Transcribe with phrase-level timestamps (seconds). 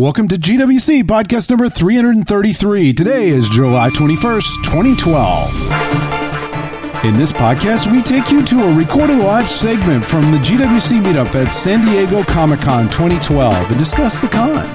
[0.00, 2.94] Welcome to GWC podcast number 333.
[2.94, 7.04] Today is July 21st, 2012.
[7.04, 11.34] In this podcast, we take you to a recorded live segment from the GWC meetup
[11.34, 14.72] at San Diego Comic Con 2012 and discuss the con.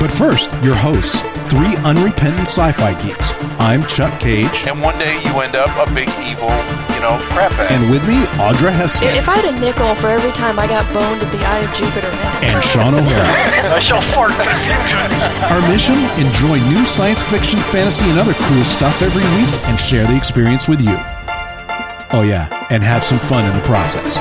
[0.00, 3.32] But first, your hosts, three unrepentant sci fi geeks.
[3.60, 4.66] I'm Chuck Cage.
[4.66, 6.50] And one day you end up a big evil,
[6.94, 7.72] you know, crap bag.
[7.72, 9.14] And with me, Audra Hessler.
[9.14, 11.72] If I had a nickel for every time I got boned at the Eye of
[11.74, 12.44] Jupiter, man.
[12.54, 13.72] And Sean O'Hara.
[13.76, 15.04] I shall fart confusion.
[15.52, 20.06] Our mission enjoy new science fiction, fantasy, and other cool stuff every week and share
[20.06, 20.96] the experience with you.
[22.12, 24.18] Oh, yeah, and have some fun in the process.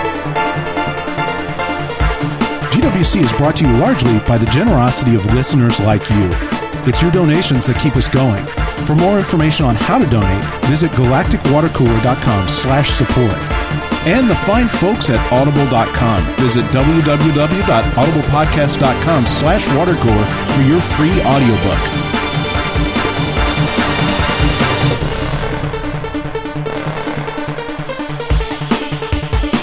[2.74, 6.63] GWC is brought to you largely by the generosity of listeners like you.
[6.86, 8.44] It's your donations that keep us going.
[8.86, 13.38] For more information on how to donate, visit galacticwatercooler.com slash support.
[14.06, 16.26] And the fine folks at audible.com.
[16.36, 21.80] Visit www.audiblepodcast.com slash watercooler for your free audiobook.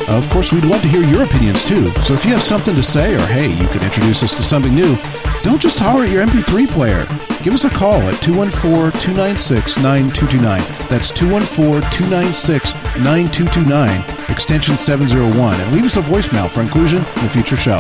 [0.09, 1.91] Of course, we'd love to hear your opinions too.
[2.03, 4.75] So if you have something to say, or hey, you could introduce us to something
[4.75, 4.97] new,
[5.43, 7.07] don't just holler at your MP3 player.
[7.43, 10.61] Give us a call at 214 296 9229.
[10.89, 17.29] That's 214 296 9229, extension 701, and leave us a voicemail for inclusion in a
[17.29, 17.79] future show.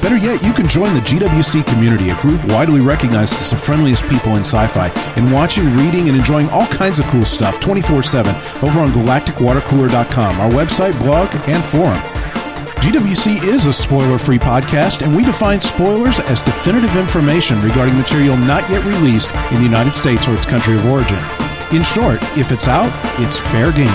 [0.00, 4.04] Better yet, you can join the GWC community, a group widely recognized as the friendliest
[4.08, 8.02] people in sci fi, and watching, reading, and enjoying all kinds of cool stuff 24
[8.02, 12.11] 7 over on galacticwatercooler.com, our website, blog, and forum.
[12.82, 18.36] GWC is a spoiler free podcast, and we define spoilers as definitive information regarding material
[18.36, 21.20] not yet released in the United States or its country of origin.
[21.70, 23.86] In short, if it's out, it's fair game.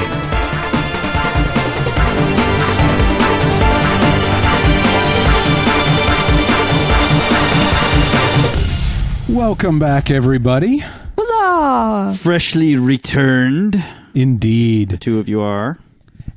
[9.27, 10.81] Welcome back, everybody.
[11.17, 12.17] Huzzah!
[12.17, 13.83] freshly returned.
[14.13, 14.91] Indeed.
[14.91, 15.77] The Two of you are.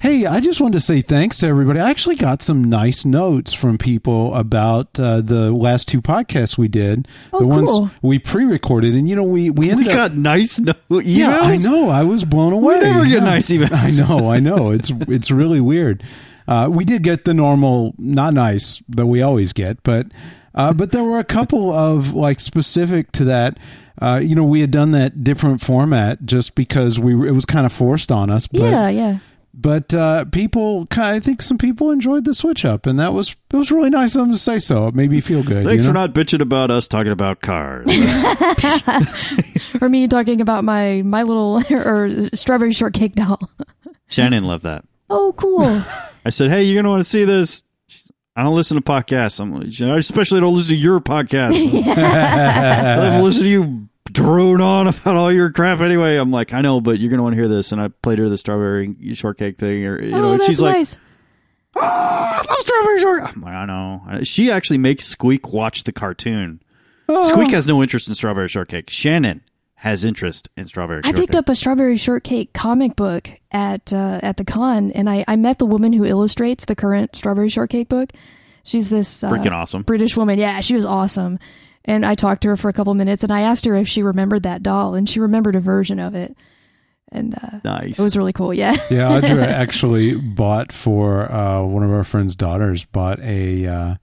[0.01, 1.79] Hey, I just wanted to say thanks to everybody.
[1.79, 6.69] I actually got some nice notes from people about uh, the last two podcasts we
[6.69, 7.07] did.
[7.35, 7.91] Oh, the ones cool.
[8.01, 9.95] we pre-recorded, and you know we we We ended up.
[9.95, 11.03] got nice no- emails.
[11.05, 11.91] yeah, I know.
[11.91, 12.81] I was blown away.
[12.81, 13.19] never get Yeah.
[13.25, 13.73] nice emails.
[13.73, 14.31] I know.
[14.31, 14.71] I know.
[14.71, 16.03] It's it's really weird.
[16.49, 20.07] Uh, we did get the normal, not nice that we always get, but
[20.55, 23.59] uh, but there were a couple of like specific to that.
[24.01, 27.67] Uh, you know, we had done that different format just because we it was kind
[27.67, 28.49] of forced on us.
[28.49, 29.19] But, yeah, yeah.
[29.53, 33.57] But uh, people, I think some people enjoyed the switch up, and that was it
[33.57, 34.87] was really nice of them to say so.
[34.87, 35.65] It made me feel good.
[35.65, 37.87] Thanks you for not bitching about us talking about cars.
[39.81, 43.41] Or me talking about my my little or strawberry shortcake doll.
[44.09, 44.85] Shannon loved that.
[45.09, 45.83] Oh, cool.
[46.25, 47.63] I said, "Hey, you're gonna want to see this."
[48.37, 49.41] I don't listen to podcasts.
[49.41, 49.55] I'm,
[49.91, 51.53] I especially don't listen to your podcast.
[51.97, 56.17] I don't listen to you drone on about all your crap anyway.
[56.17, 57.73] I'm like, I know, but you're gonna want to hear this.
[57.73, 60.61] And I played her the strawberry shortcake thing, or you know, oh, and that's she's
[60.61, 60.99] like, nice.
[61.77, 64.21] "Ah, no strawberry shortcake." I'm like, I know.
[64.25, 66.61] She actually makes Squeak watch the cartoon.
[67.25, 68.89] Squeak has no interest in strawberry shortcake.
[68.89, 69.43] Shannon
[69.75, 71.01] has interest in strawberry.
[71.05, 75.25] I picked up a strawberry shortcake comic book at uh, at the con, and I,
[75.27, 78.11] I met the woman who illustrates the current strawberry shortcake book.
[78.63, 79.83] She's this uh, Freaking awesome.
[79.83, 80.39] British woman.
[80.39, 81.39] Yeah, she was awesome.
[81.85, 84.03] And I talked to her for a couple minutes, and I asked her if she
[84.03, 86.37] remembered that doll, and she remembered a version of it,
[87.11, 87.99] and uh, Nice.
[87.99, 88.53] it was really cool.
[88.53, 88.77] Yeah.
[88.91, 93.95] Yeah, Audra actually bought for uh, one of our friends' daughters bought a uh,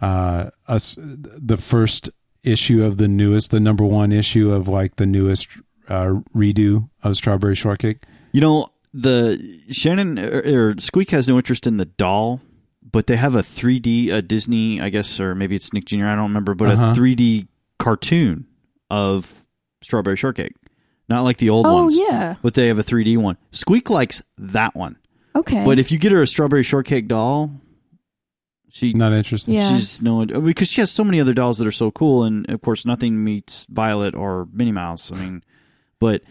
[0.00, 2.08] uh, us the first
[2.44, 5.48] issue of the newest, the number one issue of like the newest
[5.88, 8.04] uh, redo of Strawberry Shortcake.
[8.32, 12.40] You know, the Shannon or, or Squeak has no interest in the doll,
[12.90, 16.04] but they have a 3D uh, Disney, I guess, or maybe it's Nick Jr.
[16.06, 16.90] I don't remember, but Uh-huh.
[16.90, 17.46] a 3D
[17.78, 18.46] cartoon
[18.90, 19.44] of
[19.82, 20.54] Strawberry Shortcake,
[21.08, 21.96] not like the old oh ones.
[21.96, 22.36] yeah.
[22.42, 23.36] But they have a 3D one.
[23.52, 24.96] Squeak likes that one,
[25.36, 25.64] Okay.
[25.64, 27.50] but if you get her a Strawberry Shortcake doll,
[28.70, 29.52] she Not interested.
[29.54, 29.76] Yeah.
[29.76, 32.60] she's no because she has so many other dolls that are so cool, and of
[32.60, 35.10] course, nothing meets Violet or Minnie Mouse.
[35.10, 35.42] I mean,
[35.98, 36.22] but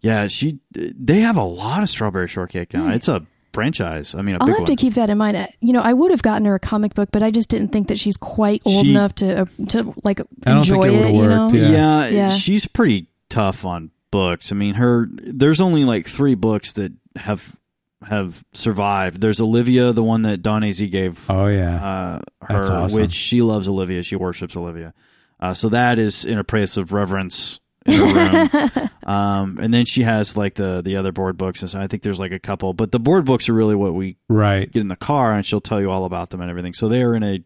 [0.00, 2.84] yeah, she they have a lot of Strawberry Shortcake now.
[2.84, 2.96] Nice.
[2.96, 4.14] It's a franchise.
[4.14, 4.66] I mean, a I'll big have one.
[4.66, 5.36] to keep that in mind.
[5.36, 7.68] Uh, You know, I would have gotten her a comic book, but I just didn't
[7.68, 10.94] think that she's quite old She- enough to uh, to like I don't enjoy think
[10.94, 11.70] it would've you know, yeah.
[11.70, 12.30] yeah, Yeah.
[12.30, 14.50] she's pretty tough on books.
[14.52, 17.56] I mean, her there's only like three books that have
[18.02, 19.20] have survived.
[19.20, 21.76] There's Olivia, the one that Don Az gave Oh yeah.
[21.84, 23.02] uh, her, That's awesome.
[23.02, 24.02] which she loves Olivia.
[24.02, 24.94] She worships Olivia.
[25.38, 27.59] Uh, so that is in a place of reverence in her room.
[29.04, 31.62] um, and then she has like the the other board books.
[31.62, 33.94] And so I think there's like a couple, but the board books are really what
[33.94, 34.70] we right.
[34.70, 36.74] get in the car, and she'll tell you all about them and everything.
[36.74, 37.42] So they are in a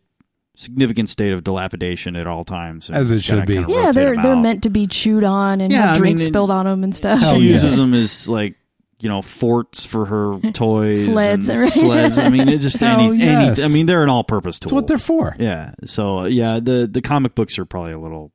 [0.56, 2.90] significant state of dilapidation at all times.
[2.90, 3.54] As it should be.
[3.68, 4.42] Yeah, they're 'em they're out.
[4.42, 6.94] meant to be chewed on and Yeah, have mean, drinks and- spilled on them and
[6.94, 7.18] stuff.
[7.20, 7.62] Hell she yes.
[7.64, 8.56] uses them as like
[9.00, 11.72] you know forts for her toys, Sleds, and right?
[11.72, 12.18] sleds.
[12.18, 13.60] I mean, it just any, yes.
[13.60, 13.70] any.
[13.70, 14.68] I mean, they're an all-purpose tool.
[14.68, 15.36] That's what they're for.
[15.38, 15.74] Yeah.
[15.84, 18.32] So yeah, the the comic books are probably a little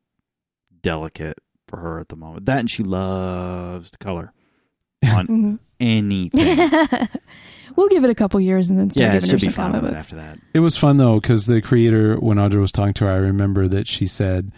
[0.81, 1.37] delicate
[1.69, 2.45] for her at the moment.
[2.47, 4.33] That and she loves the color
[5.05, 5.59] on Mhm.
[5.79, 7.07] anything.
[7.75, 9.53] we'll give it a couple years and then start yeah, it giving her should be
[9.53, 10.03] some comic it books.
[10.05, 10.39] after that.
[10.53, 13.67] It was fun though because the creator, when Audra was talking to her, I remember
[13.67, 14.51] that she said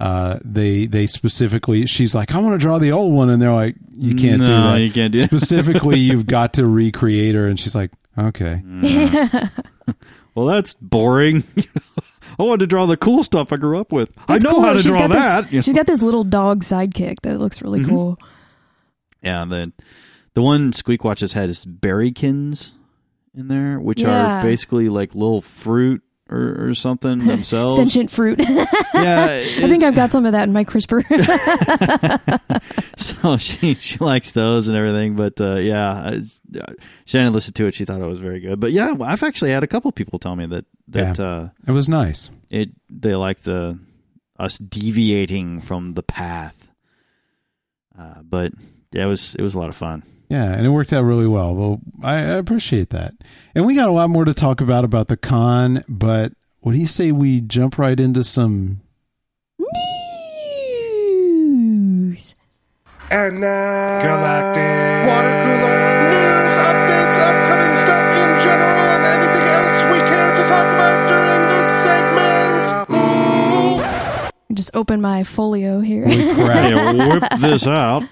[0.00, 1.84] uh, they they specifically.
[1.86, 4.46] She's like, I want to draw the old one, and they're like, you can't do
[4.46, 4.80] No, that.
[4.80, 5.26] you can't do that.
[5.26, 8.62] Specifically, you've got to recreate her, and she's like, okay.
[10.36, 11.42] Well, that's boring.
[12.38, 14.10] I wanted to draw the cool stuff I grew up with.
[14.10, 14.62] It's I know cool.
[14.62, 15.52] how to She's draw got this- that.
[15.52, 15.78] you She's know.
[15.80, 17.88] got this little dog sidekick that looks really Mhm.
[17.88, 18.18] cool.
[19.22, 19.72] Yeah, the
[20.34, 22.70] the one Squeak Watches had is berrykins
[23.34, 24.38] in there, which Yeah.
[24.38, 27.76] are basically like little fruit or, or something themselves.
[27.76, 28.38] Sentient fruit.
[28.38, 28.64] yeah,
[28.94, 31.02] I think I've got some of that in my crisper.
[32.96, 35.16] so she she likes those and everything.
[35.16, 36.22] But uh, yeah, I,
[37.04, 37.74] Shannon listened to it.
[37.74, 38.60] She thought it was very good.
[38.60, 41.88] But yeah, I've actually had a couple people tell me that that uh, It was
[41.88, 42.30] nice.
[42.50, 43.78] it they like the
[44.38, 46.68] us deviating from the path.
[47.98, 48.52] Uh, but
[48.92, 50.02] yeah, it was it was a lot of fun.
[50.28, 51.54] Yeah, and it worked out really well.
[51.54, 53.14] Well, I, I appreciate that.
[53.54, 56.78] And we got a lot more to talk about about the con, but what do
[56.78, 58.82] you say we jump right into some
[62.08, 62.34] News.
[63.10, 65.80] And now, Galactic Water Cooler
[66.12, 71.42] news, updates, upcoming stuff in general, and anything else we care to talk about during
[71.48, 72.66] this segment.
[74.54, 76.06] Just open my folio here.
[76.06, 76.58] We crap?
[76.68, 78.02] Hey, whip this out.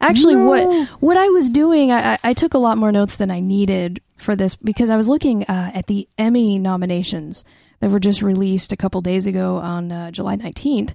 [0.00, 3.30] Actually, what what I was doing, I, I- I took a lot more notes than
[3.30, 7.44] I needed for this because I was looking uh, at the Emmy nominations
[7.80, 10.94] that were just released a couple days ago on uh, July nineteenth.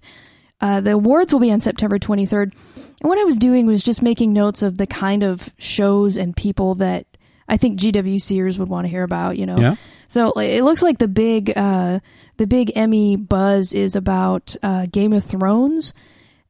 [0.61, 3.83] Uh, the awards will be on September twenty third, and what I was doing was
[3.83, 7.05] just making notes of the kind of shows and people that
[7.49, 9.37] I think GWCers would want to hear about.
[9.37, 9.75] You know, Yeah.
[10.07, 11.99] so it looks like the big uh,
[12.37, 15.93] the big Emmy buzz is about uh, Game of Thrones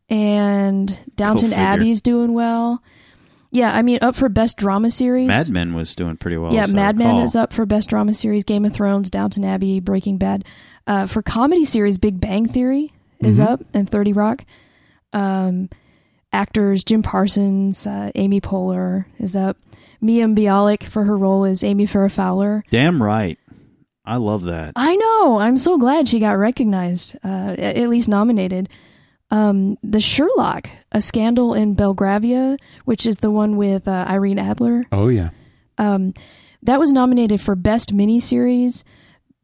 [0.10, 1.64] and Downton figure.
[1.64, 2.82] Abbey's doing well.
[3.52, 5.28] Yeah, I mean up for best drama series.
[5.28, 6.54] Mad Men was doing pretty well.
[6.54, 8.44] yeah, Mad Men is up for best drama series.
[8.44, 10.44] Game of Thrones, Downton Abbey, Breaking Bad.
[10.88, 13.48] Uh, for comedy series, Big Bang Theory is Mhm.
[13.48, 14.44] up, and Thirty Rock.
[15.14, 15.70] Um,
[16.32, 19.58] actors Jim Parsons, uh, Amy Poehler is up.
[20.02, 22.64] Mayim Bialik for her role as Amy Farrah Fowler.
[22.72, 23.38] Damn right.
[24.04, 24.74] I love that.
[24.76, 25.38] I know.
[25.40, 28.68] I'm so glad she got recognized, uh, at least nominated.
[29.34, 34.84] Um, the Sherlock, a scandal in Belgravia, which is the one with uh, Irene Adler.
[34.92, 35.32] Oh yeah.
[35.80, 36.14] Um,
[36.62, 38.84] that was nominated for best miniseries.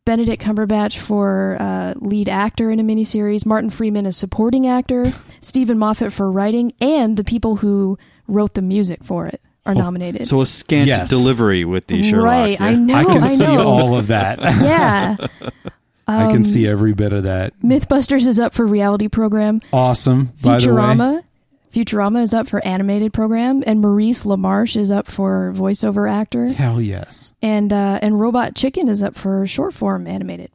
[0.05, 3.47] Benedict Cumberbatch for uh, lead actor in a miniseries.
[3.47, 5.05] Martin Freeman as supporting actor.
[5.41, 7.97] Steven Moffat for writing, and the people who
[8.27, 10.27] wrote the music for it are nominated.
[10.27, 11.09] So a scant Yes.
[11.09, 12.25] delivery with the Sherlock.
[12.25, 12.65] right, yeah.
[12.65, 12.93] I know.
[12.95, 13.67] I can see know.
[13.67, 14.39] all of that.
[14.39, 15.17] Yeah.
[16.09, 17.53] I can Um, see every bit of that.
[17.63, 19.61] Mythbusters is up for reality program.
[19.71, 20.31] Awesome.
[20.41, 20.81] By the way.
[20.81, 21.23] Futurama.
[21.71, 26.81] Futurama is up for animated program, and Maurice LaMarche is up for voiceover actor, Hell
[26.81, 27.31] yes.
[27.43, 30.49] and uh, and Robot Chicken is up for short form animated.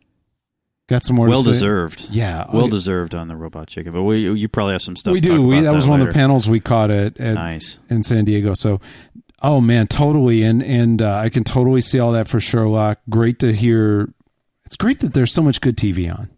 [0.88, 1.28] Got some more.
[1.28, 1.52] Well to say?
[1.52, 2.08] deserved.
[2.10, 2.46] Yeah.
[2.52, 2.70] Well okay.
[2.72, 5.12] deserved on the Robot Chicken, but we you probably have some stuff.
[5.12, 5.36] We to do.
[5.38, 7.78] talk We, about that was one of the panels we caught at, at Nice.
[7.88, 8.52] in San Diego.
[8.54, 8.80] So,
[9.40, 12.98] oh man, totally, and and uh, I can totally see all that for Sherlock.
[13.08, 14.12] Great to hear.
[14.74, 16.28] It's great that there's so much good TV on.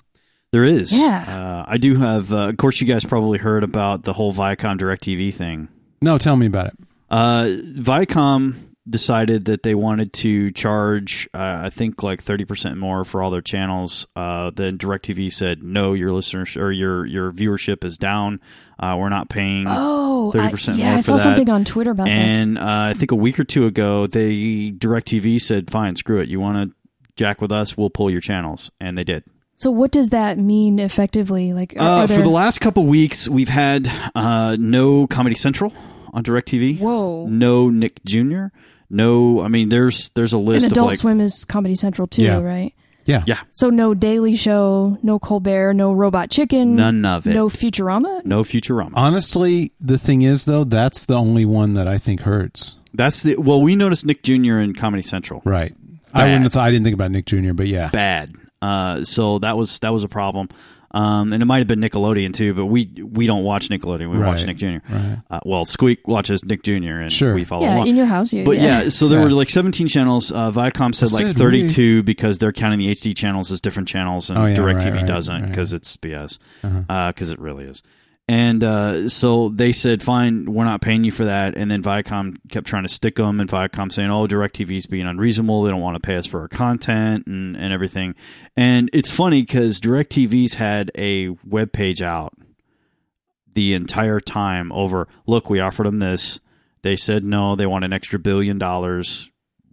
[0.52, 0.92] There is.
[0.92, 1.24] Yeah.
[1.26, 2.30] Uh, I do have.
[2.34, 5.68] Uh, of course, you guys probably heard about the whole Viacom DirecTV thing.
[6.02, 6.74] No, tell me about it.
[7.08, 7.44] Uh,
[7.80, 13.22] Viacom decided that they wanted to charge, uh, I think, like thirty percent more for
[13.22, 14.06] all their channels.
[14.14, 18.42] Uh, then DirecTV said, "No, your listeners or your your viewership is down.
[18.78, 21.22] Uh, we're not paying." Oh, 30% yeah, more I saw that.
[21.22, 22.10] something on Twitter about that.
[22.10, 26.28] And uh, I think a week or two ago, they DirecTV said, "Fine, screw it.
[26.28, 26.76] You want to
[27.16, 27.76] jack with us?
[27.76, 29.24] We'll pull your channels," and they did.
[29.54, 31.52] So, what does that mean effectively?
[31.54, 35.72] Like, are, Uh, are for the last couple weeks, we've had uh, no Comedy Central
[36.12, 36.78] on DirecTV.
[36.78, 38.46] whoa, No Nick Jr.
[38.90, 42.06] No, I mean, there's there's a and list of Adult like Swim is Comedy Central
[42.06, 42.38] too, Yeah.
[42.40, 42.72] right?
[43.06, 43.22] Yeah.
[43.24, 47.34] yeah, So, no Daily Show, no Colbert, no Robot Chicken, none of it.
[47.34, 48.24] no Futurama.
[48.24, 48.90] No, Futurama.
[48.90, 48.92] Futurama.
[48.94, 52.76] Honestly, the thing is though, that's the only one that I think hurts.
[52.94, 54.58] That's the well, we noticed Nick Jr.
[54.58, 55.40] in Comedy Central.
[55.44, 55.72] Right.
[56.12, 56.66] I wouldn't have thought.
[56.66, 57.52] I didn't think about Nick Jr.
[57.52, 57.88] But yeah.
[57.90, 58.34] Bad.
[58.62, 60.48] Uh, so that was that was a problem.
[60.92, 64.10] Um, and it might have been Nickelodeon too, but we we don't watch Nickelodeon.
[64.10, 64.78] We watch Nick Jr.
[64.88, 65.18] right.
[65.28, 66.72] Uh, well, Squeak watches Nick Jr.
[67.00, 67.34] and Sure.
[67.34, 67.88] we follow Yeah, along.
[67.88, 68.44] in your house, you.
[68.44, 69.24] But yeah, so there Yeah.
[69.26, 70.32] were like 17 channels.
[70.32, 73.88] Uh, Viacom said I like said 32 because they're counting the HD channels as different
[73.88, 75.50] channels, and Oh, yeah, DirecTV right, right, doesn't right.
[75.50, 76.38] because it's BS.
[76.64, 77.12] Uh-huh.
[77.12, 77.82] Because it really is.
[78.28, 81.56] And uh, so they said, fine, we're not paying you for that.
[81.56, 85.62] And then Viacom kept trying to stick them, and Viacom saying, oh, DirecTV's being unreasonable.
[85.62, 88.16] They don't want to pay us for our content and, and everything.
[88.56, 92.34] And it's funny because DirecTV's had a web page out
[93.54, 96.40] the entire time over, look, we offered them this.
[96.82, 99.30] They said no, they want an extra billion dollars.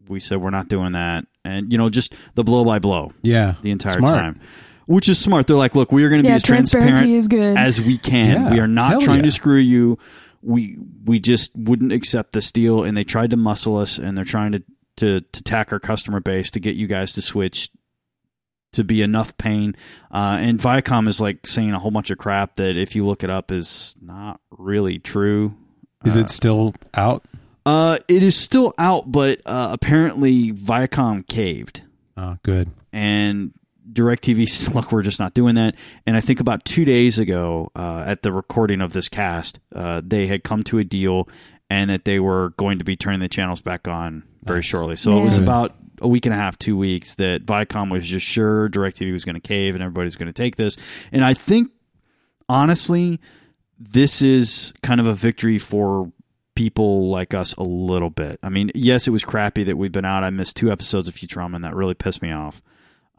[0.07, 1.25] We said we're not doing that.
[1.43, 3.55] And, you know, just the blow by blow Yeah.
[3.61, 4.13] the entire Smart.
[4.19, 4.39] time.
[4.85, 5.47] Which is smart.
[5.47, 7.57] They're like, look, we are going to be Yeah, as transparent transparency is good.
[7.57, 8.31] as we can.
[8.43, 9.25] Yeah, we are not trying yeah.
[9.25, 9.97] to screw you.
[10.41, 14.25] We we just wouldn't accept this deal, and they tried to muscle us, and they're
[14.25, 14.63] trying to
[14.97, 17.71] to to tack our customer base to get you guys to switch
[18.73, 19.75] to be enough pain.
[20.11, 23.23] Uh, and Viacom is like saying a whole bunch of crap that, if you look
[23.23, 25.53] it up, is not really true.
[26.03, 27.23] Is Uh, it still out?
[27.65, 31.83] Uh, it is still out, but uh, apparently Viacom caved
[32.17, 32.69] Oh, good.
[32.91, 33.53] and
[33.91, 35.75] DirecTV said, look, we're just not doing that.
[36.05, 40.01] And I think about two days ago, uh, at the recording of this cast, uh,
[40.05, 41.27] they had come to a deal
[41.69, 44.65] and that they were going to be turning the channels back on very Nice.
[44.65, 44.95] shortly.
[44.95, 48.25] So it was about a week and a half, two weeks that Viacom was just
[48.25, 50.77] sure DirecTV was going to cave and everybody's going to take this.
[51.11, 51.71] And I think,
[52.49, 53.19] honestly,
[53.79, 56.11] this is kind of a victory for
[56.55, 58.39] people like us a little bit.
[58.43, 60.23] I mean, yes, it was crappy that we've been out.
[60.23, 62.61] I missed two episodes of Futurama, and that really pissed me off.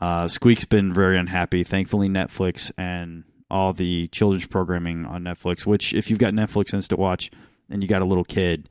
[0.00, 1.64] Uh, Squeak's been very unhappy.
[1.64, 6.98] Thankfully, Netflix and all the children's programming on Netflix, which if you've got Netflix Instant
[7.00, 7.30] Watch
[7.70, 8.68] and you got a little kid,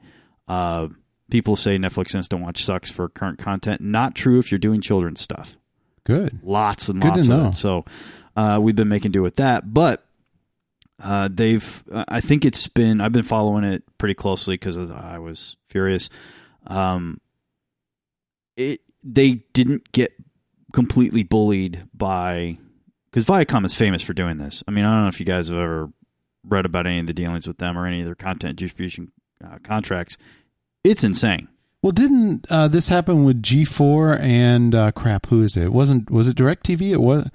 [0.48, 0.88] uh,
[1.32, 3.82] people say Netflix Instant Watch sucks for current content.
[3.82, 5.56] Not true if you're doing children's stuff
[6.04, 6.40] Good.
[6.44, 7.48] lots and Good lots of know.
[7.50, 7.56] it.
[7.56, 7.86] So
[8.36, 10.06] uh, we've been making do with that, but
[11.02, 11.84] uh, they've.
[11.92, 13.02] I think it's been.
[13.02, 16.10] I've been following it pretty closely because I was furious.
[16.68, 17.20] Um,
[18.56, 20.14] it they didn't get
[20.74, 22.58] completely bullied by
[23.10, 24.62] because Viacom is famous for doing this.
[24.68, 25.90] I mean, I don't know if you guys have ever
[26.46, 29.12] read about any of the dealings with them or any of their content distribution
[29.44, 30.18] uh, contracts.
[30.84, 31.48] It's insane.
[31.82, 35.28] Well, didn't uh, this happen with G4 and uh, crap?
[35.28, 35.64] Who is it?
[35.66, 35.74] it?
[35.74, 36.82] Wasn't was it Directv?
[36.92, 37.30] It was.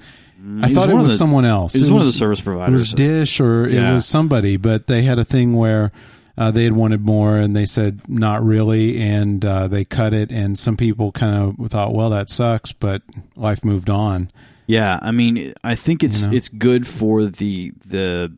[0.63, 1.75] I It thought it was the- someone else.
[1.75, 2.71] It was one of the service providers.
[2.71, 3.91] It was Dish or Yeah.
[3.91, 5.91] it was somebody, but they had a thing where
[6.39, 10.31] uh, they had wanted more, and they said not really, and uh, they cut it.
[10.31, 13.03] And some people kind of thought, well, that sucks, but
[13.35, 14.31] life moved on.
[14.69, 16.37] Yeah, I mean, I think it's You know?
[16.37, 18.37] it's good for the the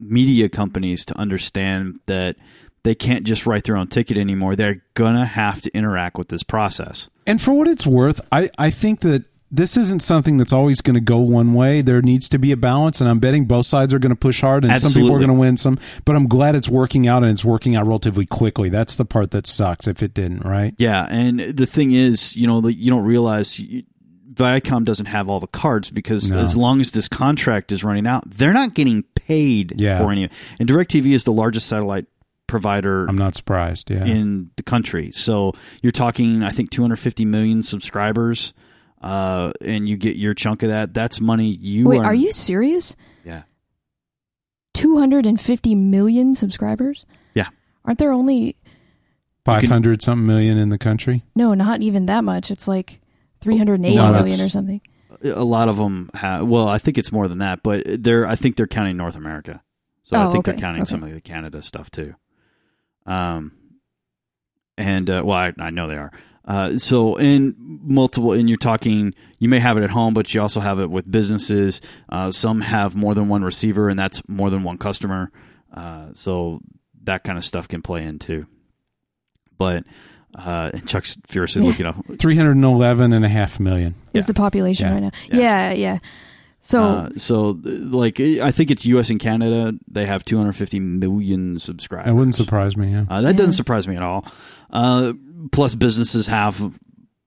[0.00, 2.34] media companies to understand that
[2.82, 4.56] they can't just write their own ticket anymore.
[4.56, 7.10] They're gonna have to interact with this process.
[7.26, 10.94] And for what it's worth, I, I think that this isn't something that's always going
[10.94, 11.80] to go one way.
[11.82, 14.40] There needs to be a balance, and I'm betting both sides are going to push
[14.40, 15.78] hard, and some people are going to win some.
[16.04, 18.68] But I'm glad it's working out, and it's working out relatively quickly.
[18.68, 20.74] That's the part that sucks if it didn't, right?
[20.78, 23.82] Yeah, and the thing is, you know, you don't realize you,
[24.32, 26.38] Viacom doesn't have all the cards because No.
[26.38, 29.98] as long as this contract is running out, they're not getting paid Yeah.
[29.98, 30.30] for any.
[30.58, 32.06] And Directv is the largest satellite
[32.46, 33.90] provider I'm not surprised.
[33.90, 34.04] Yeah.
[34.04, 35.10] in the country.
[35.12, 35.52] So
[35.82, 38.52] you're talking, I think, 250 million subscribers,
[39.00, 40.92] uh, and you get your chunk of that.
[40.94, 42.06] That's money you Wait, are.
[42.06, 42.96] are you serious?
[43.24, 43.42] Yeah.
[44.74, 47.06] 250 million subscribers?
[47.34, 47.48] Yeah.
[47.84, 48.56] Aren't there only
[49.44, 51.24] 500 something million in the country.
[51.34, 52.50] no, not even that much.
[52.50, 53.00] It's like
[53.40, 54.80] 380 No, million or something.
[55.24, 56.46] A lot of them have.
[56.46, 58.26] Well, I think it's more than that, but they're.
[58.26, 59.62] I think they're counting North America.
[60.04, 60.90] So I Oh, think okay, they're counting okay.
[60.90, 62.14] some of the Canada stuff too.
[63.06, 63.52] Um,
[64.78, 66.12] and uh, well, I, I know they are.
[66.44, 70.40] Uh, so in multiple, and you're talking, you may have it at home, but you
[70.40, 71.80] also have it with businesses.
[72.08, 75.30] Uh, some have more than one receiver, and that's more than one customer.
[75.72, 76.60] Uh, so
[77.04, 78.46] that kind of stuff can play in too.
[79.58, 79.84] But
[80.34, 81.68] uh, and Chuck's furiously Yeah.
[81.68, 81.96] looking up.
[82.18, 83.94] 311 and a half million.
[84.14, 84.26] Is Yeah.
[84.28, 84.92] the population Yeah.
[84.94, 85.10] right now?
[85.30, 85.38] Yeah.
[85.38, 85.98] Yeah, yeah.
[86.62, 89.08] So uh, so like I think it's U.S.
[89.10, 89.72] and Canada.
[89.90, 92.06] They have 250 million subscribers.
[92.06, 92.92] That wouldn't surprise me.
[92.92, 93.04] Yeah.
[93.08, 93.36] Uh, that Yeah.
[93.36, 94.24] doesn't surprise me at all.
[94.72, 95.12] Uh,
[95.52, 96.78] plus, businesses have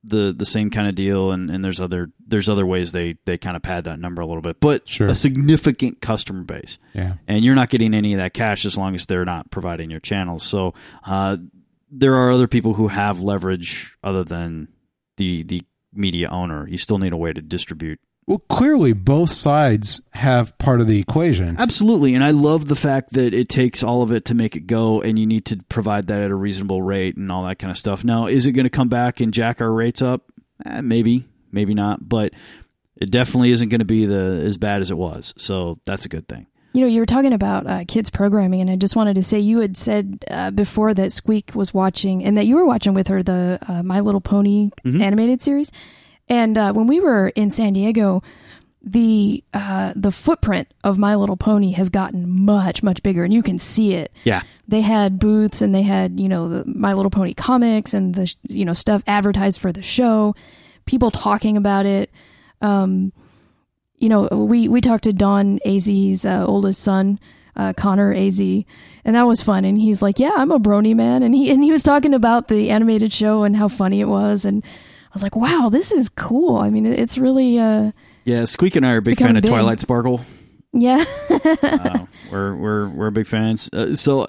[0.03, 3.37] the the same kind of deal, and, and there's other there's other ways they they
[3.37, 5.07] kind of pad that number a little bit, but Sure.
[5.07, 7.13] a significant customer base, Yeah.
[7.27, 10.01] and you're not getting any of that cash as long as they're not providing your
[10.01, 10.43] channels.
[10.43, 10.73] So
[11.05, 11.37] uh,
[11.89, 14.67] there are other people who have leverage other than
[15.17, 16.67] the the media owner.
[16.67, 20.99] You still need a way to distribute Well, clearly both sides have part of the
[20.99, 21.57] equation.
[21.59, 24.65] Absolutely, and I love the fact that it takes all of it to make it
[24.65, 27.71] go, and you need to provide that at a reasonable rate and all that kind
[27.71, 28.03] of stuff.
[28.03, 30.23] Now, is it going to come back and jack our rates up?
[30.65, 32.33] Eh, maybe, maybe not, but
[32.95, 35.33] it definitely isn't going to be the as bad as it was.
[35.37, 36.47] So that's a good thing.
[36.73, 39.39] You know, you were talking about uh, kids programming, and I just wanted to say
[39.39, 43.09] you had said uh, before that Squeak was watching, and that you were watching with
[43.09, 45.71] her the uh, My Little Pony animated series.
[46.29, 48.23] And uh, when we were in San Diego,
[48.81, 53.41] the uh, the footprint of My Little Pony has gotten much much bigger, and you
[53.41, 54.11] can see it.
[54.25, 54.43] Yeah.
[54.67, 58.33] They had booths, and they had you know the My Little Pony comics and the
[58.47, 60.35] you know stuff advertised for the show.
[60.85, 62.11] People talking about it.
[62.61, 63.13] Um,
[63.97, 67.19] you know, we we talked to Don Az's uh, oldest son,
[67.55, 69.63] uh, Connor Az, and that was fun.
[69.63, 72.49] And he's like, "Yeah, I'm a Brony man," and he and he was talking about
[72.49, 74.61] the animated show and how funny it was, and
[75.13, 77.91] I was like, "Wow, this is cool." I mean, it's really, uh,
[78.25, 79.49] Yeah, Squeak and I are a big fan of big.
[79.51, 80.21] Twilight Sparkle.
[80.73, 83.69] yeah, uh, we're we're we're big fans.
[83.71, 84.27] Uh, so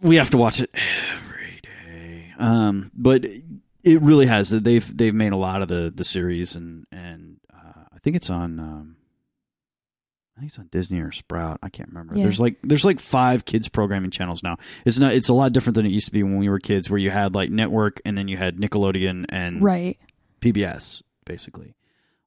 [0.00, 2.34] we have to watch it every day.
[2.36, 4.50] Um, but it really has.
[4.50, 8.28] They've they've made a lot of the the series, and and uh, I think it's
[8.28, 8.58] on.
[8.58, 8.91] Um,
[10.42, 11.60] I think it's on Disney or Sprout.
[11.62, 12.16] I can't remember.
[12.16, 12.24] Yeah.
[12.24, 14.56] There's like there's like five kids programming channels now.
[14.84, 15.12] It's not.
[15.12, 17.10] It's a lot different than it used to be when we were kids, where you
[17.10, 20.00] had like network and then you had Nickelodeon and right.
[20.40, 21.76] PBS, basically.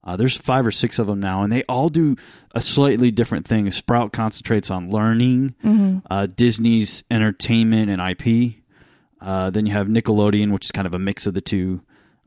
[0.01, 2.15] Uh, there's five or six of them now, and they all do
[2.53, 3.69] a slightly different thing.
[3.71, 8.63] Sprout concentrates on learning, hmm uh, Disney's entertainment and IP.
[9.19, 11.81] Uh, then you have Nickelodeon, which is kind of a mix of the two.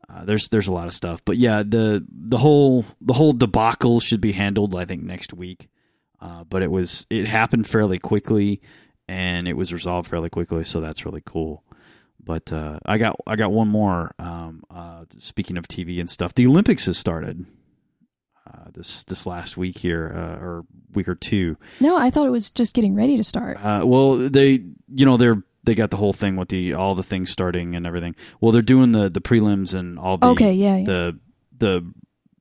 [0.06, 4.00] Uh, there's there's a lot of stuff, but yeah, the the whole the whole debacle
[4.00, 5.68] should be handled, I think, next week.
[6.20, 8.60] Uh, but it was it happened fairly quickly,
[9.06, 11.62] and it was resolved fairly quickly, so that's really cool.
[12.22, 14.12] But uh, I got I got one more.
[14.18, 17.46] Um, uh, speaking of TV and stuff, the Olympics has started
[18.46, 21.56] uh, this this last week here, uh, or week or two.
[21.80, 23.64] No, I thought it was just getting ready to start.
[23.64, 27.02] Uh, well, they you know they're they got the whole thing with the all the
[27.02, 28.16] things starting and everything.
[28.40, 30.84] Well, they're doing the the prelims and all the Okay, yeah, yeah.
[30.84, 31.18] the
[31.58, 31.92] the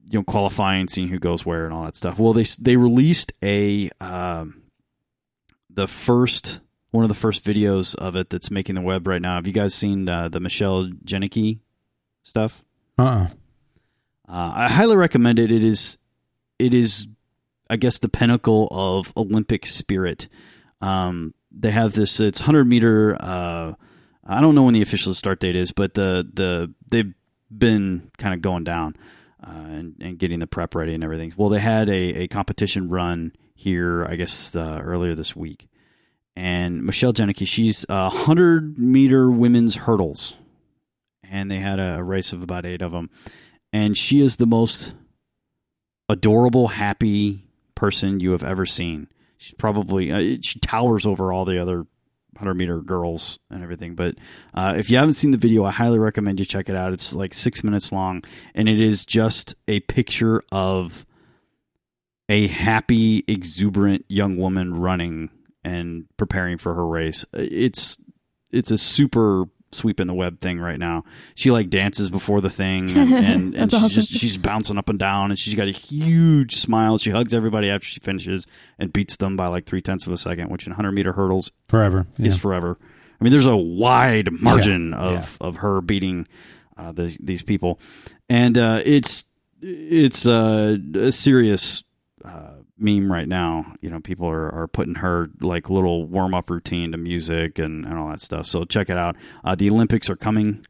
[0.10, 2.20] you know qualifying, seeing who goes where and all that stuff.
[2.20, 4.64] Well, they they released a um,
[5.70, 6.60] the first
[6.92, 9.36] one of the first videos of it that's making the web right now.
[9.36, 11.60] Have you guys seen uh, the Michelle Jenneke
[12.24, 12.64] stuff?
[12.98, 13.28] Uh-uh.
[14.30, 15.52] Uh, I highly recommend it.
[15.52, 15.98] It is,
[16.60, 17.08] it is,
[17.70, 20.28] I guess, the pinnacle of Olympic spirit.
[20.82, 22.20] Um, they have this.
[22.20, 23.15] It's hundred meter.
[23.20, 23.74] Uh,
[24.26, 27.13] I don't know when the official start date is, but the the they've
[27.56, 28.96] been kind of going down
[29.45, 31.34] uh, and, and getting the prep ready and everything.
[31.38, 35.67] Well, they had a, a competition run here, I guess, uh, earlier this week,
[36.36, 40.36] and Michelle Jenneke, she's a hundred meter women's hurdles,
[41.23, 43.10] and they had a, a race of about eight of them
[43.73, 44.93] and she is the most
[46.10, 49.08] adorable, happy person you have ever seen.
[49.38, 51.86] She's probably uh, she towers over all the other
[52.38, 53.95] hundred meter girls and everything.
[53.95, 54.15] But
[54.54, 56.93] uh, if you haven't seen the video, I highly recommend you check it out.
[56.93, 58.23] It's like six minutes long,
[58.56, 61.06] and it is just a picture of
[62.30, 65.30] a happy, exuberant young woman running
[65.63, 67.26] and preparing for her race.
[67.34, 67.97] It's
[68.52, 71.03] it's a super sweep in the web thing right now.
[71.36, 73.89] She like dances before the thing and, and, and she's awesome.
[73.89, 76.97] just she's bouncing up and down and she's got a huge smile.
[76.97, 78.47] She hugs everybody after she finishes
[78.80, 81.51] and beats them by like three tenths of a second, which in hundred meter hurdles
[81.67, 82.08] Forever.
[82.17, 82.27] Yeah.
[82.27, 82.77] is forever.
[83.19, 86.27] I mean, there's a wide margin Yeah, of of her beating
[86.77, 87.80] uh, the, these people,
[88.30, 89.25] and uh, it's
[89.62, 91.84] it's uh, a serious
[92.23, 93.72] uh, meme right now.
[93.82, 97.86] You know, people are, are putting her like little warm up routine to music and,
[97.86, 98.48] and all that stuff.
[98.48, 99.16] So check it out.
[99.44, 100.66] Uh, the Olympics are coming.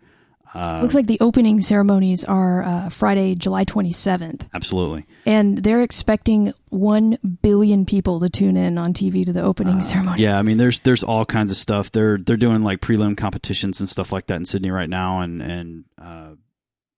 [0.54, 5.06] Uh, Looks like the opening ceremonies are uh, Friday, July 27th, absolutely.
[5.26, 10.26] and they're expecting 1 billion people to tune in on TV to the opening ceremonies.
[10.26, 11.92] Uh, Yeah, I mean, there's there's all kinds of stuff.
[11.92, 15.42] They're they're doing like prelim competitions and stuff like that in Sydney right now, and
[15.42, 16.30] and uh,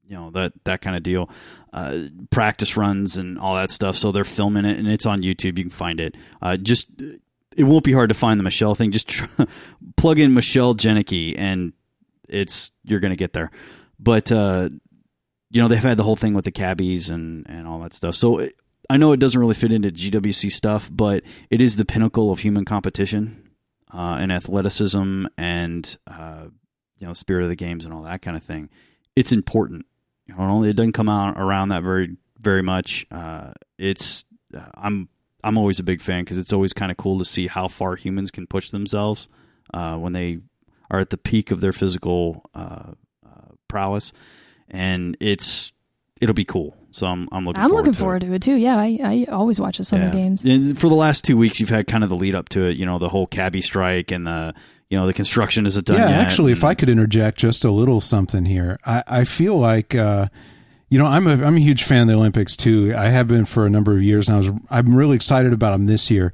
[0.09, 1.29] you know that that kind of deal,
[1.71, 3.95] uh, practice runs and all that stuff.
[3.95, 5.57] So they're filming it, and it's on YouTube.
[5.57, 6.15] You can find it.
[6.41, 6.87] Uh, just
[7.55, 8.91] it won't be hard to find the Michelle thing.
[8.91, 9.43] Just tr-
[9.97, 11.73] plug in Michelle Jenneke, and
[12.27, 13.51] it's you're gonna get there.
[13.99, 14.69] But uh,
[15.51, 18.15] you know they've had the whole thing with the cabbies and and all that stuff.
[18.15, 18.39] So.
[18.39, 18.55] It,
[18.91, 22.39] I know it doesn't really fit into GWC stuff, but it is the pinnacle of
[22.39, 23.51] human competition
[23.93, 26.45] uh, and athleticism and uh,
[26.97, 28.67] you know spirit of the games and all that kind of thing.
[29.15, 29.85] It's important.
[30.37, 33.05] Know, it doesn't come out around that very very much.
[33.11, 35.09] Uh, it's uh, I'm
[35.43, 37.95] I'm always a big fan because it's always kind of cool to see how far
[37.95, 39.27] humans can push themselves
[39.73, 40.39] uh, when they
[40.91, 42.91] are at the peak of their physical uh,
[43.25, 44.11] uh, prowess,
[44.69, 45.71] and it's
[46.21, 46.75] it'll be cool.
[46.91, 47.61] So I'm I'm looking.
[47.61, 48.27] I'm forward looking to forward it.
[48.27, 48.55] to it too.
[48.55, 50.11] Yeah, I, I always watch the summer Yeah.
[50.11, 50.43] games.
[50.43, 52.77] And for the last two weeks, you've had kind of the lead up to it.
[52.77, 54.53] You know, the whole cabbie strike and the
[54.89, 56.19] you know the construction isn't done yeah, yet.
[56.19, 60.27] actually, if I could interject just a little something here, I, I feel like uh,
[60.89, 62.93] You know, I'm a I'm a huge fan of the Olympics too.
[62.97, 65.71] I have been for a number of years, and I was I'm really excited about
[65.71, 66.33] them this year.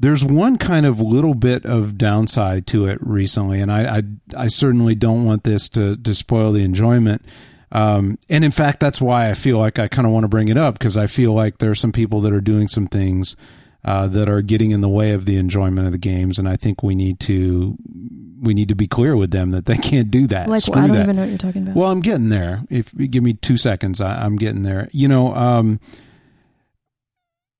[0.00, 4.02] There's one kind of little bit of downside to it recently, and I I,
[4.36, 7.22] I certainly don't want this to to spoil the enjoyment.
[7.72, 10.48] Um, and in fact, that's why I feel like I kind of want to bring
[10.48, 13.34] it up because I feel like there are some people that are doing some things
[13.84, 16.56] uh, that are getting in the way of the enjoyment of the games, and I
[16.56, 17.76] think we need to
[18.40, 20.48] we need to be clear with them that they can't do that.
[20.48, 21.02] Like, Screw I don't that.
[21.04, 21.74] even know what you're talking about.
[21.76, 22.62] Well, I'm getting there.
[22.70, 24.88] If you give me two seconds, I, I'm getting there.
[24.92, 25.80] You know, um,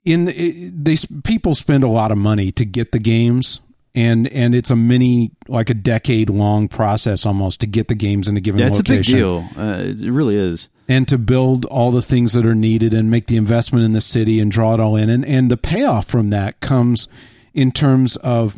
[0.04, 3.61] in it, they people spend a lot of money to get the games,
[3.98, 8.28] and and it's a mini like a decade long process almost to get the games
[8.28, 9.44] in a given Yeah, it's a big deal.
[9.56, 10.68] Uh, it really is.
[10.88, 14.00] and to build all the things that are needed and make the investment in the
[14.00, 17.08] city and draw it all in and and the payoff from that comes
[17.54, 18.56] in terms of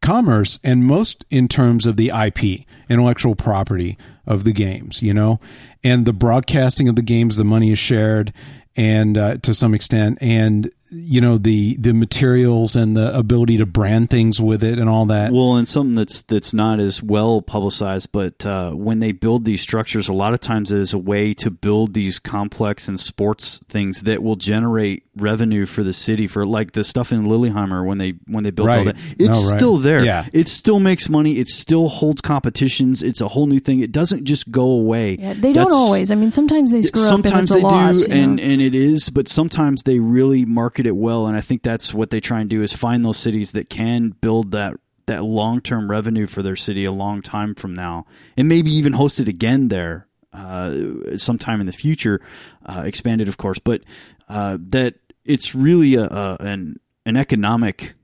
[0.00, 5.38] commerce and most in terms of the IP intellectual property of the games you know
[5.84, 8.32] and the broadcasting of the games the money is shared
[8.74, 13.64] and uh, to some extent and you know the the materials and the ability to
[13.66, 17.40] brand things with it and all that Well, and something that's that's not as well
[17.40, 20.98] publicized, but uh, when they build these structures, a lot of times it is a
[20.98, 26.26] way to build these complex and sports things that will generate revenue for the city.
[26.26, 29.48] For like the stuff in Lillehammer when they when they built all that, it's No,
[29.48, 29.58] right.
[29.58, 30.04] still there.
[30.04, 30.26] Yeah.
[30.32, 31.38] it still makes money.
[31.38, 33.02] It still holds competitions.
[33.02, 33.80] It's a whole new thing.
[33.80, 35.16] It doesn't just go away.
[35.18, 36.10] yeah, they don't always.
[36.10, 37.96] I mean, sometimes they screw up sometimes they loss.
[37.96, 38.14] do you know?
[38.14, 41.92] and and it is but sometimes they really market it well and i think that's
[41.94, 44.74] what they try and do is find those cities that can build that
[45.06, 49.20] that long-term revenue for their city a long time from now and maybe even host
[49.20, 50.74] it again there uh,
[51.16, 52.20] sometime in the future
[52.66, 53.82] uh, expanded of course but
[54.28, 57.94] uh, that it's really a, a an an economic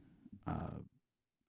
[0.46, 0.50] uh,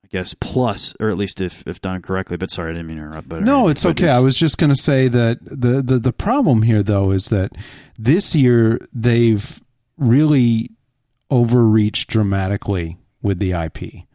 [0.04, 2.38] I guess plus, or at least if, if done correctly.
[2.38, 3.30] But sorry, I didn't mean to interrupt.
[3.30, 4.10] But No, it's okay.
[4.10, 7.56] I was just going to say that the, the the problem here though is that
[7.98, 9.62] this year they've
[9.98, 10.72] really
[11.30, 14.06] overreached dramatically with the IP.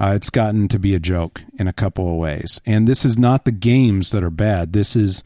[0.00, 3.16] Uh, it's gotten to be a joke in a couple of ways, and this is
[3.16, 4.72] not the games that are bad.
[4.72, 5.22] This is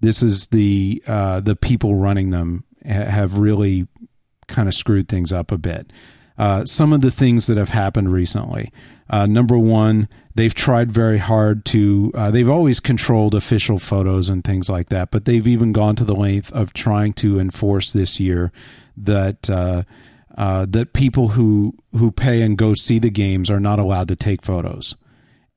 [0.00, 3.86] this is the uh, the people running them ha- have really
[4.46, 5.92] kind of screwed things up a bit.
[6.36, 8.72] Uh, some of the things that have happened recently.
[9.08, 12.10] Uh, number one, they've tried very hard to.
[12.14, 16.04] Uh, they've always controlled official photos and things like that, but they've even gone to
[16.04, 18.50] the length of trying to enforce this year
[18.96, 19.82] that uh,
[20.36, 24.16] uh, that people who who pay and go see the games are not allowed to
[24.16, 24.96] take photos.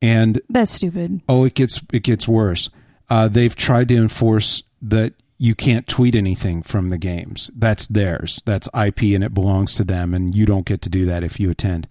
[0.01, 1.21] And That's stupid.
[1.27, 2.69] Oh, it gets it gets worse.
[3.09, 7.49] Uh, they've tried to enforce that you can't tweet anything from the games.
[7.55, 8.41] That's theirs.
[8.45, 10.13] That's IP, and it belongs to them.
[10.13, 11.87] And you don't get to do that if you attend.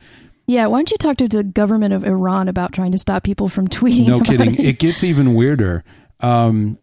[0.47, 3.49] Yeah, why don't you talk to the government of Iran about trying to stop people
[3.49, 4.07] from tweeting?
[4.07, 4.55] No kidding.
[4.55, 4.61] It?
[4.61, 5.85] It gets even weirder.
[6.21, 6.79] Um,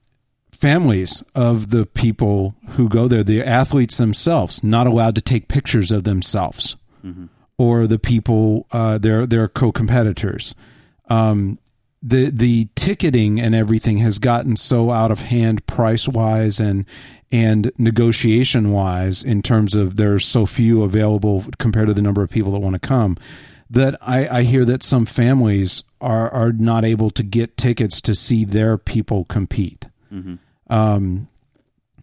[0.63, 5.91] families of the people who go there, the athletes themselves, not allowed to take pictures
[5.91, 6.77] of themselves
[7.57, 10.55] or the people, uh, their their co-competitors.
[11.09, 11.59] Um,
[12.01, 16.85] the the ticketing and everything has gotten so out of hand price wise and
[17.29, 22.29] and negotiation wise in terms of there's so few available compared to the number of
[22.29, 23.17] people that want to come
[23.69, 28.13] that I, I hear that some families are are not able to get tickets to
[28.13, 29.87] see their people compete.
[30.73, 31.27] Um,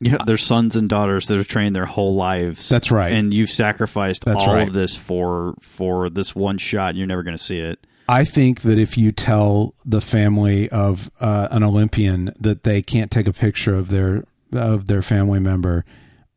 [0.00, 2.68] Yeah, their sons and daughters that have trained their whole lives.
[2.70, 3.12] That's right.
[3.12, 4.66] And you've sacrificed That's all right.
[4.66, 6.90] of this for for this one shot.
[6.90, 7.87] And you're never going to see it.
[8.09, 13.11] I think that if you tell the family of uh, an Olympian that they can't
[13.11, 15.85] take a picture of their of their family member,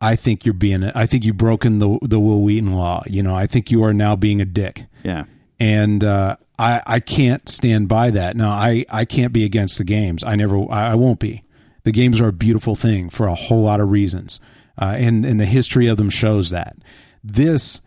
[0.02, 0.84] I think you're being.
[0.84, 3.04] I think you've broken the the Wil Wheaton law.
[3.08, 5.24] You know, I think you are now being a dick, Yeah.
[5.60, 8.36] and uh, I I can't stand by that.
[8.36, 10.24] Now I I can't be against the games.
[10.24, 10.58] I never.
[10.70, 11.44] I, I won't be.
[11.84, 14.40] The games are a beautiful thing for a whole lot of reasons,
[14.82, 16.78] uh, and and the history of them shows that.
[17.24, 17.82] This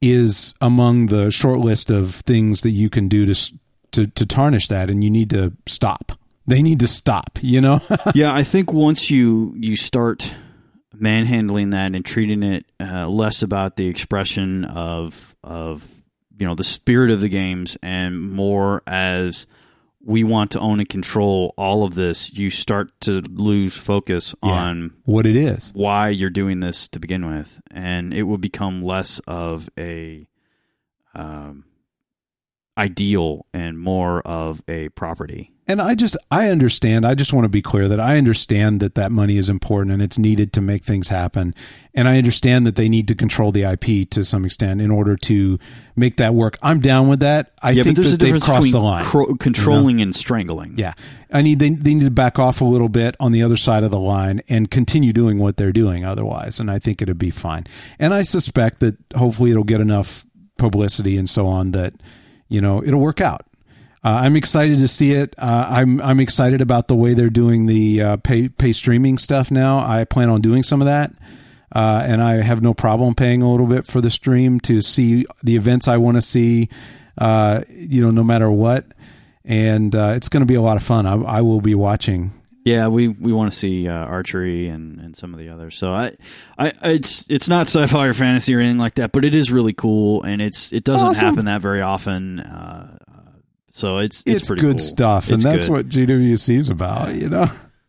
[0.00, 3.52] is among the short list of things that you can do to
[3.92, 6.12] to to tarnish that, and you need to stop.
[6.46, 7.38] They need to stop.
[7.42, 7.80] You know.
[8.14, 10.32] yeah, I think once you you start
[10.92, 15.86] manhandling that and treating it uh, less about the expression of of
[16.38, 19.46] you know the spirit of the games and more as
[20.04, 24.92] we want to own and control all of this, you start to lose focus on
[25.04, 25.72] what it is.
[25.74, 30.28] why you're doing this to begin with, and it will become less of a
[31.14, 31.64] um,
[32.76, 35.53] ideal and more of a property.
[35.66, 37.06] And I just I understand.
[37.06, 40.02] I just want to be clear that I understand that that money is important and
[40.02, 41.54] it's needed to make things happen.
[41.94, 45.16] And I understand that they need to control the IP to some extent in order
[45.16, 45.58] to
[45.96, 46.58] make that work.
[46.62, 47.52] I'm down with that.
[47.62, 49.04] I yeah, think that a they've crossed the line.
[49.04, 50.74] cro- controlling and strangling.
[50.76, 50.92] Yeah,
[51.32, 53.84] I need they they need to back off a little bit on the other side
[53.84, 57.30] of the line and continue doing what they're doing otherwise, and I think it'd be
[57.30, 57.66] fine.
[57.98, 60.26] And I suspect that hopefully it'll get enough
[60.58, 61.94] publicity and so on that
[62.48, 63.46] you know it'll work out.
[64.04, 65.34] Uh, I'm excited to see it.
[65.38, 69.50] Uh, I'm I'm excited about the way they're doing the uh, pay pay streaming stuff
[69.50, 69.78] now.
[69.78, 71.12] I plan on doing some of that.
[71.72, 75.26] Uh, and I have no problem paying a little bit for the stream to see
[75.42, 76.68] the events I want to see,
[77.18, 78.86] uh, you know, no matter what
[79.44, 81.06] and uh, it's going to be a lot of fun.
[81.06, 82.30] I, I will be watching.
[82.64, 85.76] Yeah, we, we want to see uh, archery and, and some of the others.
[85.76, 86.12] So I,
[86.56, 89.74] I it's it's not sci-fi or fantasy or anything like that, but it is really
[89.74, 91.26] cool, and it's it doesn't awesome.
[91.26, 92.40] happen that very often.
[93.76, 94.86] So it's it's, It's, pretty good cool.
[94.86, 95.72] stuff, and that's good.
[95.72, 97.12] what GWC is about.
[97.16, 97.46] You know.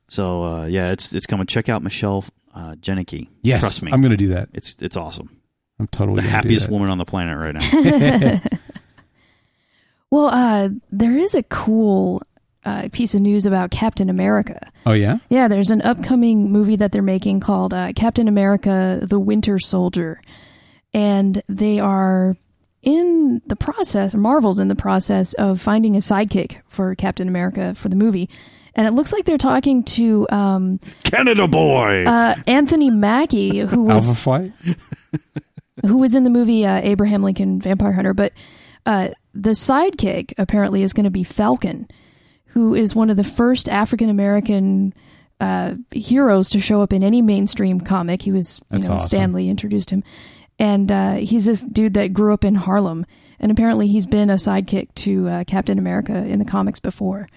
[0.10, 1.46] So uh, yeah, it's it's coming.
[1.46, 3.28] Check out Michelle uh, Jenneke.
[3.44, 4.50] Yes, trust me, I'm going to do that.
[4.54, 5.30] it's it's awesome.
[5.80, 6.72] I'm totally The gonna do happiest that.
[6.72, 8.40] woman on the planet right now.
[10.12, 12.22] Well, uh, there is a cool
[12.64, 14.72] uh, piece of news about Captain America.
[14.86, 15.18] Oh yeah.
[15.30, 20.22] Yeah, there's an upcoming movie that they're making called uh, Captain America: The Winter Soldier,
[20.94, 22.38] and they are
[22.86, 24.16] in the process.
[24.16, 28.30] Marvel's in the process of finding a sidekick for Captain America for the movie,
[28.76, 32.06] and it looks like they're talking to um, Canada boy.
[32.06, 34.54] uh, Anthony Mackie, who Alpha was Flight.
[35.86, 38.32] who was in the movie uh, Abraham Lincoln Vampire Hunter, but
[38.86, 41.88] uh, the sidekick apparently is going to be Falcon,
[42.48, 44.94] who is one of the first African American
[45.40, 48.22] uh, heroes to show up in any mainstream comic.
[48.22, 49.08] He was, you That's know, awesome.
[49.08, 50.04] Stan Lee introduced him,
[50.60, 53.06] and uh, he's this dude that grew up in Harlem,
[53.40, 57.28] and apparently he's been a sidekick to uh, Captain America in the comics before.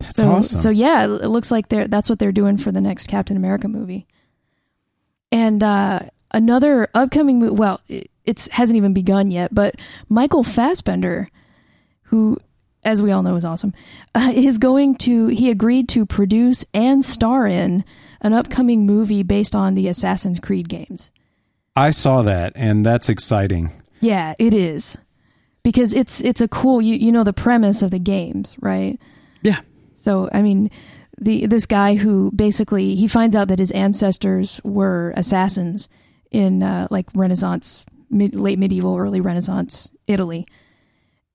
[0.00, 0.58] That's so, awesome.
[0.58, 3.68] So yeah, it looks like they're that's what they're doing for the next Captain America
[3.68, 4.06] movie.
[5.30, 6.00] And uh,
[6.32, 9.76] another upcoming movie, well, it it's, hasn't even begun yet, but
[10.08, 11.28] Michael Fassbender,
[12.04, 12.38] who,
[12.84, 13.74] as we all know, is awesome,
[14.14, 17.84] uh, is going to he agreed to produce and star in
[18.20, 21.10] an upcoming movie based on the Assassin's Creed games.
[21.76, 23.70] I saw that, and that's exciting.
[24.00, 24.98] Yeah, it is.
[25.62, 29.00] Because it's it's a cool you you know the premise of the games, right?
[29.42, 29.60] yeah,
[29.94, 30.70] So I mean,
[31.18, 35.88] the this guy who basically he finds out that his ancestors were assassins
[36.30, 40.46] in uh, like Renaissance, mid, late medieval, early Renaissance Italy,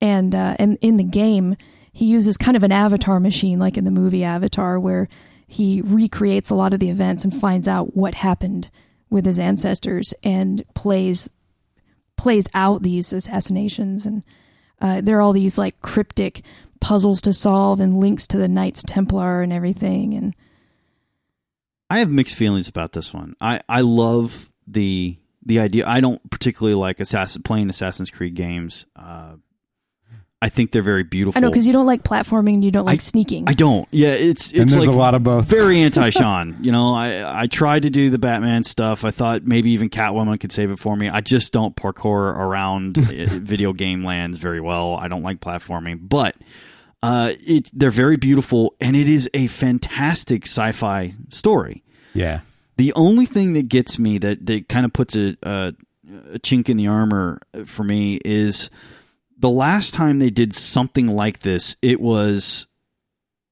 [0.00, 1.56] and uh, and in the game
[1.92, 5.08] he uses kind of an avatar machine, like in the movie Avatar, where
[5.48, 8.70] he recreates a lot of the events and finds out what happened
[9.10, 11.28] with his ancestors and plays
[12.16, 14.22] plays out these assassinations and
[14.80, 16.42] uh, there are all these like cryptic
[16.80, 20.14] puzzles to solve and links to the Knights Templar and everything.
[20.14, 20.34] And
[21.88, 23.36] I have mixed feelings about this one.
[23.40, 25.86] I I love the the idea.
[25.86, 28.86] I don't particularly like assassin playing Assassin's Creed games.
[28.96, 29.36] Uh,
[30.42, 31.36] I think they're very beautiful.
[31.36, 33.44] I know because you don't like platforming, and you don't like sneaking.
[33.46, 33.86] I don't.
[33.90, 35.46] Yeah, it's it's and there's like a lot of both.
[35.46, 36.56] very anti Sean.
[36.62, 39.04] you know, I I tried to do the Batman stuff.
[39.04, 41.10] I thought maybe even Catwoman could save it for me.
[41.10, 44.96] I just don't parkour around video game lands very well.
[44.96, 46.36] I don't like platforming, but
[47.02, 51.82] uh, it they're very beautiful, and it is a fantastic sci-fi story.
[52.14, 52.40] yeah.
[52.76, 55.74] The only thing that gets me that that kind of puts a, a
[56.32, 58.70] a chink in the armor for me is
[59.40, 61.76] the last time they did something like this.
[61.82, 62.68] It was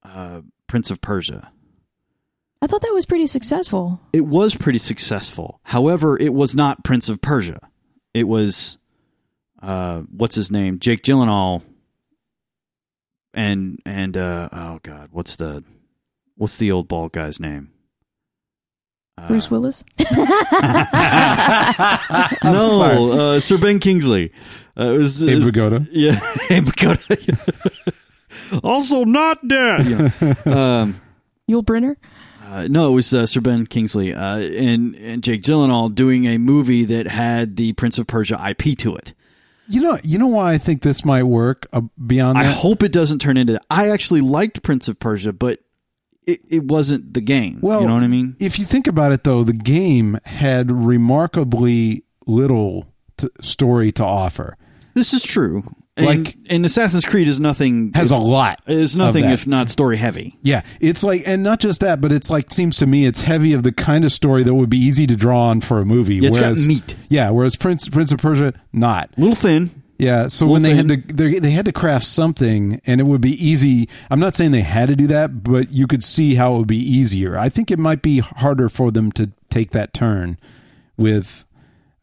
[0.03, 1.51] uh, Prince of Persia.
[2.61, 4.01] I thought that was pretty successful.
[4.12, 5.61] It was pretty successful.
[5.62, 7.61] However, it was not Prince of Persia.
[8.12, 8.79] It was
[9.62, 11.62] uh, what's his name, Jake Gyllenhaal,
[13.33, 15.64] and and uh, oh god, what's the
[16.37, 17.70] what's the old bald guy's name?
[19.19, 19.85] Uh, Bruce Willis.
[22.45, 24.33] no, uh, Sir Ben Kingsley.
[24.79, 25.89] Uh, it was, it Abe was- Vigoda.
[25.91, 27.95] Yeah, Abe Vigoda.
[28.65, 29.87] also not dead.
[29.87, 30.35] Yeah.
[30.47, 31.01] Um,
[31.51, 31.97] Yul Brynner.
[32.47, 36.39] uh, no, it was uh, Sir Ben Kingsley uh, and and Jake Gyllenhaal doing a
[36.39, 39.15] movie that had the Prince of Persia IP to it.
[39.71, 42.93] You know, you know why I think this might work uh, beyond I hope it
[42.93, 43.61] doesn't turn into.
[43.71, 45.61] I actually liked Prince of Persia, but
[46.29, 47.59] it, it wasn't the game.
[47.62, 48.37] Well, you know what I mean?
[48.38, 52.87] If you think about it, though, the game had remarkably little
[53.17, 54.57] t- story to offer.
[54.95, 55.62] This is true.
[55.97, 57.91] Like- and Assassin's Creed is nothing.
[57.95, 58.61] Has a lot.
[58.69, 60.38] is nothing if not story heavy.
[60.43, 63.53] Yeah, it's like, and not just that, but it's like seems to me it's heavy
[63.53, 66.17] of the kind of story that would be easy to draw on for a movie.
[66.17, 66.95] Yeah, it's got whereas, meat.
[67.09, 69.11] Yeah, whereas Prince Prince of Persia, not.
[69.17, 69.78] A little thin.
[69.99, 73.21] Yeah, so when they had to they, they had to craft something, and it would
[73.21, 73.89] be easy.
[74.11, 76.69] I'm not saying they had to do that, but you could see how it would
[76.69, 77.37] be easier.
[77.37, 80.39] I think it might be harder for them to take that turn
[80.97, 81.45] with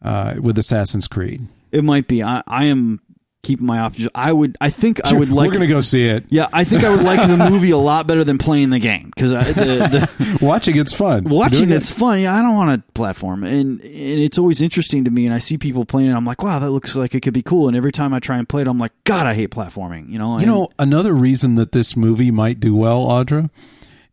[0.02, 1.46] uh, with Assassin's Creed.
[1.72, 2.22] It might be.
[2.22, 3.00] I, I am
[3.46, 4.08] keeping my options.
[4.14, 4.56] I would.
[4.60, 5.46] I think I would like.
[5.48, 6.24] We're gonna go see it.
[6.28, 9.10] Yeah, I think I would like the movie a lot better than playing the game
[9.14, 11.24] because the, the Watching it's fun.
[11.24, 12.20] watching Doing it- it's fun.
[12.20, 15.24] Yeah, I don't want a platform, and and it's always interesting to me.
[15.26, 16.14] And I see people playing it.
[16.14, 17.68] I'm like, wow, that looks like it could be cool.
[17.68, 20.10] And every time I try and play it, I'm like, God, I hate platforming.
[20.10, 20.32] You know.
[20.32, 23.48] You and- know, another reason that this movie might do well, Audra,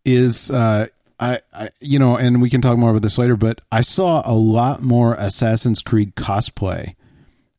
[0.06, 0.88] is uh,
[1.19, 3.36] I, I, you know, and we can talk more about this later.
[3.36, 6.96] But I saw a lot more Assassin's Creed cosplay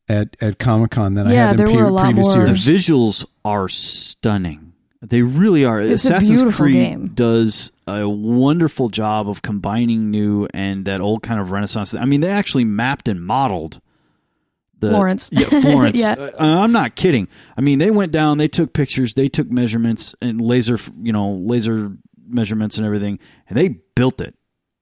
[0.07, 2.45] at at Comic Con than I had in pre- were a lot previous more.
[2.45, 4.73] the visuals are stunning.
[5.01, 5.79] They really are.
[5.81, 7.07] It's a Assassin's beautiful Creed game.
[7.13, 11.93] does a wonderful job of combining new and that old kind of Renaissance.
[11.93, 13.79] I mean, they actually mapped and modeled
[14.79, 15.29] the Florence.
[15.31, 15.99] Yeah, Florence.
[15.99, 16.13] Yeah.
[16.13, 17.27] Uh, I'm not kidding.
[17.55, 21.31] I mean, they went down, they took pictures, they took measurements and laser, you know,
[21.33, 21.91] laser
[22.27, 24.35] measurements and everything, and they built it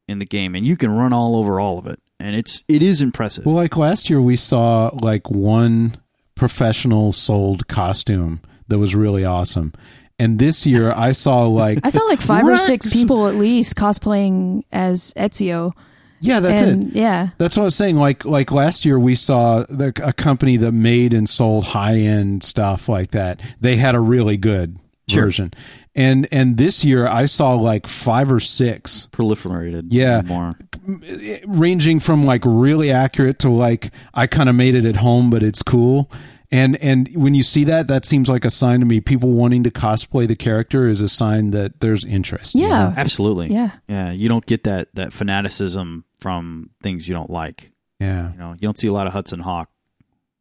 [0.07, 2.81] in the game, and you can run all over all of it, and it's it
[2.81, 3.45] is impressive.
[3.45, 5.95] Well, like last year, we saw like one
[6.35, 9.73] professional sold costume that was really awesome,
[10.17, 13.75] and this year I saw like I saw like five or six people at least
[13.75, 15.73] cosplaying as Ezio.
[16.21, 16.95] yeah, that's and it.
[16.95, 17.97] yeah, That's what I was saying.
[17.97, 22.43] Like like last year, we saw the, a company that made and sold high end
[22.43, 23.41] stuff like that.
[23.61, 25.23] They had a really good Sure.
[25.23, 25.51] version,
[25.95, 30.21] and and this year I saw like five or six, Proliferated, Yeah.
[30.21, 30.51] more.
[31.45, 35.43] ranging from like really accurate to like I kind of made it at home, but
[35.43, 36.11] it's cool.
[36.51, 38.99] And and when you see that, that seems like a sign to me.
[39.01, 42.53] People wanting to cosplay the character is a sign that there's interest.
[42.55, 42.89] you Yeah.
[42.89, 42.93] know?
[42.95, 43.51] Absolutely.
[43.51, 43.71] Yeah.
[43.87, 44.11] Yeah.
[44.11, 47.71] You don't get that that fanaticism from things you don't like.
[47.99, 48.31] yeah.
[48.33, 49.69] You know, you don't see a lot of Hudson Hawk.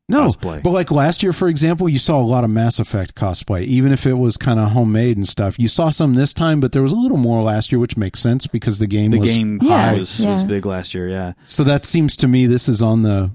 [0.08, 0.62] No, cosplay.
[0.62, 3.92] but like last year, for example, you saw a lot of Mass Effect cosplay, even
[3.92, 5.58] if it was kind of homemade and stuff.
[5.58, 8.20] You saw some this time, but there was a little more last year, which makes
[8.20, 10.34] sense because the game The was game Yeah, was, yeah.
[10.34, 11.08] was big last year.
[11.08, 11.32] Yeah.
[11.44, 13.30] So that seems to me this is on the.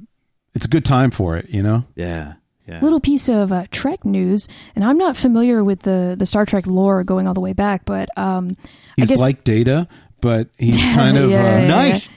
[0.53, 1.83] It's a good time for it, you know.
[1.95, 2.33] Yeah.
[2.67, 2.81] Yeah.
[2.81, 6.67] little piece of uh, Trek news, and I'm not familiar with the the Star Trek
[6.67, 8.65] lore going all the way back, but um, I
[8.97, 9.87] He's guess like Data,
[10.19, 11.31] but he's kind of.
[11.31, 11.67] Yeah, uh, yeah.
[11.67, 12.09] nice.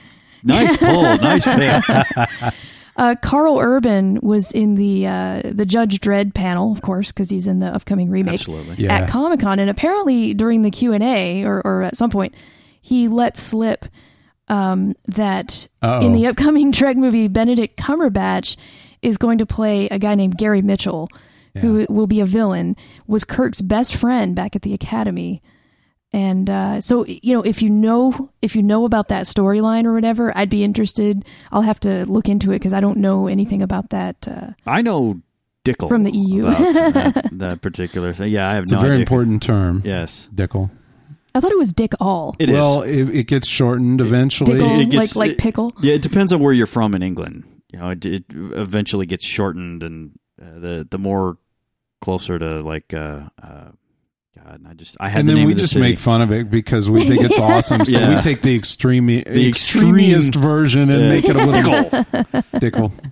[0.43, 1.03] Nice pull.
[1.03, 2.53] nice pick.
[3.01, 7.47] uh, Karl Urban was in the uh, the Judge Dredd panel, of course, because he's
[7.47, 8.75] in the upcoming remake Absolutely.
[8.85, 8.93] Yeah.
[8.93, 12.35] at Comic Con, and apparently during the Q and A or, or at some point,
[12.79, 13.87] he let slip
[14.49, 16.05] um, that Uh-oh.
[16.05, 18.55] in the upcoming Trek movie, Benedict Cumberbatch
[19.01, 21.09] is going to play a guy named Gary Mitchell,
[21.57, 22.75] who will be a villain.
[23.07, 25.41] Was Kirk's best friend back at the Academy.
[26.13, 29.93] And uh, so, you know, if you know if you know about that storyline or
[29.93, 31.23] whatever, I'd be interested.
[31.51, 34.27] I'll have to look into it because I don't know anything about that.
[34.27, 35.21] Uh, I know
[35.63, 36.47] Dickel From the EU.
[36.47, 36.57] about
[37.13, 38.31] that, that particular thing.
[38.31, 39.03] Yeah, I have It's no a very idea.
[39.03, 39.81] important term.
[39.85, 40.69] Yes, Dickle.
[41.33, 42.35] I thought it was Dick All.
[42.39, 42.53] it is.
[42.55, 44.55] well, it, it gets shortened eventually.
[44.57, 45.71] Dickle, it gets- like like it- pickle.
[45.81, 47.45] Yeah, it depends on where you're from in England.
[47.71, 51.37] You know, it, it eventually gets shortened, and uh, the the more
[52.01, 53.69] closer to like, uh, uh,
[54.35, 55.81] God, I just I had and the then we the just city.
[55.83, 57.83] make fun of it because we think it's awesome.
[57.83, 58.15] So Yeah.
[58.15, 61.09] we take the extreme, The extremist version and Yeah.
[61.09, 62.93] make it a little Dickle.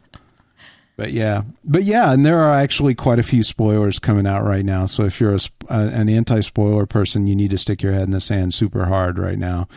[0.96, 4.66] But yeah, but yeah, and there are actually quite a few spoilers coming out right
[4.66, 4.86] now.
[4.86, 8.12] So if you're a, uh, an anti-spoiler person, you need to stick your head in
[8.12, 9.70] the sand super hard right now,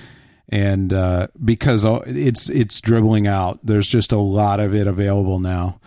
[0.49, 3.61] and uh, because it's it's dribbling out.
[3.63, 5.79] There's just a lot of it available now,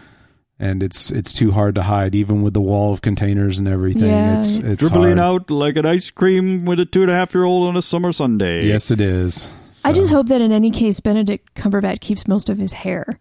[0.60, 4.10] and it's it's too hard to hide, even with the wall of containers and everything.
[4.10, 4.40] Yeah.
[4.40, 5.44] It's it's dribbling hard.
[5.44, 7.82] out like an ice cream with a two and a half year old on a
[7.82, 8.66] summer Sunday.
[8.66, 9.50] Yes, it is.
[9.84, 13.20] I just hope that in any case, Benedict Cumberbatch keeps most of his hair.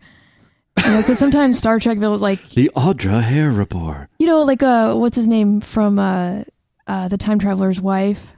[0.84, 4.08] You know, because sometimes Star Trek feels like the Audra Hair Report.
[4.18, 6.44] you know, like uh, what's his name from uh,
[6.86, 8.32] uh, the Time Traveler's Wife.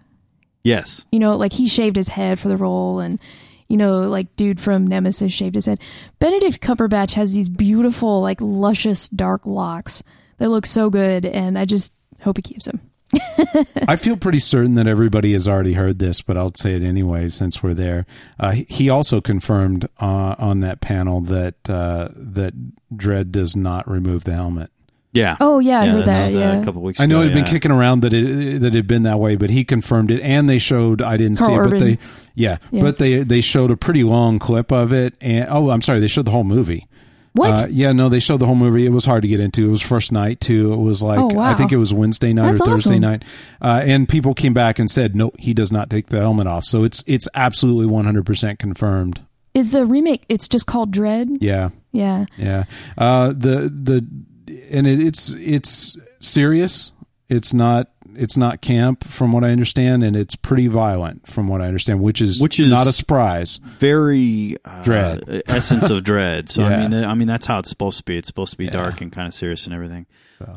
[0.62, 3.20] Yes, You know, like he shaved his head for the role, and
[3.68, 5.80] you know, like dude from Nemesis shaved his head.
[6.18, 10.02] Benedict Cumberbatch has these beautiful, like luscious dark locks
[10.38, 12.80] that look so good, and I just hope he keeps them.
[13.86, 17.28] I feel pretty certain that everybody has already heard this, but I'll say it anyway
[17.28, 18.04] since we're there.
[18.38, 22.54] Uh, he- also confirmed uh, on that panel that uh, that
[22.94, 24.70] Dredd does not remove the helmet.
[25.16, 25.36] Yeah.
[25.40, 26.34] Oh yeah, I heard that.
[26.34, 27.00] uh, Yeah, a couple weeks.
[27.00, 29.18] I know ago, it had been kicking around that it that it had been that
[29.18, 31.02] way, but he confirmed it, and they showed.
[31.02, 31.78] I didn't Karl see it, but Urban.
[31.78, 31.98] they
[32.34, 32.82] yeah, Yeah.
[32.82, 36.08] but they they showed a pretty long clip of it, and oh, I'm sorry, they
[36.08, 36.86] showed the whole movie.
[37.32, 37.58] what?
[37.62, 38.86] Uh, yeah, no, they showed the whole movie.
[38.86, 39.66] It was hard to get into.
[39.66, 40.72] It was first night too.
[40.72, 41.44] It was like Oh, wow.
[41.50, 43.00] I think it was Wednesday night That's or Thursday awesome.
[43.02, 43.24] night,
[43.60, 46.64] uh, and people came back and said no, he does not take the helmet off.
[46.64, 49.20] So it's it's absolutely 100 percent confirmed.
[49.54, 50.24] Is the remake?
[50.28, 51.38] It's just called Dredd.
[51.40, 52.26] Yeah, Yeah.
[52.36, 52.64] yeah.
[52.98, 54.06] Uh, the the
[54.48, 56.92] and it, it's it's serious.
[57.28, 61.60] It's not it's not camp from what I understand, and it's pretty violent from what
[61.60, 63.58] I understand, which is Which is- not a surprise.
[63.78, 65.42] very uh, Dredd.
[65.48, 66.48] essence of dread.
[66.48, 68.16] So I mean, I mean that's how it's supposed to be.
[68.16, 70.06] It's supposed to be dark and kind of serious and everything.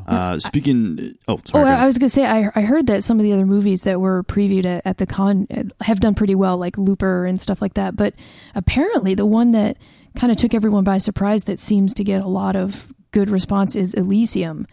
[0.08, 1.64] Uh, speaking, oh, sorry.
[1.64, 4.02] Oh, I, was gonna say I I heard that some of the other movies that
[4.02, 7.62] were previewed at, at the con uh, have done pretty well, like Looper and stuff
[7.62, 7.96] like that.
[7.96, 8.14] But
[8.56, 9.78] apparently, the one that
[10.18, 13.76] kind of took everyone by surprise that seems to get a lot of good response
[13.76, 14.68] is Elysium,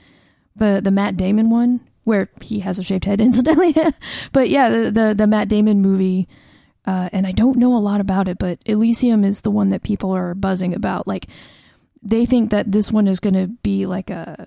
[0.55, 3.75] the the Matt Damon one where he has a shaved head, incidentally.
[4.33, 6.29] but yeah, the, the the Matt Damon movie.
[6.85, 9.83] Uh, and I don't know a lot about it, but Elysium is the one that
[9.83, 11.09] people are buzzing about.
[11.09, 11.27] Like,
[12.01, 14.47] they think that this one is going to be like a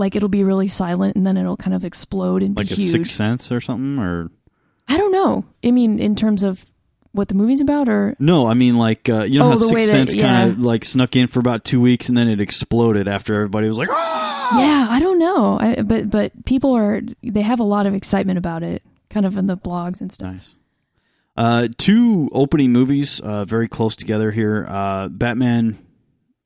[0.00, 2.76] like it'll be really silent and then it'll kind of explode and like be a
[2.76, 2.92] huge.
[2.92, 4.30] sixth sense or something, or
[4.88, 5.44] I don't know.
[5.64, 6.64] I mean, in terms of
[7.12, 8.46] what the movie's about, or no?
[8.46, 10.22] I mean, like uh, you know Oh, how Sixth Sense yeah.
[10.26, 13.66] kind of like snuck in for about two weeks and then it exploded after everybody
[13.68, 15.58] was like, "Ah!" yeah, I don't know.
[15.60, 19.36] I, but but people are they have a lot of excitement about it, kind of
[19.36, 20.32] in the blogs and stuff.
[20.34, 20.54] Nice.
[21.36, 24.66] Uh, two opening movies, uh, very close together here.
[24.68, 25.78] Uh, Batman,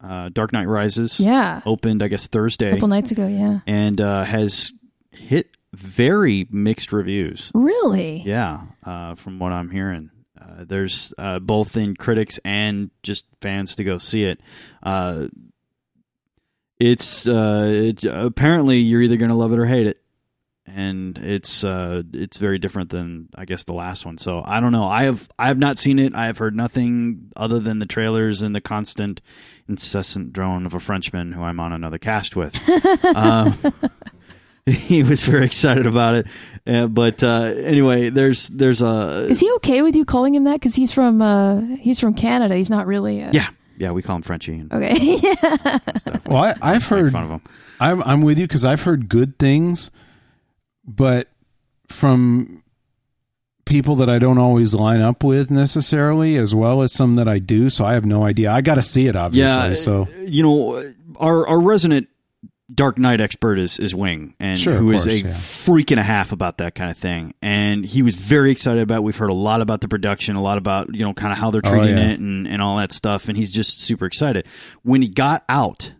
[0.01, 2.69] uh, Dark Knight Rises, Yeah, opened I guess Thursday.
[2.69, 3.27] a couple nights ago.
[3.27, 4.73] Yeah, and uh, has
[5.11, 7.51] hit very mixed reviews.
[7.55, 8.23] really.
[8.25, 10.11] Yeah, uh, from what I'm hearing,
[10.41, 14.41] uh, there's uh, both in critics and just fans to go see it.
[14.83, 15.29] Uh,
[16.81, 20.03] it's uh, it, apparently you're either going to love it or hate it,
[20.67, 24.19] and it's uh, it's very different than I guess the last one.
[24.19, 24.87] So I don't know.
[24.87, 26.15] I have I have not seen it.
[26.15, 29.21] I have heard nothing other than the trailers and the constant
[29.69, 32.59] incessant drone of a Frenchman who I'm on another cast with.
[33.17, 33.57] um,
[34.71, 36.27] he was very excited about it.
[36.67, 40.55] Uh, but uh, anyway, there's there's a Is he okay with you calling him that?
[40.55, 42.57] Because he's from uh he's from Canada.
[42.57, 43.23] He's not really.
[43.23, 44.97] Uh, yeah yeah we call him Frenchie and Okay.
[45.23, 45.79] yeah.
[46.27, 47.41] Well, I, I've heard fun of him.
[47.81, 49.91] I'm I'm with you because I've heard good things,
[50.87, 51.29] but
[51.89, 52.63] from
[53.67, 57.39] people that I don't always line up with necessarily, as well as some that I
[57.41, 57.69] do.
[57.69, 58.51] So I have no idea.
[58.53, 59.69] I got to see it, obviously.
[59.69, 62.09] Yeah, so you know our our resident
[62.73, 65.33] Dark Knight expert is is Wing, and Sure, who is course, a yeah.
[65.37, 67.35] freak and a half about that kind of thing.
[67.43, 68.99] And he was very excited about.
[68.99, 69.03] It.
[69.03, 71.51] We've heard a lot about the production, a lot about you know kind of how
[71.51, 72.11] they're Oh, treating yeah.
[72.13, 73.29] it, and and all that stuff.
[73.29, 74.47] And he's just super excited.
[74.83, 75.93] When he got out,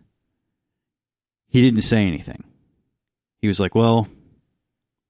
[1.47, 2.43] he didn't say anything.
[3.39, 4.07] He was like, "Well,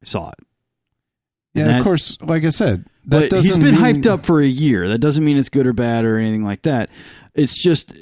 [0.04, 0.36] I saw it."
[1.54, 2.18] yeah, And that- of course.
[2.22, 3.50] Like I said, that doesn't.
[3.62, 4.90] He's been mean- hyped up for a year.
[4.90, 6.90] That doesn't mean it's good or bad or anything like that.
[7.34, 7.94] It's just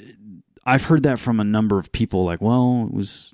[0.66, 2.24] I've heard that from a number of people.
[2.24, 3.32] Like, well, it was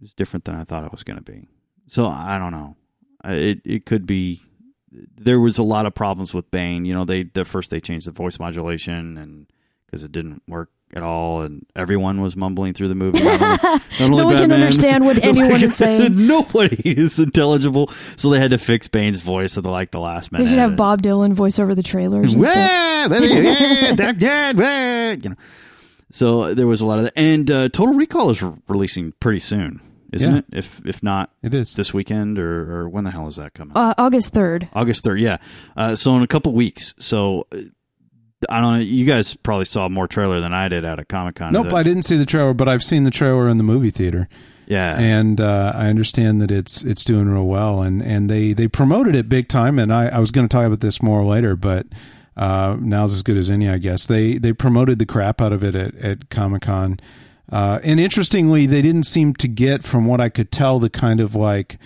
[0.00, 1.46] it was different than I thought it was going to be.
[1.88, 2.76] So I don't know.
[3.24, 4.42] It it could be.
[4.90, 6.84] There was a lot of problems with Bane.
[6.84, 9.46] You know, they the first they changed the voice modulation and
[9.84, 13.22] because it didn't work at all, and everyone was mumbling through the movie.
[13.22, 16.14] Not only, not No one can understand what anyone is saying.
[16.26, 20.32] Nobody is intelligible, so they had to fix Bane's voice at the like the last
[20.32, 20.44] minute.
[20.44, 23.10] They should have Bob Dylan voice over the trailers and stuff.
[23.10, 25.36] Wah, yeah, Dark Knight, wah, you know.
[26.12, 29.38] So there was a lot of that, and uh, Total Recall is re- releasing pretty
[29.40, 29.80] soon,
[30.12, 30.38] isn't Yeah.
[30.38, 30.44] it?
[30.52, 31.74] If if not It is.
[31.74, 33.76] this weekend, or, or when the hell is that coming?
[33.76, 34.68] Uh, August third.
[34.74, 35.38] August third, yeah.
[35.76, 36.94] Uh, so in a couple weeks.
[36.98, 37.58] So uh,
[38.48, 38.80] I don't know.
[38.80, 41.52] You guys probably saw more trailer than I did out at Comic Con.
[41.52, 44.28] Nope, I didn't see the trailer, but I've seen the trailer in the movie theater,
[44.66, 48.66] Yeah, and uh, I understand that it's it's doing real well, and, and they, they
[48.66, 49.78] promoted it big time.
[49.78, 51.86] And I, I was going to talk about this more later, but
[52.34, 54.06] uh, now's as good as any, I guess.
[54.06, 56.98] They they promoted the crap out of it at, at Comic Con,
[57.50, 61.20] uh, and interestingly, they didn't seem to get, from what I could tell, the kind
[61.20, 61.78] of like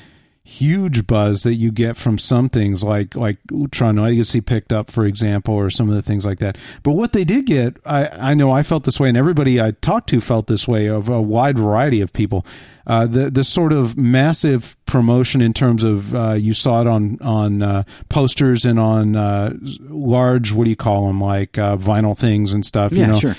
[0.47, 3.39] huge buzz that you get from some things like like
[3.71, 6.59] Tron Legacy picked up, for example, or some of the things like that.
[6.83, 9.71] But what they did get, I, I know I felt this way, and everybody I
[9.71, 12.45] talked to felt this way of a wide variety of people.
[12.87, 17.19] Uh, the the sort of massive promotion in terms of uh, you saw it on
[17.23, 19.55] on uh, posters and on uh,
[19.89, 22.93] large what do you call them like uh, vinyl things and stuff.
[22.93, 23.19] yeah, you know?
[23.19, 23.37] sure.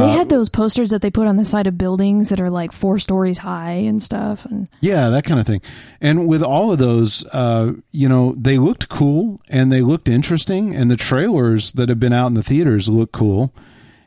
[0.00, 2.72] They had those posters that they put on the side of buildings that are like
[2.72, 4.44] four stories high and stuff.
[4.44, 5.62] And Yeah, that kind of thing.
[6.00, 10.74] And with all of those, uh, you know, they looked cool and they looked interesting,
[10.74, 13.54] and the trailers that have been out in the theaters look cool.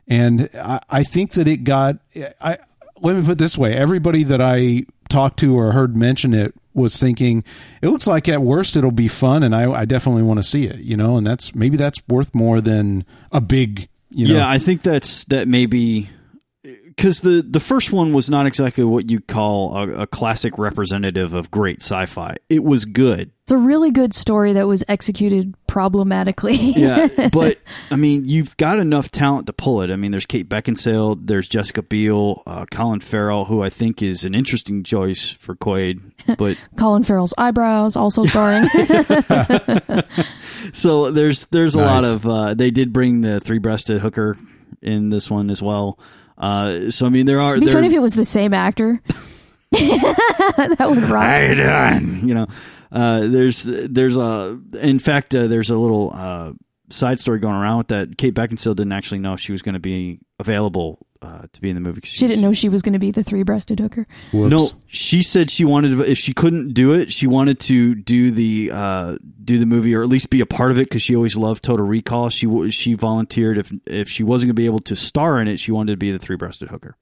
[0.06, 1.98] And I, I think that it got.
[2.40, 2.58] I
[3.00, 6.54] let me put it this way: everybody that I talked to or heard mention it
[6.74, 7.42] was thinking
[7.82, 10.66] it looks like at worst it'll be fun, and I, I definitely want to see
[10.66, 10.78] it.
[10.80, 13.88] You know, and that's maybe that's worth more than a big.
[14.10, 16.10] You know, yeah, I think that's that maybe
[16.98, 21.32] because the the first one was not exactly what you call a, a classic representative
[21.32, 22.36] of great sci-fi.
[22.50, 23.30] It was good.
[23.44, 26.56] it's a really good story that was executed problematically.
[26.56, 27.58] yeah, but
[27.92, 29.90] I mean, you've got enough talent to pull it.
[29.90, 34.24] I mean, there's Kate Beckinsale, there's Jessica Biel, uh, Colin Farrell, who I think is
[34.24, 36.00] an interesting choice for Quaid.
[36.36, 38.68] But Colin Farrell's eyebrows also starring.
[40.72, 42.02] so there's there's a Nice.
[42.02, 44.36] lot of uh, they did bring the three breasted hooker
[44.82, 45.98] in this one as well.
[46.38, 48.54] Uh, so I mean, there are It'd be there, funny if it was the same
[48.54, 49.02] actor.
[49.72, 51.24] that would rock.
[51.24, 52.28] How you doing?
[52.28, 52.46] You know,
[52.92, 56.52] uh, there's there's a in fact uh, there's a little uh,
[56.90, 58.16] side story going around with that.
[58.18, 61.68] Kate Beckinsale didn't actually know if she was going to be available uh, to be
[61.68, 62.00] in the movie.
[62.04, 64.06] She didn't know she was going to be the three-breasted hooker.
[64.32, 64.50] Whoops.
[64.50, 68.30] No, she said she wanted to, if she couldn't do it, she wanted to do
[68.30, 71.16] the uh, do the movie or at least be a part of it because she
[71.16, 72.28] always loved Total Recall.
[72.30, 75.58] She she volunteered if if she wasn't going to be able to star in it,
[75.58, 76.96] she wanted to be the three breasted hooker.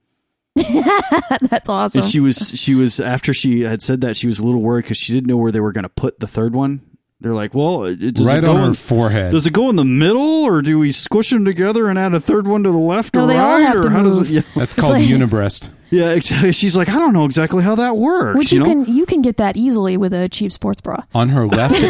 [1.43, 2.03] That's awesome.
[2.03, 4.83] And she was she was after she had said that she was a little worried
[4.83, 6.81] because she didn't know where they were going to put the third one.
[7.21, 9.33] They're like, well, uh, it, it- does right it go on her in, forehead.
[9.33, 12.21] does it go in the middle or do we squish them together and add a
[12.21, 14.19] third one to the left No, or they all right have or to how does
[14.19, 14.31] move.
[14.31, 14.33] it?
[14.35, 15.71] Yeah, That's called like- unibreast.
[15.91, 16.53] Yeah, exactly.
[16.53, 18.39] She's like, I don't know exactly how that works.
[18.39, 18.85] Which you you, know?
[18.85, 21.05] can you can get that easily with a cheap sports bra.
[21.15, 21.83] on her left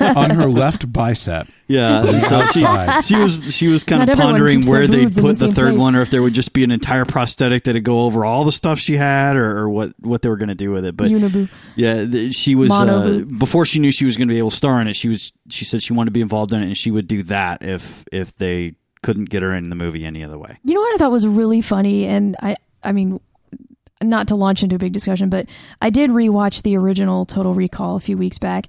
[0.16, 1.48] on her left bicep.
[1.68, 2.42] Yeah, the so
[3.00, 5.46] she, she was she was kind Not of pondering keeps their where they'd put the
[5.46, 5.80] the, third place.
[5.80, 8.52] one, or if there would just be an entire prosthetic that'd go over all the
[8.52, 10.96] stuff she had, or, or what what they were going to do with it.
[10.96, 11.48] But Uniboo.
[11.76, 14.56] yeah, th- she was uh, before she knew she was going to be able to
[14.56, 14.94] star in it.
[14.94, 17.22] She was she said she wanted to be involved in it, and she would do
[17.24, 20.58] that if if they couldn't get her in the movie any other way.
[20.64, 23.20] You know what I thought was really funny, and I I mean,
[24.02, 25.46] not to launch into a big discussion, but
[25.80, 28.66] I did rewatch the original Total Recall a few weeks back,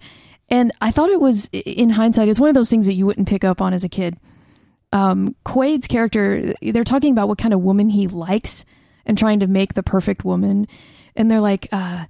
[0.49, 3.29] and I thought it was in hindsight, it's one of those things that you wouldn't
[3.29, 4.17] pick up on as a kid.
[4.91, 8.65] Um, Quaid's character, they're talking about what kind of woman he likes
[9.05, 10.67] and trying to make the perfect woman,
[11.15, 12.05] and they're like uh,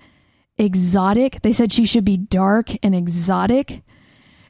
[0.58, 1.42] exotic.
[1.42, 3.84] They said she should be dark and exotic.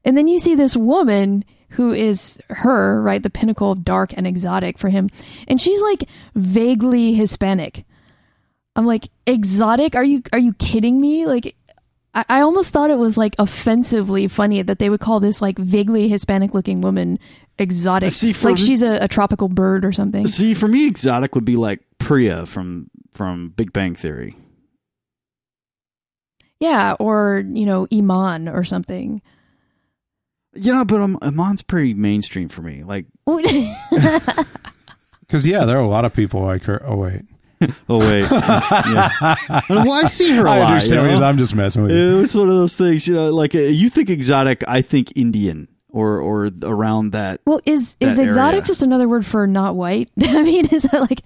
[0.04, 3.24] And then you see this woman who is her, right?
[3.24, 5.10] The pinnacle of dark and exotic for him.
[5.48, 6.04] And she's like
[6.36, 7.86] vaguely Hispanic.
[8.76, 9.96] I'm like, exotic?
[9.96, 11.26] Are you are you kidding me?
[11.26, 11.56] Like
[12.14, 15.58] I, I almost thought it was like offensively funny that they would call this like
[15.58, 17.20] vaguely Hispanic looking woman
[17.58, 18.12] exotic.
[18.12, 20.28] See, like me- she's a, a tropical bird or something.
[20.28, 24.36] See, for me, exotic would be like Priya from from Big Bang Theory.
[26.60, 29.24] Yeah, or, you know, Iman or something.
[30.54, 32.84] You know, but um, Iman's pretty mainstream for me.
[32.84, 33.08] Like,
[35.22, 36.84] Because yeah, there are a lot of people like her.
[36.86, 37.22] Oh wait,
[37.90, 39.62] oh wait, yeah.
[39.70, 40.72] well, I see her a I lot.
[40.72, 41.12] understand.
[41.12, 41.26] you know?
[41.26, 42.18] I'm just messing with you.
[42.18, 45.16] It was one of those things, you know, like uh, you think exotic, I think
[45.16, 47.42] Indian or or around that.
[47.46, 48.66] well, is is exotic area.
[48.66, 50.10] just another word for not white?
[50.22, 51.22] I mean, is that like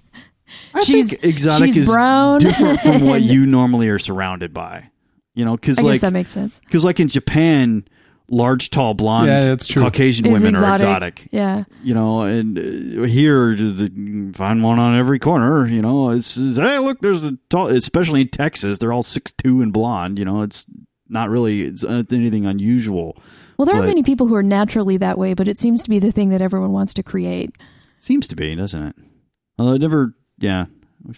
[0.74, 4.90] I she's think exotic she's is brown different from what you normally are surrounded by.
[5.34, 6.60] You know, because like guess that makes sense.
[6.60, 7.86] because like in Japan,
[8.30, 9.82] large, tall, blonde, Yeah, that's true.
[9.82, 10.86] Caucasian Is women are exotic.
[11.20, 11.28] exotic.
[11.32, 11.64] Yeah.
[11.82, 15.66] You know, and uh, here the, find one on every corner.
[15.66, 17.68] You know, it's, it's hey, look, there's a tall.
[17.68, 20.18] Especially in Texas, they're all six two and blonde.
[20.18, 20.66] You know, it's
[21.08, 23.16] not really it's uh, anything unusual.
[23.58, 25.90] Well, there are But- many people who are naturally that way, but it seems to
[25.90, 27.56] be the thing that everyone wants to create.
[27.98, 28.96] Seems to be, doesn't it?
[29.58, 30.66] Although it never, yeah.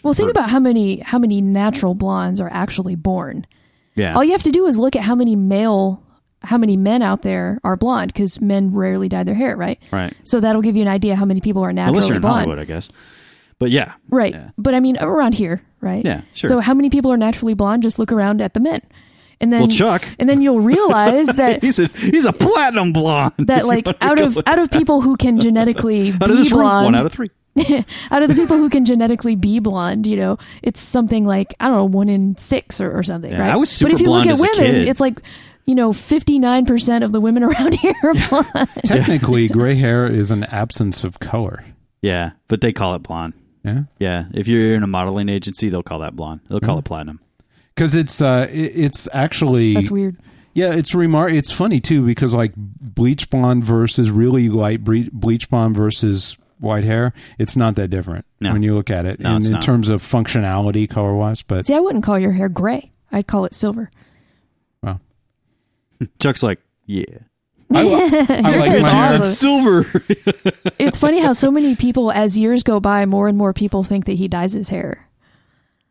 [0.02, 3.46] Well, think about how many how many natural blondes are actually born.
[3.94, 4.14] yeah.
[4.14, 6.04] All you have to do is look at how many male
[6.42, 9.78] how many men out there are blonde because men rarely dye their hair, right?
[9.90, 10.14] right.
[10.24, 12.36] So that'll give you an idea how many people are naturally Unless you're in blonde.
[12.46, 12.88] Hollywood, I guess.
[13.58, 14.32] But yeah, Right.
[14.32, 14.50] Yeah.
[14.56, 16.04] But I mean around here, right?
[16.04, 16.48] Yeah, sure.
[16.48, 17.82] So how many people are naturally blonde?
[17.82, 18.82] Just look around at the men.
[19.40, 20.08] And then Well, Chuck.
[20.18, 23.32] and then you'll realize that he's a he's a platinum blonde.
[23.38, 27.06] that like out of out of people who can genetically out be blonde one out
[27.06, 27.30] of three.
[28.12, 31.66] out of the people who can genetically be blonde, you know, it's something like I
[31.66, 33.50] don't know, one in six or, or something, Yeah, right?
[33.50, 35.20] I was super but if you look at women, it's like
[35.68, 38.68] you know, fifty nine percent of the women around here are blonde.
[38.84, 41.64] Technically, gray hair is an absence of color.
[42.02, 43.34] Yeah, but they call it blonde.
[43.64, 46.40] Yeah, Yeah, if you're in a modeling agency, they'll call that blonde.
[46.48, 46.80] They'll call Mm.
[46.80, 47.20] it platinum.
[47.74, 50.16] because it's uh, it, it's actually That's weird.
[50.54, 51.32] Yeah, it's remar.
[51.32, 56.84] It's funny too because like bleach blonde versus really light bre- bleach blonde versus white
[56.84, 58.52] hair, it's not that different No.
[58.52, 59.62] when you look at it No, in, it's in not.
[59.62, 61.42] terms of functionality color wise.
[61.42, 62.90] But See, I wouldn't call your hair gray.
[63.12, 63.90] I'd call it silver.
[66.00, 67.04] Well, Chuck's like, yeah,
[67.74, 67.80] I,
[68.44, 69.22] I like hair's my awesome.
[69.24, 69.32] hair.
[69.34, 70.04] silver.
[70.78, 74.04] It's funny how so many people, as years go by, more and more people think
[74.06, 75.08] that he dyes his hair.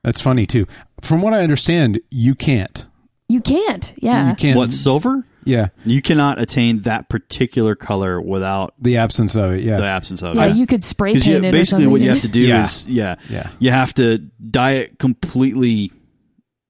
[0.04, 0.66] That's funny too.
[1.02, 2.88] From what I understand, you can't.
[3.28, 3.94] You can't.
[3.98, 4.30] Yeah.
[4.30, 4.58] You can't.
[4.58, 5.26] what silver?
[5.44, 9.62] Yeah, You cannot attain that particular color without the absence of it.
[9.62, 10.56] Yeah, the absence of Yeah, it.
[10.58, 11.92] you could spray Because paint it or basically something.
[11.92, 12.66] what you have to do Yeah.
[12.66, 13.50] is yeah, Yeah.
[13.60, 14.18] you have to
[14.52, 15.94] dye it completely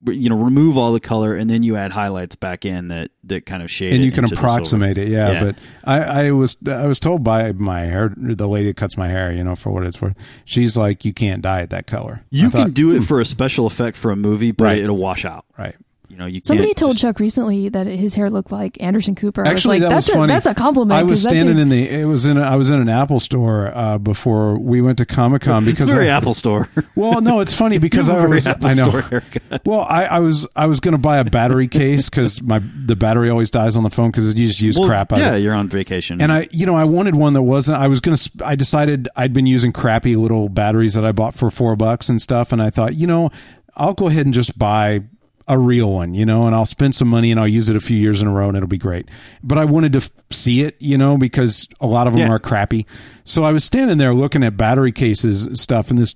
[0.06, 3.48] you know remove all the color and then you add highlights back in that that
[3.48, 5.44] kind of shade and you can approximate it yeah, Yeah.
[5.44, 9.08] but I, I was i was told by my hair the lady that cuts my
[9.08, 12.24] hair you know for what it's worth she's like you can't dye it that color.
[12.30, 13.04] You I can thought, do it hmm.
[13.06, 14.78] for a special effect for a movie but Right.
[14.80, 15.46] it'll wash out.
[15.58, 15.76] Right
[16.18, 19.14] you know you Somebody can't told just- Chuck recently that his hair looked like Anderson
[19.14, 19.46] Cooper.
[19.46, 20.34] I Actually, was like, that that's was a, funny.
[20.34, 21.00] That's a compliment.
[21.00, 21.88] I was standing dude- in the.
[21.90, 22.40] It was in.
[22.40, 25.78] A, I was in an Apple store uh, before we went to Comic Con it's
[25.78, 28.48] because very I, Apple Store Well, no, it's funny because I was.
[28.48, 29.00] Apple I know.
[29.02, 29.24] Store.
[29.64, 30.48] Well, I, I was.
[30.56, 33.84] I was going to buy a battery case because my the battery always dies on
[33.84, 35.40] the phone because you just use Well, crap out yeah of it.
[35.44, 37.78] you're on vacation And I, you know, I wanted one that wasn't.
[37.78, 38.18] I was gonna.
[38.44, 42.20] I decided I'd been using crappy little batteries that I bought for four bucks and
[42.20, 43.30] stuff, and I thought, you know,
[43.76, 45.04] I'll go ahead and just buy
[45.50, 47.80] a real one, you know, and I'll spend some money and I'll use it a
[47.80, 49.08] few years in a row and it'll be great.
[49.42, 52.30] But I wanted to f- see it, you know, because a lot of them Yeah.
[52.32, 52.86] are crappy.
[53.24, 56.16] So I was standing there looking at battery cases stuff, and this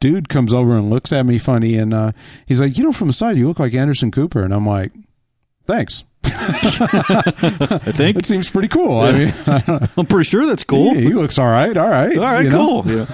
[0.00, 2.12] dude comes over and looks at me funny, and uh,
[2.44, 4.92] he's like, you know, from the side you look like Anderson Cooper, and I'm like,
[5.66, 6.04] thanks.
[6.24, 9.00] I think That seems pretty cool.
[9.00, 9.34] I mean.
[9.96, 11.76] I'm pretty sure that's cool Yeah, he looks all right.
[11.76, 12.16] All right.
[12.16, 12.82] all right you know?
[12.82, 13.06] cool yeah.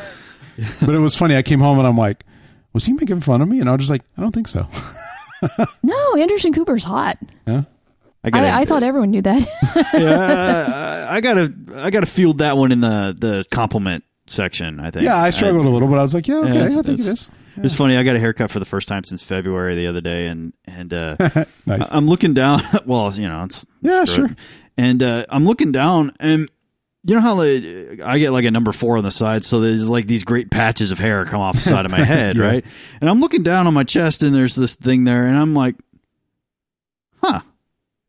[0.80, 1.36] But it was funny.
[1.36, 2.24] I came home and I'm like,
[2.72, 3.60] was he making fun of me?
[3.60, 4.66] And I was just like, I don't think so.
[5.82, 7.18] No, Anderson Cooper's hot.
[7.46, 7.62] Yeah.
[8.24, 9.46] I, gotta, I, I thought everyone knew that.
[9.94, 15.04] yeah, I gotta I gotta field that one in the the compliment section I think
[15.04, 17.00] Yeah, I struggled a little, but I was like, yeah, okay, Yeah, I think it
[17.00, 17.30] it's- is.
[17.54, 17.98] It's funny.
[17.98, 20.94] I got a haircut for the first time since February the other day, and and
[20.94, 21.16] uh,
[21.66, 21.90] Nice.
[21.92, 22.62] I'm looking down.
[22.86, 24.28] Well, you know, it's Yeah, screw it.
[24.28, 24.36] sure.
[24.78, 26.48] And uh, I'm looking down, and
[27.04, 29.88] you know how the, I get like a number four on the side, so there's
[29.88, 32.44] like these great patches of hair come off the side of my head, Yeah.
[32.44, 32.64] right?
[33.00, 35.74] And I'm looking down on my chest, and there's this thing there, and I'm like,
[37.22, 37.40] huh,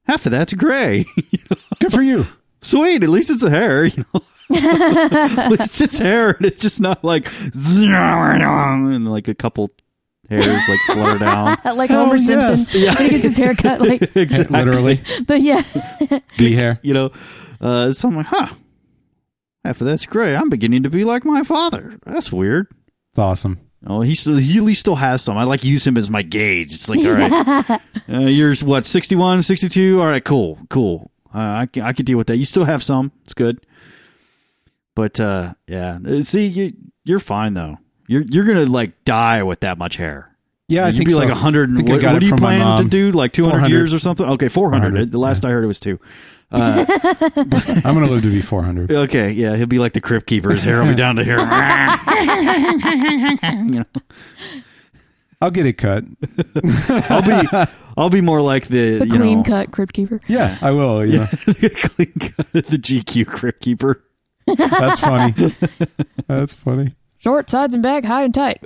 [0.05, 1.05] half of that's gray.
[1.79, 2.25] Good for you.
[2.61, 4.21] Sweet, at least it's a hair, you know.
[4.55, 9.69] at least it's hair, and it's just not like and like a couple
[10.29, 11.57] hairs like flutter down.
[11.75, 12.27] like Oh, Homer yes.
[12.27, 12.93] Simpson Yeah.
[12.95, 13.81] when he gets his hair cut.
[13.81, 14.55] Like, exactly.
[14.63, 15.01] Literally.
[15.25, 15.63] but yeah,
[16.37, 16.79] Be hair.
[16.83, 17.11] you know.
[17.59, 18.47] Uh, so I'm like, huh.
[19.65, 21.97] After that's great, I'm beginning to be like my father.
[22.05, 22.67] That's weird.
[23.11, 23.59] It's awesome.
[23.85, 25.37] Oh, he still he at least still has some.
[25.37, 26.73] I like use him as my gauge.
[26.73, 29.99] It's like, all right, uh, you're what 61, 62?
[30.01, 31.11] All right, cool, cool.
[31.33, 32.37] Uh, I can, I can deal with that.
[32.37, 33.11] You still have some.
[33.23, 33.59] It's good.
[34.95, 37.77] But uh, yeah, Uh, see, you you're fine though.
[38.07, 40.29] You're you're gonna like die with that much hair.
[40.69, 41.19] Yeah, I You'd think be so.
[41.19, 41.71] like a hundred.
[41.71, 43.11] I think I What, got what do you plan to do?
[43.11, 44.25] Like two hundred years or something?
[44.25, 44.91] Okay, four hundred.
[44.91, 45.99] 400, The last I heard it was two.
[46.51, 46.85] Uh,
[47.83, 48.91] I'm going to live to be 400.
[48.91, 50.51] okay, yeah, he'll be like the crypt keeper.
[50.51, 51.37] His hair will be down to here.
[53.65, 53.85] you know,
[55.41, 56.03] I'll get it cut.
[57.09, 57.47] I'll be
[57.97, 60.21] I'll be more like the, the you clean know, cut crypt keeper.
[60.27, 61.05] Yeah, I will.
[61.05, 61.27] Yeah, know.
[61.75, 64.01] clean cut, the GQ crypt keeper.
[64.45, 65.55] That's funny.
[66.27, 66.95] That's funny.
[67.17, 68.61] Short sides and back, high and tight.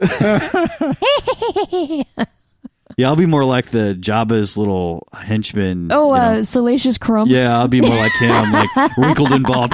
[2.98, 5.89] Yeah, I'll be more like the Jabba's little henchman.
[5.91, 6.43] Oh, you uh.
[6.43, 7.30] Salacious Crumb.
[7.30, 9.72] yeah, I'll be more like him, like wrinkled and bald.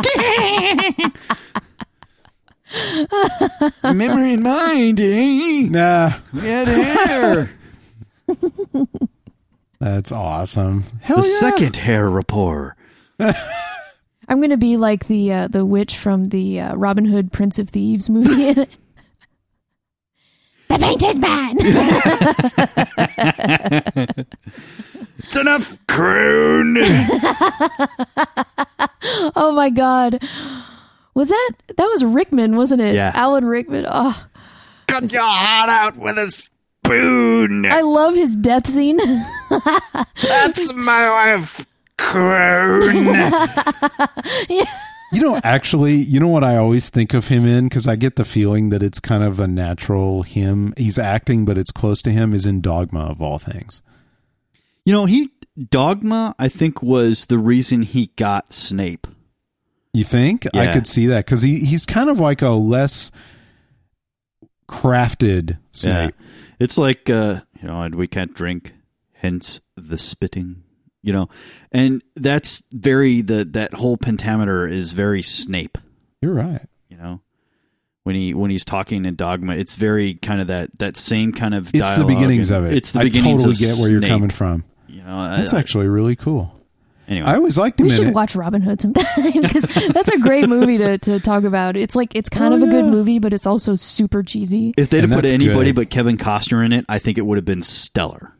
[3.95, 5.67] Memory in mind, eh?
[5.69, 7.51] Nah, Get hair.
[9.80, 10.84] that's awesome.
[11.01, 11.38] Hell the yeah.
[11.39, 12.76] second hair rapport.
[13.19, 17.69] I'm gonna be like the uh, the witch from the uh, Robin Hood Prince of
[17.69, 18.67] Thieves movie.
[20.74, 21.57] The Painted Man.
[25.19, 26.78] It's enough, croon.
[29.36, 30.21] oh my god,
[31.13, 32.95] was that that was Rickman, wasn't it?
[32.95, 33.11] Yeah.
[33.15, 33.86] Alan Rickman.
[33.88, 34.28] Oh,
[34.88, 37.65] Cut your heart out with a spoon.
[37.65, 38.99] I love his death scene.
[40.21, 41.65] That's my wife,
[41.97, 43.15] croon.
[45.14, 48.16] You know, actually, you know what I always think of him in because I get
[48.16, 50.74] the feeling that it's kind of a natural him.
[50.76, 52.34] He's acting, but it's close to him.
[52.34, 53.84] Is in Dogma of all things.
[54.86, 55.30] You know, he
[55.70, 59.05] Dogma, I think, was the reason he got Snape.
[59.93, 63.11] You think I could see that because he, he's kind of like a less
[64.68, 66.16] crafted Snape.
[66.18, 66.26] Yeah.
[66.59, 68.74] It's like uh, you know, and we can't drink,
[69.14, 70.62] hence the spitting.
[71.03, 71.29] You know,
[71.71, 75.77] and that's very the that whole pentameter is very Snape.
[76.21, 76.61] You're right.
[76.89, 77.19] You know,
[78.03, 81.53] when he when he's talking in Dogma, it's very kind of that that same kind
[81.53, 81.69] of.
[81.73, 82.77] It's the beginnings and of it.
[82.77, 84.63] It's the I beginnings totally of get where you're coming from.
[84.87, 86.57] You know, That's I- actually really cool.
[87.07, 87.27] anyway.
[87.27, 88.13] I always liked him we in should it.
[88.13, 89.05] watch Robin Hood sometime
[89.41, 91.75] because that's a great movie to, to talk about.
[91.75, 94.73] It's like it's kind Oh, of a good movie, but it's also super cheesy.
[94.77, 95.75] If they'd have put anybody good.
[95.75, 98.33] but Kevin Costner in it, I think it would have been stellar.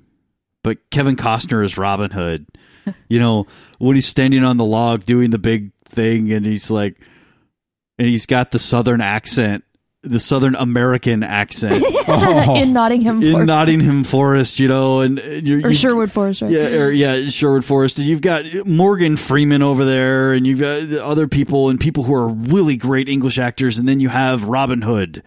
[0.64, 2.48] But Kevin Costner is Robin Hood,
[3.10, 3.48] you know,
[3.80, 7.00] when he's standing on the log doing the big thing and he's like,
[8.00, 9.64] and he's got the southern accent
[10.06, 12.56] the Southern American accent Oh.
[12.58, 13.48] in Nottingham in Forest.
[13.48, 16.52] Nottingham Forest, you know, and you're, or you- Sherwood Forest, right?
[16.52, 18.00] Yeah, or yeah, Sherwood Forest.
[18.00, 22.14] And you've got Morgan Freeman over there, and you've got other people and people who
[22.16, 25.24] are really great English actors, and then you have Robin Hood,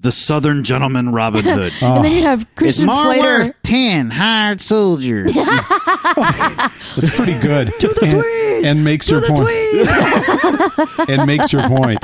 [0.00, 1.72] the Southern gentleman Robin Hood.
[1.82, 3.54] And then you have Christian Slater.
[3.62, 5.32] ten hired soldiers.
[5.34, 7.72] That's pretty good.
[7.80, 11.08] to the and, and makes your point.
[11.08, 12.00] and makes your point.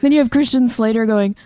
[0.00, 1.36] Then you have Christian Slater going,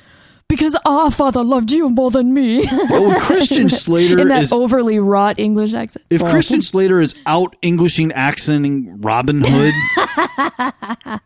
[0.48, 4.52] "Because our father loved you more than me," oh, Christian Slater in that is.
[4.52, 6.04] overly wrought English accent.
[6.10, 9.72] If Christian Slater is out Englishing accenting Robin Hood,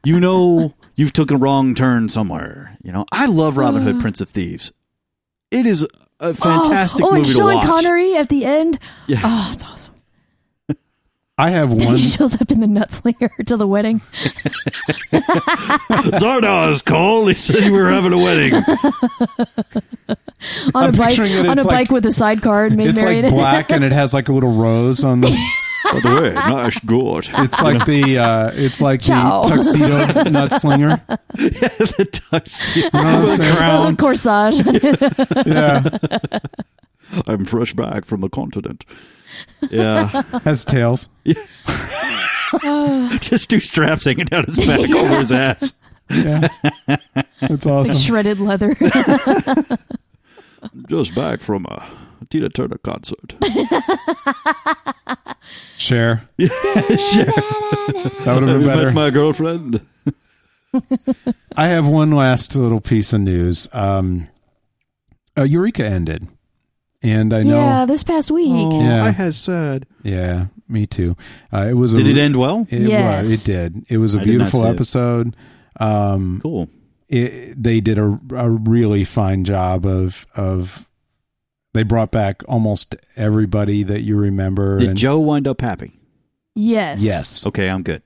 [0.05, 2.77] you know you've took a wrong turn somewhere.
[2.83, 4.01] You know, I love Robin Hood, uh.
[4.01, 4.71] Prince of Thieves.
[5.51, 5.89] It is a
[6.21, 7.67] oh, fantastic oh, oh, movie and to Sean watch.
[7.67, 8.79] Connery at the end.
[9.07, 9.23] Yeah.
[9.25, 9.95] Oh, it's awesome.
[11.39, 11.97] I have He one.
[11.97, 14.01] shows up in the nutslinger to the wedding.
[16.21, 17.29] Zardoz called.
[17.29, 18.55] He said you were having a wedding.
[18.55, 18.65] on
[20.75, 23.25] I'm a bike on a it's bike with a sidecar and made It's married.
[23.25, 25.35] like black and it has like a little rose on the.
[25.93, 27.29] By the way, nice good.
[27.33, 28.19] It's like the.
[28.19, 29.43] Uh, it's like Ciao.
[29.43, 29.87] the tuxedo
[30.31, 31.01] nutslinger.
[31.09, 32.99] Yeah, the tuxedo.
[32.99, 33.57] You know what I'm saying?
[33.59, 35.47] Oh, corsage.
[35.47, 38.85] Yeah, I'm fresh back from the continent.
[39.69, 41.09] Yeah, has tails.
[43.21, 45.73] just two straps hanging down his back over his ass.
[46.09, 46.49] Yeah,
[47.41, 47.97] that's awesome.
[47.97, 48.75] Shredded leather.
[50.89, 51.85] Just back from a
[52.31, 53.35] Tina Turner concert.
[55.77, 56.29] Share.
[56.39, 56.49] sure.
[57.25, 58.85] That would have Have been better.
[58.87, 59.81] met my girlfriend?
[61.57, 63.69] I have one last little piece of news.
[63.73, 64.29] Um,
[65.37, 66.29] uh, Eureka ended,
[67.03, 67.57] and I know.
[67.57, 68.51] yeah, this past week.
[68.51, 69.05] Oh, Yeah.
[69.05, 69.87] I had said.
[70.05, 71.17] Yeah, me too.
[71.53, 71.95] Uh, it was.
[71.95, 72.67] A, Did it end well?
[72.71, 73.23] It, Yes.
[73.29, 73.85] was, it did.
[73.91, 74.71] It was a I beautiful see it.
[74.71, 75.37] episode.
[75.81, 76.69] Um, Cool.
[77.09, 80.87] it, they did a, a really fine job of of.
[81.73, 84.79] They brought back almost everybody that you remember.
[84.79, 85.93] Did and, Jo wind up happy?
[86.55, 87.03] Yes.
[87.03, 87.47] Yes.
[87.47, 88.03] Okay, I'm good.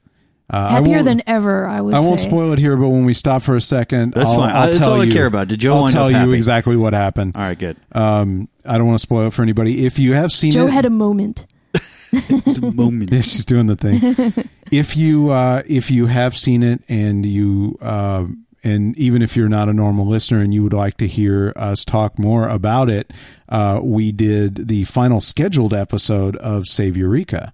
[0.51, 2.29] Uh, Happier than ever, I would I won't say.
[2.29, 4.55] spoil it here, but when we stop for a second, That's I'll, fine.
[4.55, 5.49] I'll That's tell all I you, care about.
[5.49, 6.35] Did Jo I'll wind tell up you happy?
[6.35, 7.35] exactly what happened.
[7.35, 7.79] All right, good.
[7.93, 9.87] Um, I don't want to spoil it for anybody.
[9.87, 11.47] If you have seen Jo it, had a moment.
[12.13, 13.11] It's a moment.
[13.13, 14.49] Yeah, she's doing the thing.
[14.71, 18.27] if you uh, if you have seen it and you uh,
[18.65, 21.85] and even if you're not a normal listener and you would like to hear us
[21.85, 23.13] talk more about it,
[23.51, 27.53] uh, we did the final scheduled episode of Save Eureka.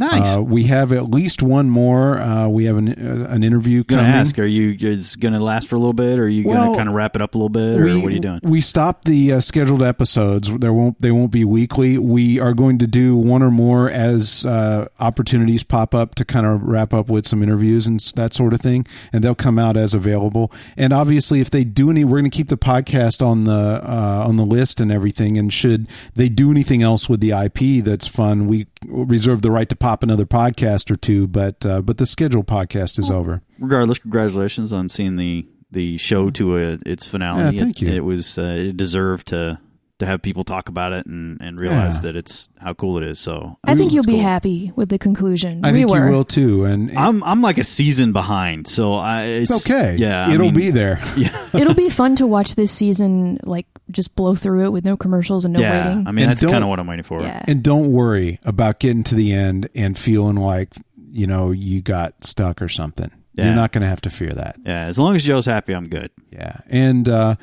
[0.00, 0.38] Nice.
[0.38, 2.18] Uh, we have at least one more.
[2.18, 5.76] Uh, we have an uh, an interview gonna ask, are you it's gonna last for
[5.76, 7.50] a little bit, or are you Well, gonna kind of wrap it up a little
[7.50, 8.40] bit, or we, what are you doing?
[8.42, 10.50] We stopped the uh, scheduled episodes.
[10.58, 11.98] There won't they won't be weekly.
[11.98, 16.46] We are going to do one or more as uh, opportunities pop up to kind
[16.46, 19.76] of wrap up with some interviews and that sort of thing, and they'll come out
[19.76, 20.50] as available.
[20.78, 23.52] And obviously, if they do any, we're going to keep the podcast on the
[23.84, 25.36] uh, on the list and everything.
[25.36, 29.68] And should they do anything else with the IP that's fun, we reserve the right
[29.68, 31.26] to pop another podcast or two.
[31.26, 33.42] But uh, but the scheduled podcast is over.
[33.58, 37.56] Regardless, congratulations on seeing the the show to a, its finale.
[37.56, 37.94] Yeah, thank it, you.
[37.94, 39.58] It was uh, it deserved to
[40.00, 42.00] to have people talk about it and and realize Yeah.
[42.02, 43.18] that it's how cool it is.
[43.18, 45.64] So I think you'll be happy with the conclusion.
[45.64, 46.06] I we think were.
[46.06, 46.64] you will too.
[46.64, 49.96] And I'm I'm like a season behind, so I it's, it's okay.
[49.96, 51.00] Yeah, it'll mean, be there.
[51.16, 54.96] Yeah, It'll be fun to watch this season, like just blow through it with no
[54.96, 55.88] commercials and no yeah.
[55.88, 56.08] waiting.
[56.08, 57.20] I mean, And that's don't- kind of what I'm waiting for.
[57.20, 57.42] yeah.
[57.48, 60.74] And don't worry about getting to the end and feeling like,
[61.08, 63.10] you know, you got stuck or something.
[63.34, 63.46] Yeah.
[63.46, 64.56] You're not going to have to fear that.
[64.64, 66.10] Yeah, as long as Jo's happy, I'm good.
[66.30, 66.58] Yeah.
[66.68, 67.36] And uh,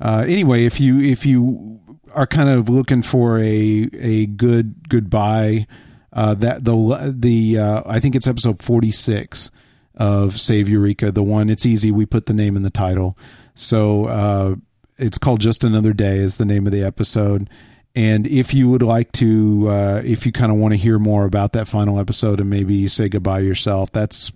[0.00, 1.79] uh, anyway, if you if you
[2.14, 5.66] are kind of looking for a a good goodbye,
[6.12, 9.50] uh, that the the uh, I think it's episode 46
[9.96, 13.18] of Save Eureka, the one it's easy we put the name in the title.
[13.54, 14.54] So uh,
[14.98, 17.50] it's called Just Another Day is the name of the episode.
[17.94, 21.24] And if you would like to, uh, if you kind of want to hear more
[21.24, 24.32] about that final episode and maybe say goodbye yourself, that's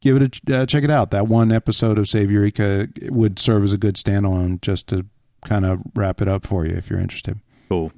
[0.00, 1.10] give it a uh, check it out.
[1.10, 5.06] That one episode of Save Eureka would serve as a good standalone just to
[5.44, 7.38] kind of wrap it up for you if you're interested.
[7.68, 7.92] Cool.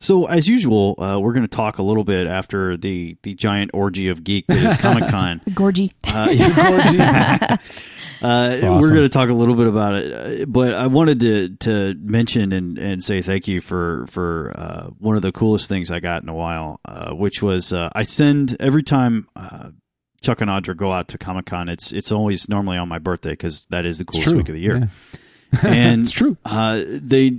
[0.00, 3.70] So, as usual, uh, we're going to talk a little bit after the, the giant
[3.72, 5.40] orgy of geek that is Comic Con.
[5.48, 5.94] Gorgy.
[6.06, 7.56] Uh, yeah.
[8.24, 8.78] Uh, awesome.
[8.78, 11.94] We're going to talk a little bit about it, uh, but I wanted to to
[12.00, 16.00] mention and, and say thank you for for uh, one of the coolest things I
[16.00, 19.70] got in a while, uh, which was uh, I send every time uh,
[20.22, 21.68] Chuck and Audra go out to Comic Con.
[21.68, 24.60] It's it's always normally on my birthday because that is the coolest week of the
[24.60, 24.76] year.
[24.78, 24.86] Yeah.
[25.64, 26.36] And It's true.
[26.44, 27.30] Uh, they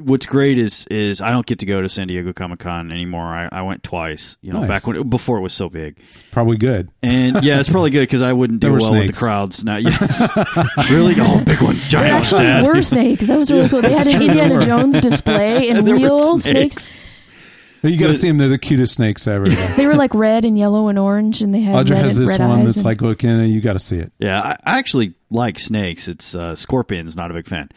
[0.00, 3.22] what's great is is I don't get to go to San Diego Comic Con anymore.
[3.24, 4.36] I, I went twice.
[4.42, 4.68] You know, Nice.
[4.68, 5.98] back when before it was so big.
[6.06, 6.90] It's probably good.
[7.02, 9.64] And yeah, it's probably good because I wouldn't do There were well with the crowds.
[9.64, 12.66] Now, yes, really, oh, big ones, There giant actually dad.
[12.66, 13.26] were snakes.
[13.26, 13.80] That was really cool.
[13.82, 16.76] They had an Indiana Jones display and There real snakes.
[16.86, 16.92] snakes.
[17.82, 18.38] You got to see them.
[18.38, 19.46] They're the cutest snakes ever.
[19.76, 22.30] They were like red and yellow and orange, and they had Audra red, has this
[22.30, 22.66] red one eyes.
[22.66, 23.30] that's and- like looking.
[23.30, 24.12] at You got to see it.
[24.18, 26.06] Yeah, I, I actually like snakes.
[26.08, 27.16] It's uh, scorpions.
[27.16, 27.70] Not a big fan.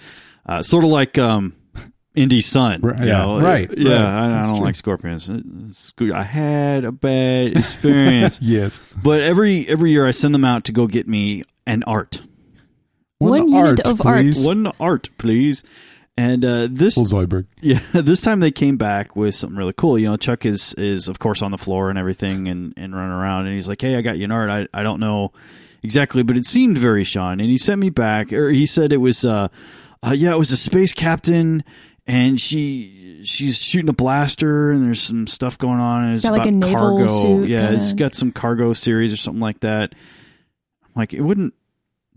[0.46, 1.56] Uh, sort of like um,
[2.14, 2.82] Indy Sun.
[2.82, 3.40] Right, you yeah, know?
[3.42, 4.02] right, Yeah, right.
[4.02, 4.66] I, I That's don't true.
[4.66, 5.30] like scorpions.
[5.70, 6.12] It's good.
[6.12, 8.80] I had a bad experience, Yes.
[9.02, 12.22] but every every year I send them out to go get me an art.
[13.18, 14.18] One unit of art.
[14.22, 14.46] please.
[14.46, 15.64] One art, please.
[16.18, 17.48] And uh, this Well, Zoidberg.
[17.62, 20.00] Yeah, this time they came back with something really cool.
[20.00, 23.12] You know, Chuck is is of course on the floor and everything and and running
[23.12, 24.50] around, and he's like, "Hey, I got you an art.
[24.50, 25.34] I I don't know
[25.84, 28.98] exactly, but it seemed very Sean." And he sent me back, or he said it
[28.98, 29.50] was, uh,
[30.04, 31.64] uh yeah, it was a space captain,
[32.08, 36.32] and she she's shooting a blaster, and there's some stuff going on, and it's got,
[36.32, 37.08] like, a naval cargo.
[37.08, 38.04] suit, yeah, it's kinda.
[38.04, 39.94] got some cargo series or something like that.
[40.84, 41.54] I'm like, it wouldn't.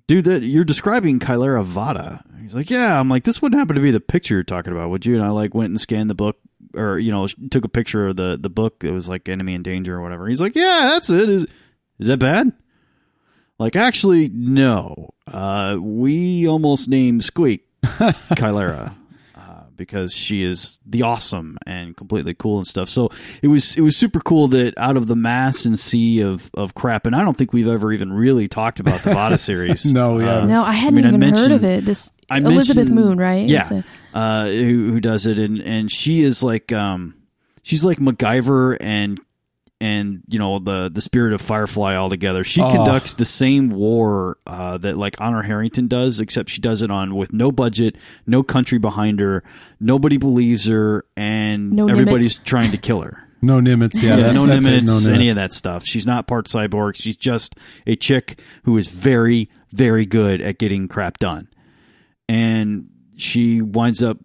[0.09, 2.23] Dude, that you're describing Kylara Vatta.
[2.43, 2.99] He's like, yeah.
[2.99, 5.15] I'm like, this wouldn't happen to be the picture you're talking about, would you?
[5.15, 6.39] And I like went and scanned the book,
[6.75, 9.63] or you know, took a picture of the the book that was like Enemy in
[9.63, 10.27] Danger or whatever.
[10.27, 11.29] He's like, yeah, that's it.
[11.29, 11.47] Is
[11.99, 12.53] is that bad?
[13.59, 15.11] Like, actually, no.
[15.27, 18.95] Uh, we almost named Squeak Kylera
[19.79, 22.91] because she is the awesome and completely cool and stuff.
[22.91, 23.09] So
[23.41, 26.75] it was it was super cool that out of the mass and sea of of
[26.75, 29.85] crap, and I don't think we've ever even really talked about the Vatta series.
[29.93, 30.45] No, we Uh.
[30.45, 31.87] No, I hadn't I mean, I even heard of it.
[31.87, 33.49] This I Elizabeth Moon, right?
[33.49, 37.15] Yeah, It's a- uh, who, who does it, and and she is like um,
[37.63, 39.19] she's like MacGyver and
[39.81, 42.43] and you know the the spirit of Firefly all together.
[42.45, 42.71] She Oh.
[42.71, 47.15] conducts the same war uh, that like Honor Harrington does, except she does it on
[47.15, 49.43] with no budget, no country behind her,
[49.81, 52.45] nobody believes her, and No everybody's Nimitz.
[52.45, 53.25] trying to kill her.
[53.41, 54.03] No Nimitz.
[54.03, 55.15] Yeah, Yeah, that's, no that's Nimitz, no Nimitz.
[55.15, 55.85] any of that stuff.
[55.85, 56.97] She's not part cyborg.
[56.97, 57.55] She's just
[57.87, 61.47] a chick who is very, very good at getting crap done.
[62.29, 64.19] And she winds up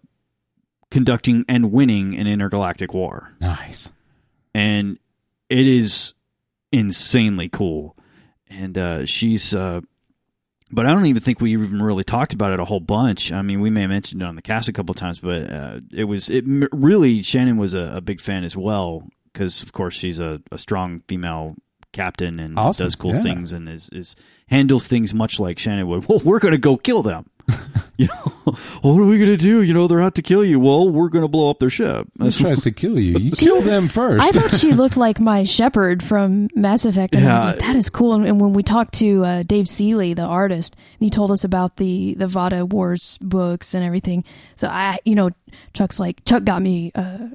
[0.90, 3.32] conducting and winning an intergalactic war.
[3.40, 3.92] Nice.
[4.52, 4.98] And
[5.48, 6.14] it is
[6.72, 7.96] insanely cool.
[8.48, 9.80] And uh, she's, uh,
[10.70, 13.32] but I don't even think we even really talked about it a whole bunch.
[13.32, 15.80] I mean, we may have mentioned it on the cast a couple times, but uh,
[15.92, 19.94] it was it really Shannon was a, a big fan as well because, of course,
[19.94, 21.56] she's a, a strong female
[21.92, 23.22] captain and Awesome, does cool yeah.
[23.22, 24.16] things and is, is
[24.48, 26.06] handles things much like Shannon would.
[26.06, 27.30] Well, we're going to go kill them.
[27.96, 29.62] you know, what are we going to do?
[29.62, 30.58] You know, they're out to kill you.
[30.58, 32.08] Well, we're going to blow up their ship.
[32.18, 33.18] Who That's tries to kill you?
[33.18, 34.24] You kill them first.
[34.24, 37.76] I thought she looked like my Shepard from Mass Effect, and I was like, "That
[37.76, 41.10] is cool." And, and when we talked to uh, Dave Seeley, the artist, and he
[41.10, 44.24] told us about the the Vatta Wars books and everything,
[44.56, 45.30] so I, you know,
[45.72, 47.28] Chuck's like Chuck got me uh,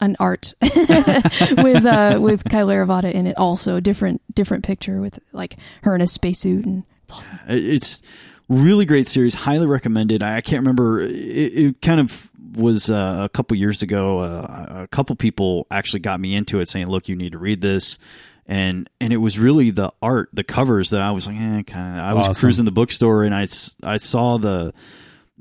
[0.00, 5.56] an art with uh, with Kylara Vatta in it, also different different picture with like
[5.82, 7.38] her in a spacesuit, and it's awesome.
[7.48, 8.02] It's
[8.48, 9.34] really great series.
[9.34, 10.22] Highly recommended.
[10.22, 11.00] I, I can't remember.
[11.00, 14.18] It, it kind of was uh, a couple years ago.
[14.20, 17.60] Uh, a couple people actually got me into it, saying, "Look, you need to read
[17.60, 17.98] this."
[18.46, 21.98] And and it was really the art, the covers that I was like, eh, kind
[21.98, 22.04] of.
[22.04, 22.40] I was Awesome.
[22.40, 23.46] cruising the bookstore and I
[23.82, 24.74] I saw the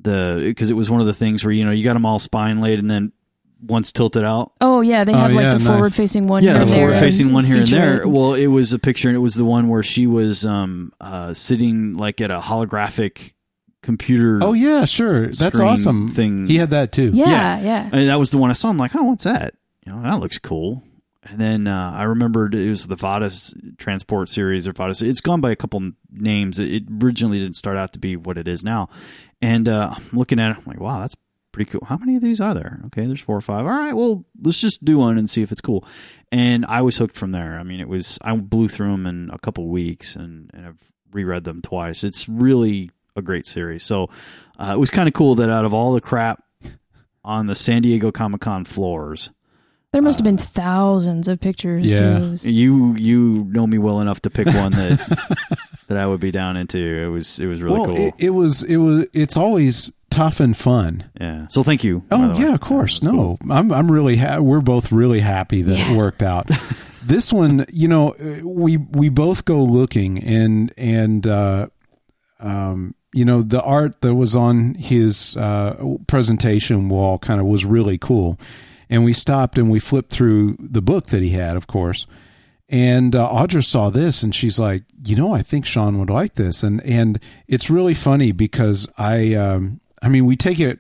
[0.01, 2.17] the because it was one of the things where you know you got them all
[2.17, 3.11] spine laid and then
[3.65, 5.67] once tilted out Oh yeah, they Oh, have like yeah, the nice.
[5.67, 6.43] forward facing one.
[6.43, 8.01] yeah, here the forward facing one here and there.
[8.01, 8.07] it.
[8.09, 11.33] Well, it was a picture, and it was the one where she was um uh
[11.33, 13.33] sitting like at a holographic
[13.81, 14.39] computer.
[14.41, 15.27] oh yeah, sure.
[15.27, 16.07] That's awesome.
[16.07, 16.47] thing.
[16.47, 17.11] He had that too.
[17.13, 17.89] yeah, yeah.
[17.91, 18.69] and that was the one I saw.
[18.69, 19.55] I'm like, oh, what's that?
[19.85, 20.83] You know, that looks cool.
[21.25, 25.01] And then uh, I remembered it was the Vatta's Transport series or Vatta's.
[25.01, 26.59] It's gone by a couple names.
[26.59, 28.89] It, it originally didn't start out to be what it is now.
[29.41, 31.15] And uh, I'm looking at it, I'm like, wow, that's
[31.53, 31.85] pretty cool.
[31.85, 32.81] How many of these are there?
[32.87, 33.65] Okay, there's four or five.
[33.65, 35.85] All right, well, let's just do one and see if it's cool.
[36.33, 37.57] And I was hooked from there.
[37.57, 40.79] I mean, it was I blew through them in a couple weeks, and, and I've
[41.13, 42.03] reread them twice.
[42.03, 43.83] It's really a great series.
[43.83, 44.09] So
[44.59, 46.43] uh, it was kind of cool that out of all the crap
[47.23, 49.29] on the San Diego Comic Con floors.
[49.91, 52.17] There must have been thousands of pictures Yeah.
[52.35, 52.49] too.
[52.49, 56.57] You you know me well enough to pick one that that I would be down
[56.57, 56.79] into.
[56.79, 57.97] It was it was really well, cool.
[57.97, 58.63] it, it was.
[58.63, 59.05] It was.
[59.13, 61.09] It's always tough and fun.
[61.19, 61.47] yeah.
[61.49, 62.03] So thank you.
[62.11, 62.39] Oh the way.
[62.39, 62.99] yeah, of course.
[62.99, 66.49] That was No, I'm I'm really ha- we're both really happy that it worked out.
[67.03, 71.67] this one, you know, uh, we we both go looking and and uh,
[72.39, 75.75] um, you know the art that was on his uh,
[76.07, 78.39] presentation wall kind of was really cool,
[78.89, 82.05] and we stopped and we flipped through the book that he had, of course,
[82.69, 86.33] And uh, Audra saw this, and she's like, "You know, I think Sean would like
[86.35, 90.79] this." And and it's really funny because I, um, I mean, we take it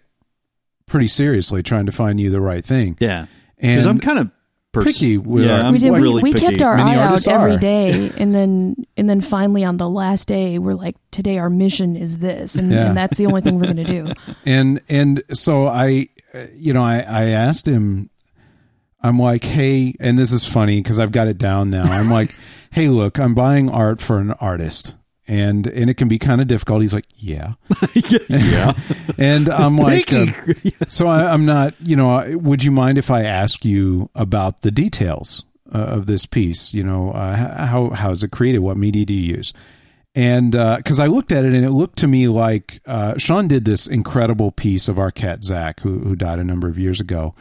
[0.85, 2.97] pretty seriously, trying to find you the right thing.
[2.99, 3.25] Yeah,
[3.57, 4.29] because I'm kind of
[4.73, 5.91] pers- picky with yeah, our- I'm we did.
[5.91, 6.45] like- We, really we picky.
[6.47, 7.57] kept our Many eye out artists every are.
[7.59, 11.95] day, and then and then finally on the last day, we're like, today our mission
[11.95, 12.87] is this, and, Yeah.
[12.87, 14.11] and that's the only thing we're going to do.
[14.45, 18.09] and and so I, uh, you know, I I asked him.
[19.05, 21.83] I'm like, hey, and this is funny because I've got it down now.
[21.83, 22.33] I'm like,
[22.71, 24.95] hey, look, I'm buying art for an artist,
[25.27, 26.81] and and it can be kind of difficult.
[26.81, 27.53] He's like, yeah,
[28.29, 28.73] yeah.
[29.17, 30.25] and I'm like, uh,
[30.87, 34.61] so I, I'm not, you know, I- would you mind if I ask you about
[34.61, 35.43] the details
[35.73, 36.73] uh, of this piece?
[36.73, 38.59] You know, uh, how how is it created?
[38.59, 39.53] What media do you use?
[40.15, 43.65] And because I looked at it and it looked to me like uh, Sean did
[43.65, 47.33] this incredible piece of our cat Zach, who who died a number of years ago,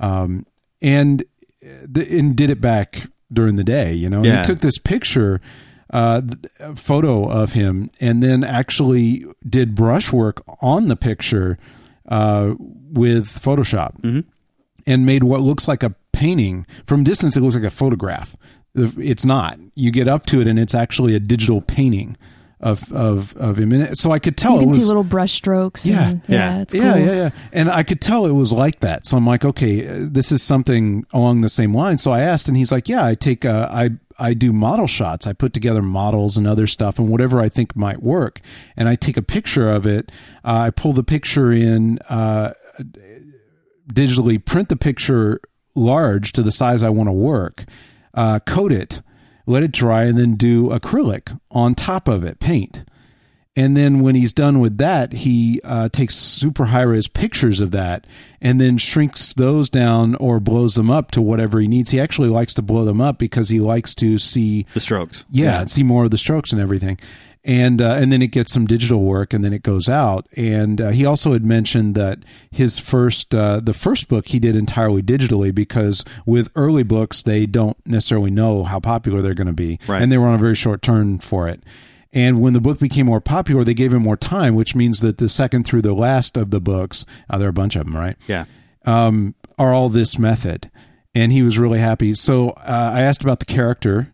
[0.00, 0.46] um,
[0.80, 1.22] and
[1.60, 3.92] th- and did it back during the day.
[3.92, 4.38] You know, Yeah.
[4.38, 5.40] he took this picture.
[5.90, 6.22] Uh,
[6.74, 11.58] photo of him, and then actually did brushwork on the picture
[12.08, 14.24] uh, with Photoshop
[14.86, 16.66] and made what looks like a painting.
[16.86, 18.36] From distance, it looks like a photograph.
[18.74, 19.58] It's not.
[19.74, 22.16] You get up to it, and it's actually a digital painting
[22.64, 23.70] of of of him.
[23.72, 25.84] And so I could tell you it can was see little brush strokes.
[25.86, 26.08] Yeah.
[26.08, 26.36] and, Yeah.
[26.56, 26.82] yeah, it's cool.
[26.82, 27.30] yeah, yeah, yeah.
[27.52, 29.06] And I could tell it was like that.
[29.06, 31.98] So I'm like, okay, uh, this is something along the same line.
[31.98, 35.26] So I asked, and he's like, yeah, I take, uh, I, I do model shots.
[35.26, 38.40] I put together models and other stuff and whatever I think might work.
[38.76, 40.10] And I take a picture of it.
[40.44, 42.54] Uh, I pull the picture in, uh,
[43.92, 45.40] digitally print the picture
[45.74, 47.64] large to the size I want to work,
[48.14, 49.02] uh, coat it,
[49.46, 52.84] let it dry, and then do acrylic on top of it, paint.
[53.56, 57.70] And then when he's done with that, he uh, takes super high res pictures of
[57.70, 58.04] that
[58.40, 61.90] and then shrinks those down or blows them up to whatever he needs.
[61.90, 65.24] He actually likes to blow them up because he likes to see the strokes.
[65.30, 66.98] yeah, see more of the strokes and everything.
[67.46, 70.26] And uh, and then it gets some digital work, and then it goes out.
[70.34, 72.20] And uh, he also had mentioned that
[72.50, 77.44] his first uh, the first book he did entirely digitally because with early books they
[77.44, 80.00] don't necessarily know how popular they're going to be, Right.
[80.00, 81.62] and they were on a very short turn for it.
[82.14, 85.18] And when the book became more popular, they gave him more time, which means that
[85.18, 87.94] the second through the last of the books, uh, there are a bunch of them,
[87.96, 88.16] right?
[88.26, 88.44] Yeah.
[88.86, 90.70] um, are all this method.
[91.14, 92.14] And he was really happy.
[92.14, 94.12] So uh, I asked about the character,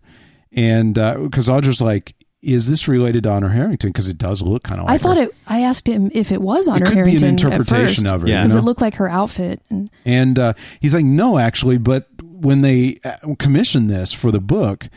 [0.53, 4.81] and because Audra's like, "Is this related to Honor Harrington?" Because it does look kind
[4.81, 4.95] of like.
[4.95, 5.25] I thought her.
[5.25, 5.35] it.
[5.47, 8.15] I asked him if it was Honor It Honor could Harrington be an interpretation first,
[8.15, 8.29] of her.
[8.29, 8.39] Yeah.
[8.39, 8.63] you because know?
[8.63, 9.63] it looked like her outfit.
[9.71, 14.41] And And uh, he's like, no, actually, but when they uh, commissioned this for the
[14.41, 14.89] book,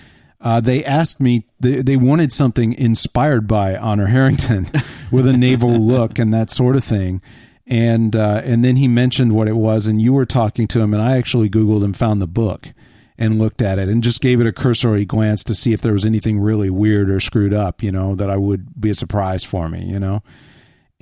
[0.42, 4.68] uh, they asked me, they, they wanted something inspired by Honor Harrington
[5.12, 7.22] with a naval look and that sort of thing.
[7.66, 10.94] And uh, and then he mentioned what it was, and you were talking to him,
[10.94, 12.74] and I actually Googled and found the book
[13.18, 15.94] and looked at it and just gave it a cursory glance to see if there
[15.94, 19.44] was anything really weird or screwed up, you know, that I would be a surprise
[19.44, 20.24] for me, you know.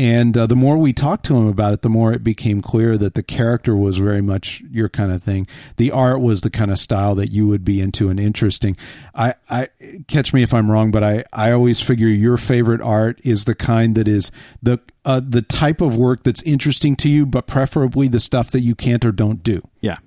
[0.01, 2.97] And uh, the more we talked to him about it, the more it became clear
[2.97, 5.45] that the character was very much your kind of thing.
[5.78, 8.76] The art was the kind of style that you would be into and interesting.
[9.14, 9.68] I, I
[10.07, 13.53] catch me if I'm wrong, but I, I always figure your favorite art is the
[13.53, 14.32] kind that is
[14.64, 18.62] the uh, the type of work that's interesting to you, but preferably the stuff that
[18.62, 19.62] you can't or don't do.
[19.82, 19.97] Yeah.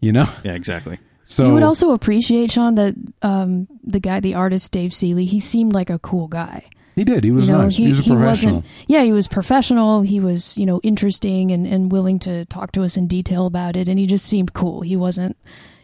[0.00, 0.52] You know, Yeah.
[0.52, 0.98] Exactly.
[1.30, 5.40] So you would also appreciate Sean that um, the guy, the artist Dave Seeley, he
[5.40, 6.64] seemed like a cool guy.
[6.96, 7.22] he did.
[7.22, 7.76] He was you know, nice.
[7.76, 8.64] He, was a professional.
[8.86, 10.00] Yeah, he was professional.
[10.00, 13.76] He was, you know, interesting and, and willing to talk to us in detail about
[13.76, 13.90] it.
[13.90, 14.80] And he just seemed cool.
[14.80, 15.36] He wasn't,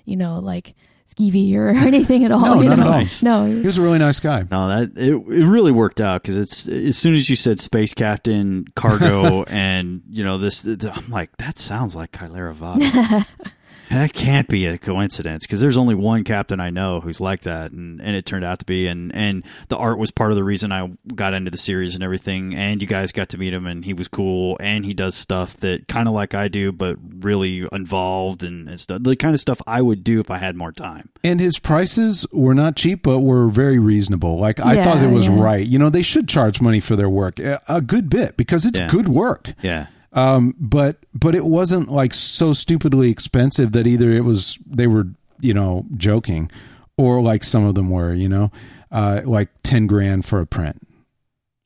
[0.06, 0.74] you know, like
[1.06, 2.40] skeevy or anything at all.
[2.40, 2.92] No, you not know?
[2.94, 3.46] at all.
[3.46, 4.46] No, He was a really nice guy.
[4.50, 7.92] No, that it, it really worked out because it's as soon as you said space
[7.92, 13.26] captain, cargo, and you know this, I'm like that sounds like Kylara Vatta.
[13.90, 17.72] that can't be a coincidence because there's only one captain I know who's like that,
[17.72, 20.44] and, and it turned out to be, and and the art was part of the
[20.44, 23.66] reason I got into the series and everything, and you guys got to meet him,
[23.66, 26.96] and he was cool, and he does stuff that kind of like I do, but
[27.20, 30.56] really involved and, and stuff, the kind of stuff I would do if I had
[30.56, 31.08] more time.
[31.22, 34.38] And his prices were not cheap, but were very reasonable.
[34.38, 35.40] Like I Yeah, thought it was yeah.
[35.40, 35.66] right.
[35.66, 38.78] You know, they should charge money for their work, a a good bit, because it's
[38.78, 38.88] Yeah.
[38.88, 39.52] good work.
[39.62, 39.86] Yeah.
[40.14, 45.08] Um, but but it wasn't like so stupidly expensive that either it was they were
[45.40, 46.50] you know joking,
[46.96, 48.14] or like some of them were.
[48.14, 48.52] You know,
[48.92, 50.80] uh, like ten grand for a print.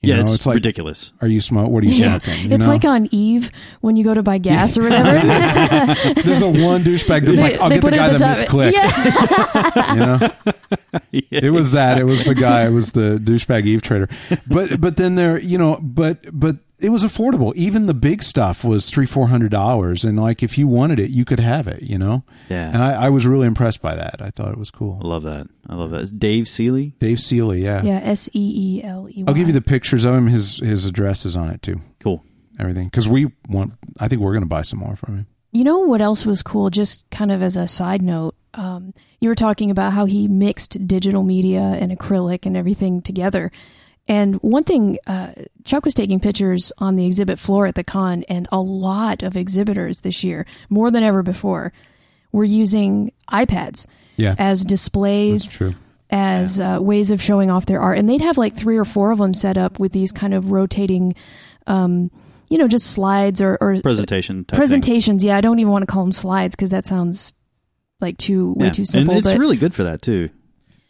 [0.01, 1.13] You yeah, know, it's, like ridiculous.
[1.21, 1.73] are you smoke?
[1.73, 2.21] What are you Yeah.
[2.21, 2.45] smoking?
[2.51, 2.73] You it's know?
[2.73, 5.11] like on Eve when you go to buy gas or whatever.
[6.23, 8.47] there's the one douchebag that's like, I'll get the guy at that top.
[8.47, 8.73] misclicks.
[8.75, 9.95] Yeah.
[9.95, 10.31] You know.
[11.31, 14.09] it was that it was the guy it was the douchebag eve trader
[14.47, 17.55] but but then there you know but but it was affordable.
[17.57, 21.11] Even the big stuff was three, four hundred dollars, and like if you wanted it,
[21.11, 21.83] you could have it.
[21.83, 22.25] You know.
[22.49, 22.69] Yeah.
[22.69, 24.21] And I, I was really impressed by that.
[24.21, 25.01] I thought it was cool.
[25.03, 25.47] I love that.
[25.69, 26.03] I love that.
[26.03, 26.95] It's Dave Seeley.
[26.99, 27.83] Dave Seeley, yeah.
[27.83, 29.25] Yeah, S E E L E Y.
[29.27, 30.29] I'll give you the pictures of him.
[30.29, 31.81] His his address is on it too.
[32.01, 32.25] Cool.
[32.59, 33.75] Everything because we want.
[33.99, 35.27] I think we're going to buy some more from him.
[35.53, 36.71] You know what else was cool?
[36.71, 40.87] Just kind of as a side note, um, you were talking about how he mixed
[40.87, 43.51] digital media and acrylic and everything together.
[44.09, 45.33] And one thing, uh,
[45.65, 49.37] Chuck was taking pictures on the exhibit floor at the con, and a lot of
[49.37, 51.73] exhibitors this year, more than ever before,
[52.33, 53.87] were using iPads
[54.17, 55.75] Yeah, as displays, true.
[56.09, 57.99] as uh, ways of showing off their art.
[57.99, 60.51] And they'd have like three or four of them set up with these kind of
[60.51, 61.15] rotating,
[61.67, 62.11] um,
[62.49, 64.39] you know, just slides or, or Presentation.
[64.45, 64.57] Type thing.
[64.57, 65.23] presentations.
[65.23, 67.35] Yeah, I don't even want to call them slides because that sounds
[68.01, 68.73] like too way Yeah.
[68.73, 69.13] too simple.
[69.15, 70.31] And it's but, really good for that too.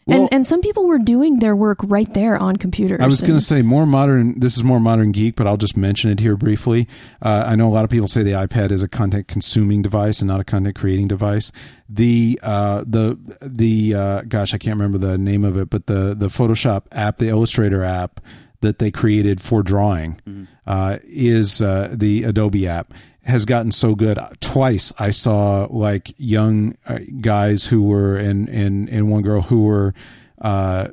[0.09, 2.99] Well- and and some people were doing their work right there on computers.
[3.01, 4.41] I was going to say more modern.
[4.41, 6.89] This is more modern geek, but I'll just mention it here briefly.
[7.21, 10.21] Uh, I know a lot of people say the iPad is a content consuming device
[10.21, 11.53] and not a content creating device.
[11.89, 16.15] The uh, the the uh, gosh, I can't remember the name of it, but the
[16.15, 18.21] the Photoshop app, the Illustrator app
[18.61, 22.93] that they created for drawing, uh, is uh, the Adobe app.
[23.25, 24.19] Has gotten so good.
[24.41, 29.65] Twice I saw like young uh, guys who were and and and one girl who
[29.65, 29.95] were.
[30.41, 30.89] Uh,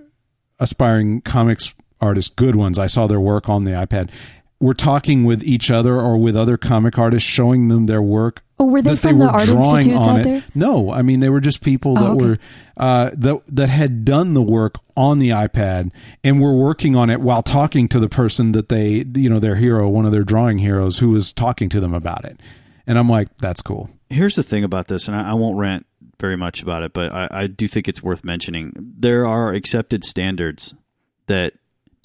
[0.59, 2.80] aspiring comics artists, good ones.
[2.80, 4.09] I saw their work on the iPad.
[4.60, 8.41] We're talking with each other or with other comic artists, showing them their work.
[8.58, 10.24] Oh, were they that from the were art drawing institutes on out it.
[10.24, 10.43] there?
[10.56, 12.26] No, I mean they were just people that Oh, okay.
[12.26, 12.38] were
[12.78, 15.91] uh, that that had done the work on the iPad
[16.24, 19.56] and were working on it while talking to the person that they, you know, their
[19.56, 22.39] hero, one of their drawing heroes, who was talking to them about it.
[22.88, 23.89] And I'm like, that's cool.
[24.10, 25.86] Here's the thing about this, and I, I won't rant
[26.18, 28.72] very much about it, but I, I do think it's worth mentioning.
[28.78, 30.74] There are accepted standards
[31.28, 31.56] that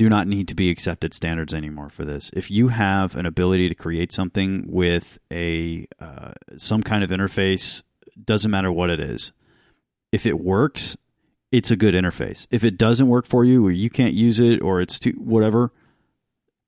[0.01, 2.30] do not need to be accepted standards anymore for this.
[2.32, 7.82] If you have an ability to create something with a uh, some kind of interface,
[8.24, 9.32] doesn't matter what it is.
[10.11, 10.96] If it works,
[11.53, 12.46] it's a good interface.
[12.51, 15.70] If it doesn't work for you, or you can't use it, or it's too whatever,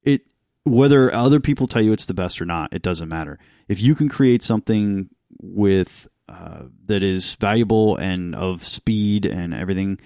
[0.02, 0.26] it
[0.64, 3.38] whether other people tell you it's the best or not, it doesn't matter.
[3.66, 5.08] If you can create something
[5.40, 10.00] with uh, that is valuable and of speed and everything,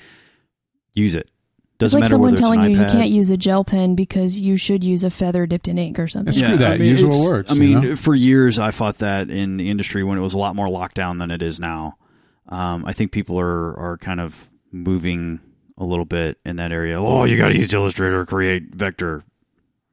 [0.92, 1.28] use it.
[1.76, 3.96] It's Doesn't like matter someone telling it's an you you can't use a gel pen
[3.96, 6.32] because you should use a feather dipped in ink or something.
[6.32, 6.80] Screw that.
[6.80, 7.96] Use what works, I you mean, know?
[7.96, 10.94] for years I fought that in the industry when it was a lot more locked
[10.94, 11.98] down than it is now.
[12.48, 15.38] Um, I think people are are kind of moving
[15.76, 16.98] a little bit in that area.
[16.98, 19.24] Oh, you got to use Illustrator, to create vector.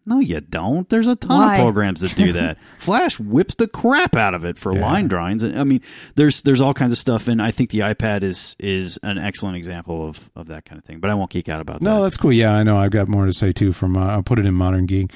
[0.06, 0.88] No, you don't.
[0.90, 1.56] There's a ton Why?
[1.58, 2.58] of programs that do that.
[2.80, 4.82] Flash whips the crap out of it for Yeah.
[4.82, 5.44] line drawings.
[5.44, 5.82] I mean,
[6.16, 9.56] there's there's all kinds of stuff, and I think the iPad is is an excellent
[9.58, 11.00] example of, of that kind of thing.
[11.00, 11.98] But I won't geek out about No, that.
[11.98, 12.34] No, that's cool.
[12.34, 12.78] Yeah, I know.
[12.78, 13.72] I've got more to say too.
[13.72, 15.12] From uh, I'll put it in modern geek.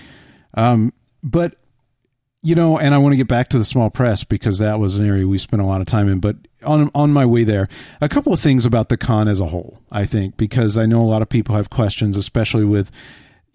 [0.54, 1.56] Um, but
[2.44, 4.98] you know, and I want to get back to the small press because that was
[4.98, 6.20] an area we spent a lot of time in.
[6.20, 7.68] But on on my way there,
[8.00, 9.82] a couple of things about the con as a whole.
[9.92, 12.90] I think because I know a lot of people have questions, especially with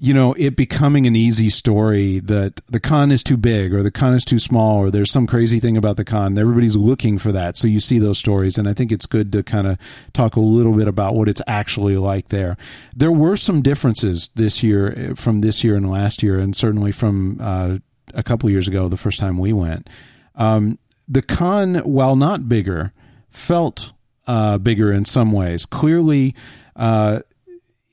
[0.03, 3.91] you know it becoming an easy story that the con is too big or the
[3.93, 6.37] con is too small or there's some crazy thing about the con.
[6.37, 7.57] Everybody's looking for that.
[7.57, 9.79] So you see those stories and i think it's good to kind of
[10.13, 12.57] talk a little bit about what it's actually like there.
[12.97, 16.91] There were some differences this year eh, from this year and last year and certainly
[16.91, 17.79] from uh,
[18.13, 19.89] a couple years ago the first time we went.
[20.35, 22.93] Um, the con while not bigger
[23.31, 23.93] felt
[24.27, 25.65] uh, bigger in some ways.
[25.65, 26.35] Clearly
[26.75, 27.21] uh,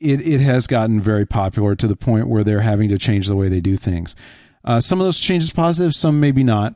[0.00, 3.36] it, it has gotten very popular to the point where they're having to change the
[3.36, 4.16] way they do things.
[4.64, 6.74] Uh, some of those changes positive, some maybe not.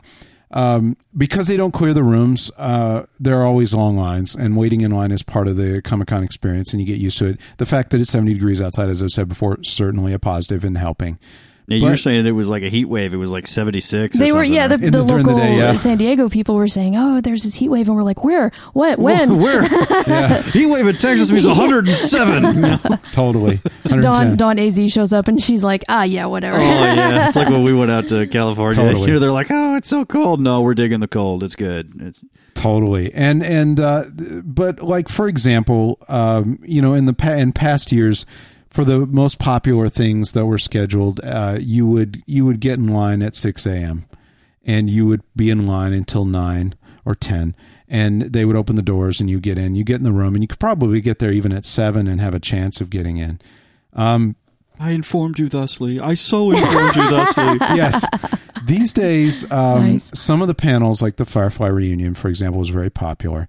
[0.50, 4.82] Um, because they don't clear the rooms, uh, there are always long lines, and waiting
[4.82, 7.40] in line is part of the Comic Con experience, and you get used to it.
[7.56, 10.76] The fact that it's 70 degrees outside, as I've said before, certainly a positive in
[10.76, 11.18] helping.
[11.66, 13.14] Yeah, you were saying it was like a heat wave.
[13.14, 14.14] It was like 76.
[14.14, 14.66] or They were, something, yeah.
[14.66, 14.84] The, right?
[14.84, 15.74] In the, the- during the local day, yeah.
[15.76, 18.52] San Diego people were saying, "Oh, there's this heat wave," and we're like, "Where?
[18.74, 18.98] What?
[18.98, 19.62] When?" Where?
[20.52, 22.44] Heat wave in Texas means 107.
[22.64, 22.78] oh
[23.12, 23.56] Totally.
[23.84, 24.00] 110.
[24.02, 27.48] Dawn Dawn Az shows up and she's like, "Ah, yeah, whatever." Oh, yeah, it's like
[27.48, 28.74] when we went out to California.
[28.74, 29.06] Totally.
[29.06, 30.40] Here they're like, oh, it's so cold.
[30.40, 31.42] No, we're digging the cold.
[31.42, 31.92] It's good.
[32.00, 32.22] It's,
[32.54, 34.04] Totally, and and uh,
[34.44, 38.24] but like for example, um, you know, in the pa- in past years,
[38.74, 42.88] for the most popular things that were scheduled, uh, you would you would get in
[42.88, 44.04] line at six a.m.
[44.64, 47.54] and you would be in line until nine or ten,
[47.88, 49.74] and they would open the doors and you get in.
[49.76, 52.20] You get in the room, and you could probably get there even at seven and
[52.20, 53.40] have a chance of getting in.
[53.92, 54.34] Um,
[54.80, 56.00] I informed you thusly.
[56.00, 57.44] I so informed you thusly.
[57.76, 58.04] yes.
[58.66, 60.10] These days, um, Nice.
[60.18, 63.46] some of the panels, like the Firefly reunion, for example, was very popular.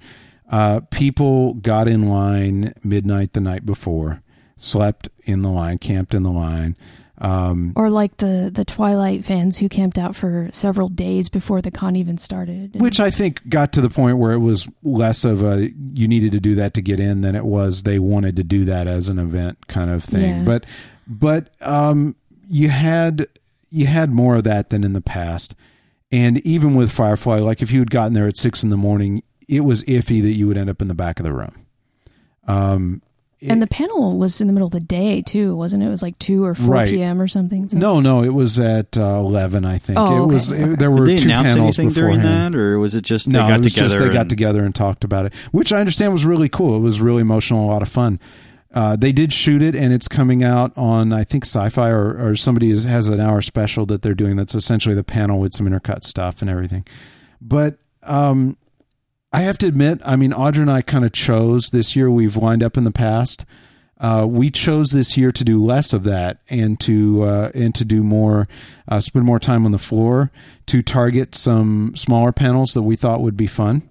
[0.51, 4.21] Uh, people got in line midnight the night before,
[4.57, 6.75] slept in the line, camped in the line,
[7.17, 11.71] Um, Or like the the Twilight fans who camped out for several days before the
[11.71, 12.71] con even started.
[12.73, 16.09] And- which I think got to the point where it was less of a you
[16.09, 18.85] needed to do that to get in than it was they wanted to do that
[18.87, 20.39] as an event kind of thing.
[20.39, 20.43] Yeah.
[20.43, 20.65] But
[21.07, 22.15] but um,
[22.49, 23.27] you had
[23.71, 25.55] you had more of that than in the past,
[26.11, 29.23] and even with Firefly, like if you had gotten there at six in the morning,
[29.47, 31.53] it was iffy that you would end up in the back of the room.
[32.45, 33.01] Um,
[33.41, 35.87] and the panel was in the middle of the day too, wasn't it?
[35.87, 36.87] It was like two or four Right.
[36.89, 37.21] p.m.
[37.21, 37.69] or something.
[37.69, 39.65] So- no, no, it was at uh, eleven.
[39.65, 40.33] I think Oh, it okay.
[40.33, 40.51] was.
[40.51, 40.75] It, Okay.
[40.75, 43.43] there were Did they two announce panels anything during that, or was it just No,
[43.43, 43.89] they got it was together?
[43.89, 46.75] just they got together and talked about it, which I understand was really cool.
[46.75, 48.19] It was really emotional, a lot of fun.
[48.73, 52.35] Uh, they did shoot it, and it's coming out on I think Sci-Fi or, or
[52.35, 54.35] somebody is, has an hour special that they're doing.
[54.35, 56.85] That's essentially the panel with some intercut stuff and everything.
[57.41, 58.57] But um,
[59.35, 62.09] I have to admit, I mean, Audra and I kind of chose this year.
[62.09, 63.43] We've lined up in the past.
[63.99, 67.83] Uh, we chose this year to do less of that and to uh, and to
[67.83, 68.47] do more,
[68.87, 70.31] uh, spend more time on the floor
[70.67, 73.81] to target some smaller panels that we thought would be fun.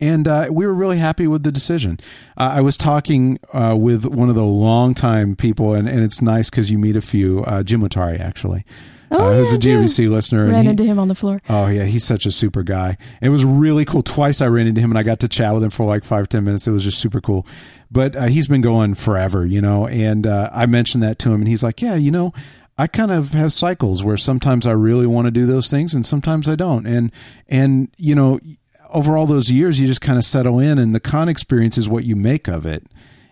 [0.00, 2.00] And uh, we were really happy with the decision.
[2.36, 6.50] Uh, I was talking uh, with one of the longtime people, and, and it's nice
[6.50, 7.44] because you meet a few.
[7.62, 8.64] Jim Otari, actually,
[9.10, 9.82] Oh, uh, who's yeah, a.
[9.82, 10.46] GWC listener.
[10.46, 11.40] ran he- into him on the floor.
[11.48, 12.96] Oh yeah, he's such a super guy.
[13.22, 14.02] It was really cool.
[14.02, 16.28] Twice I ran into him and I got to chat with him for like five
[16.28, 16.66] ten minutes.
[16.66, 17.46] It was just super cool.
[17.90, 19.86] But uh, he's been going forever, you know.
[19.86, 22.32] And uh, I mentioned that to him, and he's like, "Yeah, you know."
[22.80, 26.06] I kind of have cycles where sometimes I really want to do those things and
[26.06, 26.86] sometimes I don't.
[26.86, 27.10] And
[27.48, 28.38] and you know,
[28.90, 31.88] over all those years you just kind of settle in and the con experience is
[31.88, 32.86] what you make of it.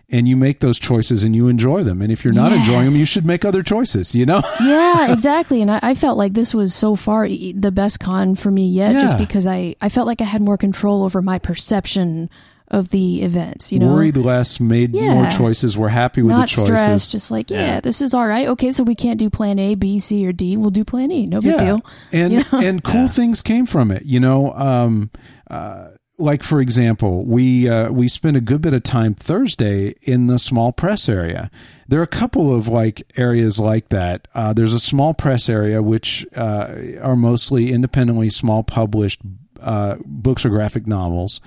[0.09, 2.01] And you make those choices and you enjoy them.
[2.01, 4.41] And if you're not enjoying them, you should make other choices, you know?
[4.61, 5.61] yeah, exactly.
[5.61, 8.69] And I, I felt like this was so far e- the best con for me
[8.69, 12.29] yet, just because I, I felt like I had more control over my perception
[12.69, 13.73] of the events.
[13.73, 16.65] You know, Worried less, made more choices, we're happy with not the choices.
[16.67, 17.79] stressed, just like yeah, Yeah.
[17.81, 18.47] this is all right.
[18.47, 20.55] Okay, so we can't do Plan A, B, C, or D.
[20.57, 21.25] We'll do Plan E.
[21.25, 21.81] No big deal.
[22.13, 22.59] And You know?
[22.59, 24.03] and cool things came from it.
[24.05, 25.09] You know, um,
[25.49, 30.27] uh, like for example, we uh, we spent a good bit of time Thursday in
[30.27, 31.51] the small press area.
[31.87, 34.27] There are a couple of like areas like that.
[34.33, 39.21] Uh, there's a small press area which uh, are mostly independently small published
[39.61, 41.39] uh, books or graphic novels.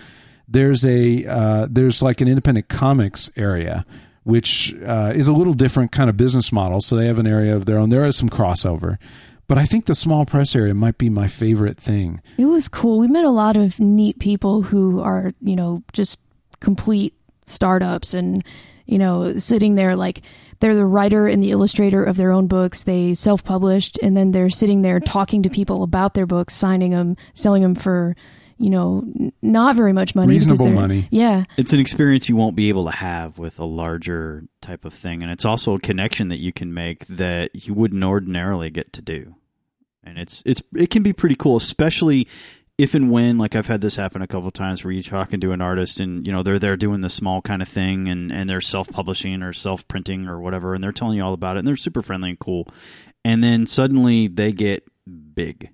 [0.47, 3.85] There's a uh, there's like an independent comics area
[4.23, 6.81] which uh, is a little different kind of business model.
[6.81, 7.89] So they have an area of their own.
[7.89, 8.99] There is some crossover,
[9.51, 12.23] but I think the small press area might be my favorite thing.
[12.39, 13.01] It was cool.
[13.01, 16.21] We met a lot of neat people who are, you know, just
[16.61, 17.15] complete
[17.47, 18.45] startups and,
[18.87, 20.23] you know, sitting there like
[20.61, 22.85] they're the writer and the illustrator of their own books.
[22.85, 26.93] They self published and then they're sitting there talking to people about their books, signing
[26.93, 28.15] them, selling them for,
[28.57, 30.29] you know, n- not very much money.
[30.29, 31.09] Reasonable money.
[31.11, 31.43] Yeah.
[31.57, 35.25] It's an experience you won't be able to have with a larger type of thing,
[35.25, 39.03] and it's also a connection that you can make that you wouldn't ordinarily get to
[39.03, 39.35] do.
[40.03, 42.27] And it's it's it can be pretty cool, especially
[42.79, 45.41] if and when like I've had this happen a couple of times where you're talking
[45.41, 48.33] to an artist and you know they're there doing the small kind of thing and
[48.33, 51.57] and they're self publishing or self printing or whatever, and they're telling you all about
[51.57, 52.67] it, and they're super friendly and cool,
[53.25, 54.89] and then suddenly they get
[55.35, 55.71] big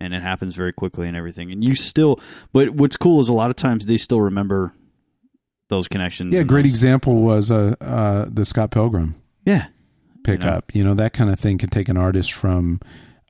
[0.00, 1.50] and it happens very quickly and everything.
[1.50, 2.20] And you still,
[2.52, 4.72] but what's cool is a lot of times they still remember
[5.68, 6.34] those connections.
[6.34, 9.14] Yeah, great those- example was uh, uh, the Scott Pilgrim
[9.46, 9.66] Yeah,
[10.22, 10.74] pickup.
[10.74, 10.94] You know?
[10.94, 12.80] that kind of thing can take an artist from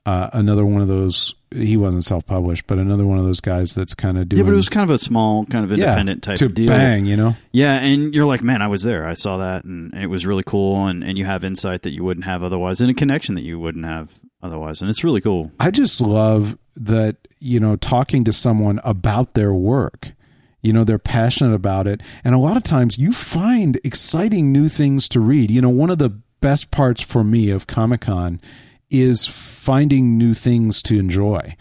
[0.05, 1.33] uh, another one of those.
[1.51, 4.39] He wasn't self published, but another one of those guys that's kind of doing.
[4.39, 6.67] yeah, but it was kind of a small, kind of independent type to of deal.
[6.67, 7.05] bang.
[7.05, 9.07] You know, Yeah, and you're like, man, I was there.
[9.07, 10.87] I saw that, and, and it was really cool.
[10.87, 13.59] And, and you have insight that you wouldn't have otherwise, and a connection that you
[13.59, 14.09] wouldn't have
[14.43, 15.51] otherwise, and it's really cool.
[15.59, 20.11] I just love that, you know, talking to someone about their work.
[20.61, 22.01] You know, they're passionate about it.
[22.23, 25.51] And a lot of times you find exciting new things to read.
[25.51, 26.09] You know, one of the
[26.41, 28.41] best parts for me of Comic Con
[28.89, 31.55] is finding new things to enjoy.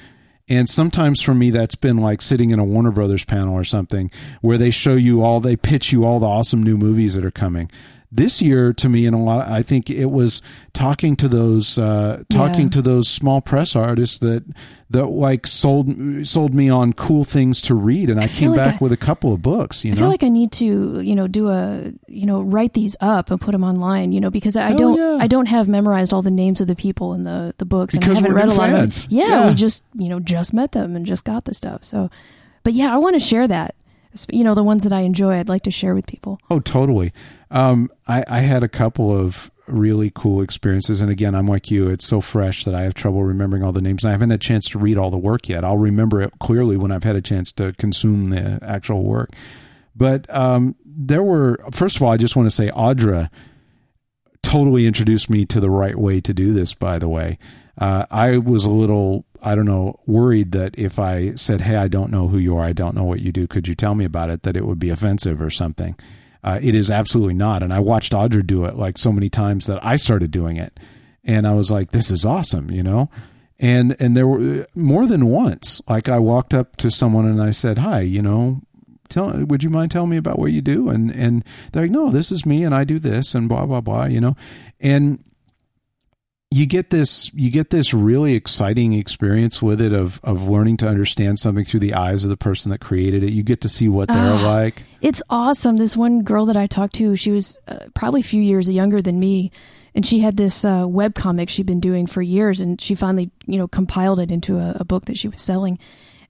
[0.48, 4.10] And sometimes for me, that's been like sitting in a Warner Brothers panel or something
[4.42, 7.30] where they show you all, they pitch you all the awesome new movies that are
[7.30, 7.70] coming.
[8.16, 10.40] This year, to me, and a lot, I think it was
[10.72, 12.70] talking to those, uh, talking Yeah.
[12.70, 14.44] to those small press artists that
[14.90, 15.88] that like sold
[16.24, 18.92] sold me on cool things to read, and I, feel came like back I- with
[18.92, 19.84] a couple of books.
[19.84, 22.74] You I know, feel like I need to, you know, do a, you know, write
[22.74, 25.18] these up and put them online, you know, because I Hell don't, yeah.
[25.20, 28.04] I don't have memorized all the names of the people in the the books, and
[28.04, 29.06] I haven't read a lot of them.
[29.10, 29.48] Yeah, Yeah.
[29.48, 31.82] we just, you know, just met them and just got the stuff.
[31.82, 32.08] So,
[32.62, 33.74] but yeah, I want to share that.
[34.30, 36.38] You know, the ones that I enjoy, I'd like to share with people.
[36.48, 37.12] Oh, totally.
[37.54, 41.00] Um, I, I had a couple of really cool experiences.
[41.00, 41.88] And again, I'm like you.
[41.88, 44.04] It's so fresh that I have trouble remembering all the names.
[44.04, 45.64] And I haven't had a chance to read all the work yet.
[45.64, 49.30] I'll remember it clearly when I've had a chance to consume the actual work.
[49.96, 53.30] But um, there were, first of all, I just want to say Audra
[54.42, 56.74] totally introduced me to the right way to do this.
[56.74, 57.38] By the way,
[57.78, 61.88] uh, I was a little, I don't know, worried that if I said, "Hey, I
[61.88, 64.04] don't know who you are, I don't know what you do, could you tell me
[64.04, 65.96] about it?" that it would be offensive or something.
[66.44, 69.66] Uh, it is absolutely not, and I watched Audra do it like so many times
[69.66, 70.78] that I started doing it,
[71.24, 73.08] and I was like, "This is awesome," you know.
[73.58, 77.50] And and there were more than once, like I walked up to someone and I
[77.50, 78.60] said, "Hi, you know,
[79.08, 80.88] tell would you mind telling me about what you do?
[80.88, 83.80] And and they're like no this is me and i do this and blah blah
[83.80, 84.36] blah you know?
[84.80, 85.22] And
[86.54, 90.86] you get this you get this really exciting experience with it of of learning to
[90.88, 93.88] understand something through the eyes of the person that created it you get to see
[93.88, 94.46] what they're Ah.
[94.56, 95.76] like It's awesome.
[95.78, 99.02] This one girl that I talked to, she was uh, probably a few years younger
[99.02, 99.50] than me,
[99.94, 103.30] and she had this uh, web comic she'd been doing for years, and she finally,
[103.46, 105.78] you know, compiled it into a, a book that she was selling.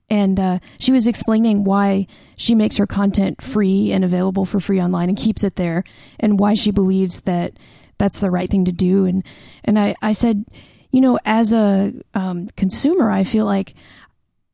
[0.09, 4.79] And uh, she was explaining why she makes her content free and available for free
[4.81, 5.83] online and keeps it there,
[6.19, 7.53] and why she believes that
[7.97, 9.05] that's the right thing to do.
[9.05, 9.23] And
[9.63, 10.45] and I, I said,
[10.91, 13.73] you know, as a um, consumer, I feel like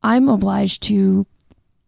[0.02, 1.26] I'm obliged to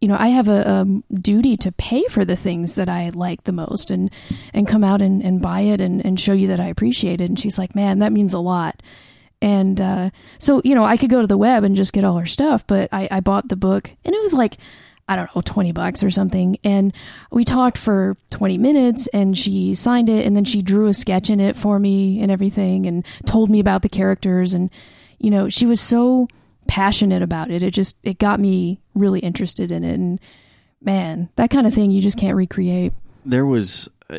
[0.05, 3.45] you know, I have a, a duty to pay for the things that I like
[3.45, 4.11] the most and,
[4.53, 7.31] and come out and, and buy it and, and show you that I appreciate it.
[7.31, 8.83] And she's like, man, that means a lot.
[9.41, 12.19] And uh, so, you know, I could go to the web and just get all
[12.19, 14.59] her stuff, but I, I bought the book and it was like,
[15.09, 16.59] I don't know, 20 bucks or something.
[16.65, 16.95] And
[17.31, 21.29] we talked for 20 minutes and she signed it and then she drew a sketch
[21.31, 24.55] in it for me and everything and told me about the characters.
[24.55, 24.71] And,
[25.19, 26.29] you know, she was so
[26.67, 27.63] passionate about it.
[27.63, 29.95] It just, it got me really interested in it.
[29.95, 30.19] And
[30.81, 32.93] man, that kind of thing you just can't recreate.
[33.25, 34.19] there was uh,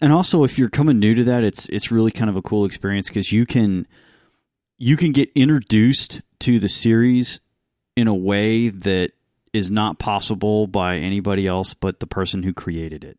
[0.00, 2.64] and also if you're coming new to that it's it's really kind of a cool
[2.64, 3.86] experience because you can
[4.76, 7.40] you can get introduced to the series
[7.96, 9.12] in a way that
[9.54, 13.18] is not possible by anybody else but the person who created it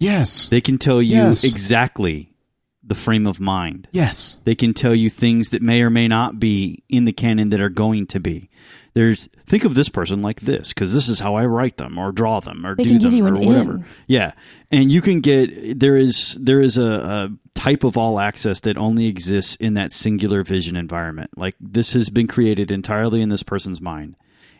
[0.00, 1.44] yes they can tell you Yes.
[1.44, 2.34] exactly
[2.82, 6.38] the frame of mind yes they can tell you things that may or may not
[6.40, 8.50] be in the canon that are going to be
[8.94, 12.12] there's think of this person like this because this is how I write them or
[12.12, 13.72] draw them or They do can give them you or whatever.
[13.74, 13.84] in.
[14.06, 14.34] Yeah,
[14.70, 17.28] and you can get there is there is a, a
[17.58, 21.30] type of all access that only exists in that singular vision environment.
[21.36, 24.14] Like this has been created entirely in this person's mind.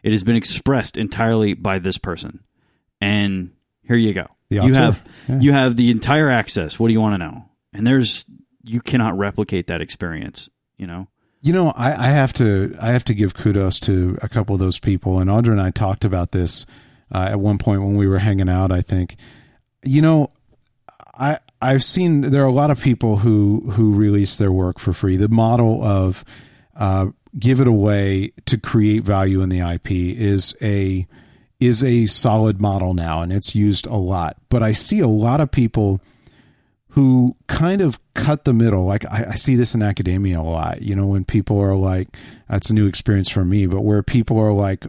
[0.05, 2.45] It has been expressed entirely by this person,
[3.01, 3.51] and
[3.83, 4.27] here you go.
[4.51, 5.41] You have Yeah.
[5.41, 6.79] you have the entire access.
[6.79, 7.49] What do you want to know?
[7.73, 8.27] And there's
[8.63, 10.49] you cannot replicate that experience.
[10.77, 11.09] You know.
[11.41, 14.61] You know, I, I have to I have to give kudos to a couple of
[14.61, 16.65] those people, and Audra and I talked about this
[17.13, 18.71] uh, at one point when we were hanging out.
[18.73, 19.17] I think,
[19.85, 20.31] you know,
[21.19, 24.93] I I've seen there are a lot of people who who release their work for
[24.93, 25.17] free.
[25.17, 26.25] The model of
[26.77, 31.07] uh, give it away to create value in the IP is a
[31.61, 34.37] is a solid model now, and it's used a lot.
[34.49, 36.01] But I see a lot of people
[36.91, 38.85] who kind of cut the middle.
[38.85, 40.83] Like I, I see this in academia a lot.
[40.83, 42.17] You know, when people are like,
[42.49, 44.87] "That's a new experience for me," but where people are like,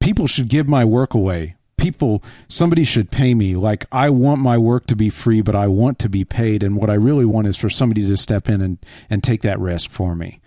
[0.00, 3.54] "People should give my work away." People, somebody should pay me.
[3.54, 6.64] Like I want my work to be free, but I want to be paid.
[6.64, 8.78] And what I really want is for somebody to step in and
[9.08, 10.40] and take that risk for me.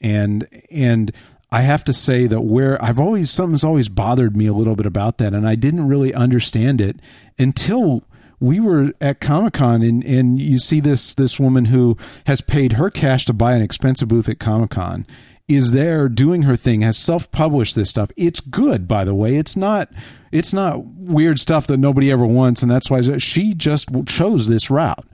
[0.00, 1.12] And and
[1.50, 4.86] I have to say that where I've always something's always bothered me a little bit
[4.86, 7.00] about that, and I didn't really understand it
[7.38, 8.04] until
[8.40, 11.96] we were at Comic Con, and and you see this this woman who
[12.26, 15.06] has paid her cash to buy an expensive booth at Comic Con
[15.46, 18.10] is there doing her thing has self-published this stuff.
[18.16, 19.36] It's good by the way.
[19.36, 19.90] It's not
[20.32, 24.70] it's not weird stuff that nobody ever wants and that's why she just chose this
[24.70, 25.06] route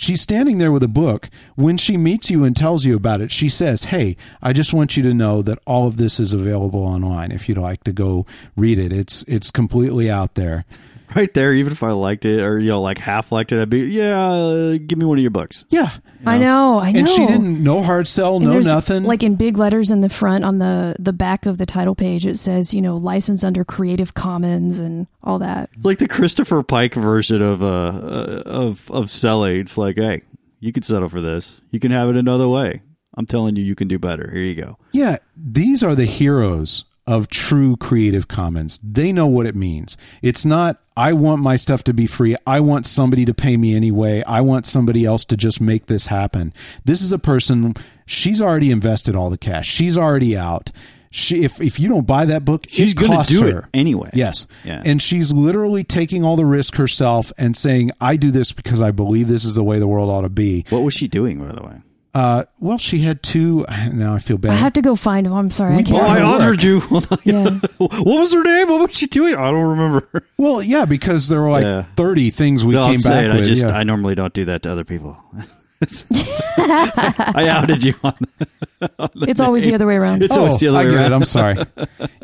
[0.00, 1.28] She's standing there with a book.
[1.56, 4.96] When she meets you and tells you about it, she says, Hey, I just want
[4.96, 8.24] you to know that all of this is available online if you'd like to go
[8.56, 8.92] read it.
[8.92, 10.64] It's it's completely out there.
[11.18, 13.68] Right there, even if I liked it or you know like half liked it, I'd
[13.68, 15.64] be yeah, uh, give me one of your books.
[15.68, 15.90] Yeah.
[16.24, 17.00] I know, I know.
[17.00, 19.02] And she didn't no hard sell, And no nothing.
[19.02, 22.24] Like in big letters in the front on the the back of the title page,
[22.24, 25.70] it says, you know, licensed under Creative Commons and all that.
[25.74, 29.58] It's like the Christopher Pike version of uh, uh of of selling.
[29.58, 30.22] It's like, hey,
[30.60, 31.60] you can settle for this.
[31.72, 32.80] You can have it another way.
[33.16, 34.30] I'm telling you, you can do better.
[34.30, 34.78] Here you go.
[34.92, 38.78] Yeah, these are the heroes of true Creative Commons.
[38.82, 39.96] They know what it means.
[40.20, 42.36] It's not, I want my stuff to be free.
[42.46, 44.22] I want somebody to pay me anyway.
[44.26, 46.52] I want somebody else to just make this happen.
[46.84, 47.74] This is a person,
[48.04, 49.66] she's already invested all the cash.
[49.66, 50.70] She's already out.
[51.10, 53.58] She, if, if you don't buy that book, She's going to do her.
[53.60, 54.10] it anyway.
[54.12, 54.46] Yes.
[54.62, 54.82] Yeah.
[54.84, 58.90] And she's literally taking all the risk herself and saying, I do this because I
[58.90, 60.66] believe this is the way the world ought to be.
[60.68, 61.80] What was she doing, by the way?
[62.18, 63.64] Uh, well, she had two.
[63.92, 64.50] Now I feel bad.
[64.50, 65.32] I have to go find them.
[65.32, 65.98] I'm sorry, We I can't.
[65.98, 66.80] bought Oh, I her offered you.
[67.24, 67.58] Yeah.
[67.78, 68.68] what was her name?
[68.68, 69.36] What was she doing?
[69.36, 70.24] I don't remember.
[70.36, 71.84] Well, yeah, because there were like Yeah.
[71.96, 73.44] 30 things we no, came I'm back saying, with.
[73.44, 73.70] I just yeah.
[73.70, 75.16] I normally don't do that to other people.
[76.58, 78.14] I outed you on.
[78.98, 80.22] on the It's always the other way around.
[80.24, 81.12] It's always the other Oh, I way get around.
[81.12, 81.14] it.
[81.14, 81.56] I'm sorry.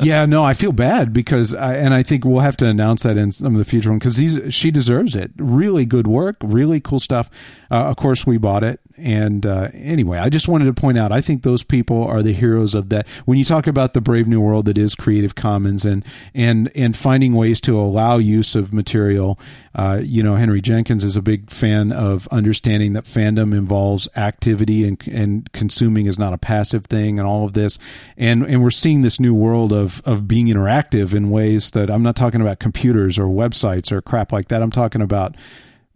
[0.01, 3.17] yeah, no, I feel bad because, I, and I think we'll have to announce that
[3.17, 4.19] in some of the future one because
[4.53, 5.31] she deserves it.
[5.37, 7.29] Really good work, really cool stuff.
[7.71, 11.11] Uh, of course, we bought it, and uh, anyway, I just wanted to point out.
[11.11, 13.07] I think those people are the heroes of that.
[13.25, 16.95] When you talk about the brave new world that is Creative Commons and and and
[16.95, 19.39] finding ways to allow use of material,
[19.73, 24.87] uh, you know, Henry Jenkins is a big fan of understanding that fandom involves activity
[24.87, 27.77] and and consuming is not a passive thing and all of this
[28.17, 32.03] and and we're seeing this new world of of being interactive in ways that I'm
[32.03, 35.35] not talking about computers or websites or crap like that I'm talking about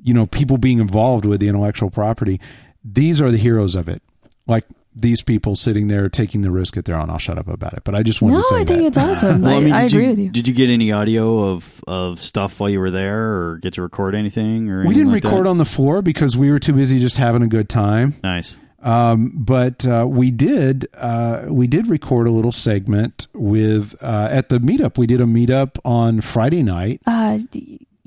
[0.04, 2.40] you know people being involved with the intellectual property
[2.84, 4.02] these are the heroes of it
[4.48, 4.66] like
[4.96, 7.10] these people sitting there taking the risk that they're on.
[7.10, 8.80] I'll shut up about it but I just wanted No, to say No, I think
[8.82, 8.88] that.
[8.88, 9.42] it's awesome.
[9.42, 10.30] Well, I, I mean, I agree you, with you.
[10.30, 13.82] Did you get any audio of of stuff while you were there, or get to
[13.82, 14.70] record anything?
[14.70, 15.50] Or we anything didn't like record that?
[15.50, 18.58] on the floor because we were too busy just having a good time Nice.
[18.82, 24.50] Um, but uh, we did uh, we did record a little segment with uh, at
[24.50, 24.98] the meetup.
[24.98, 27.02] We did a meetup on Friday night.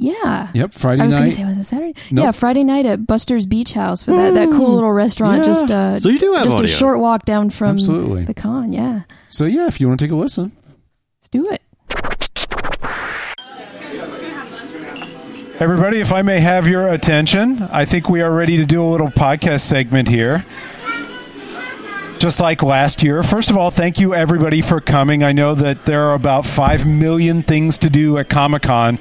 [0.02, 0.50] D- yeah.
[0.54, 1.04] Yep, Friday night.
[1.04, 1.94] I was going to say, was it Saturday?
[2.10, 2.24] Nope.
[2.24, 5.38] Yeah, Friday night at Buster's Beach House for that, that cool little restaurant.
[5.38, 5.44] Yeah.
[5.44, 6.64] Just uh, So you do have just audio.
[6.64, 8.24] a short walk down from Absolutely.
[8.24, 8.72] the con.
[8.72, 10.52] Yeah, so yeah, if you want to take a listen.
[11.18, 11.62] let's do it.
[15.60, 18.88] Everybody, if I may have your attention, I think we are ready to do a
[18.90, 20.44] little podcast segment here.
[22.18, 23.22] Just like last year.
[23.22, 25.22] First of all, thank you everybody for coming.
[25.22, 28.98] I know that there are about 5 million things to do at Comic Con,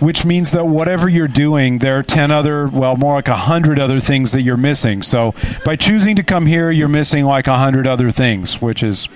[0.00, 4.00] which means that whatever you're doing, there are 10 other, well, more like 100 other
[4.00, 5.02] things that you're missing.
[5.02, 9.08] So by choosing to come here, you're missing like 100 other things, which is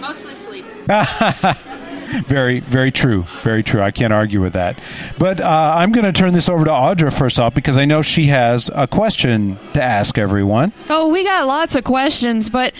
[0.00, 0.64] Mostly sleep.
[2.26, 3.24] very, very true.
[3.42, 3.82] Very true.
[3.82, 4.78] I can't argue with that.
[5.18, 8.02] But uh, I'm going to turn this over to Audra first off because I know
[8.02, 10.72] she has a question to ask everyone.
[10.88, 12.72] Oh, we got lots of questions, but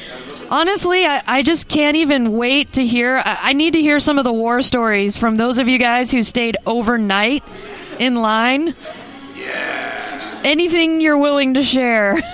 [0.50, 3.18] honestly, I, I just can't even wait to hear.
[3.24, 6.10] I, I need to hear some of the war stories from those of you guys
[6.10, 7.44] who stayed overnight
[7.98, 8.74] in line.
[9.36, 10.40] Yeah.
[10.44, 12.20] Anything you're willing to share.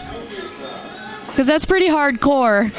[1.34, 2.70] Because that's pretty hardcore.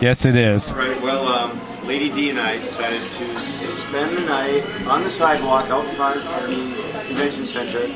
[0.00, 0.72] Yes, it is.
[0.72, 1.00] Right.
[1.00, 5.86] Well, um, Lady D and I decided to spend the night on the sidewalk out
[5.94, 7.86] front of the convention center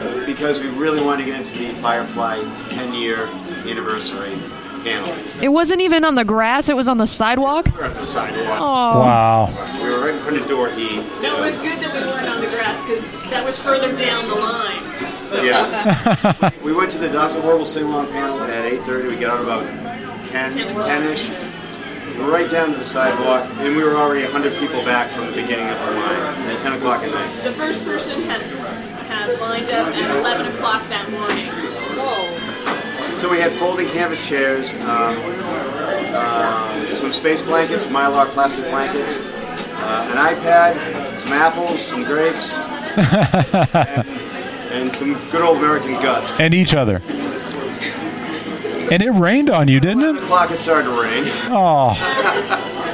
[0.00, 3.26] uh, because we really wanted to get into the Firefly 10-year
[3.70, 4.36] anniversary
[4.82, 5.14] panel.
[5.42, 7.66] It wasn't even on the grass, it was on the sidewalk.
[7.66, 8.58] We were on the sidewalk.
[8.60, 9.80] Oh, Wow.
[9.82, 11.00] We were right in front of door E.
[11.22, 14.34] That was good that we weren't on the grass because that was further down the
[14.34, 14.82] line.
[15.28, 16.50] So, Yeah.
[16.64, 17.40] we went to the Dr.
[17.40, 19.08] Horrible sing-along panel at 8.30.
[19.08, 19.66] We got out about
[20.26, 21.30] 10, 10-ish.
[22.18, 25.66] Right down to the sidewalk, and we were already 100 people back from the beginning
[25.68, 27.42] of the line at 10 o'clock at night.
[27.42, 28.42] The first person had
[29.08, 31.48] had lined up at 11 o'clock that morning.
[31.96, 32.51] Whoa.
[33.22, 35.16] So we had folding canvas chairs, um,
[36.12, 42.58] uh, some space blankets, mylar plastic blankets, uh, an iPad, some apples, some grapes,
[42.96, 44.08] and,
[44.72, 46.32] and some good old American guts.
[46.40, 47.00] And each other.
[48.90, 50.22] And it rained on you, didn't The it?
[50.24, 51.22] clock had started to rain.
[51.48, 51.94] Oh,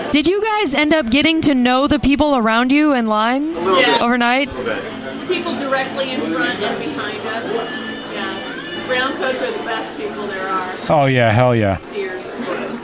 [0.13, 3.61] did you guys end up getting to know the people around you in line A
[3.61, 3.93] little Yeah.
[3.95, 4.03] bit.
[4.03, 4.49] overnight?
[4.51, 5.27] A little bit.
[5.29, 7.88] People directly in front and behind us.
[8.89, 9.07] Yeah.
[9.09, 10.75] Brown coats are the best people there are.
[10.89, 11.79] oh yeah, hell yeah.
[11.79, 12.75] Sears, of course.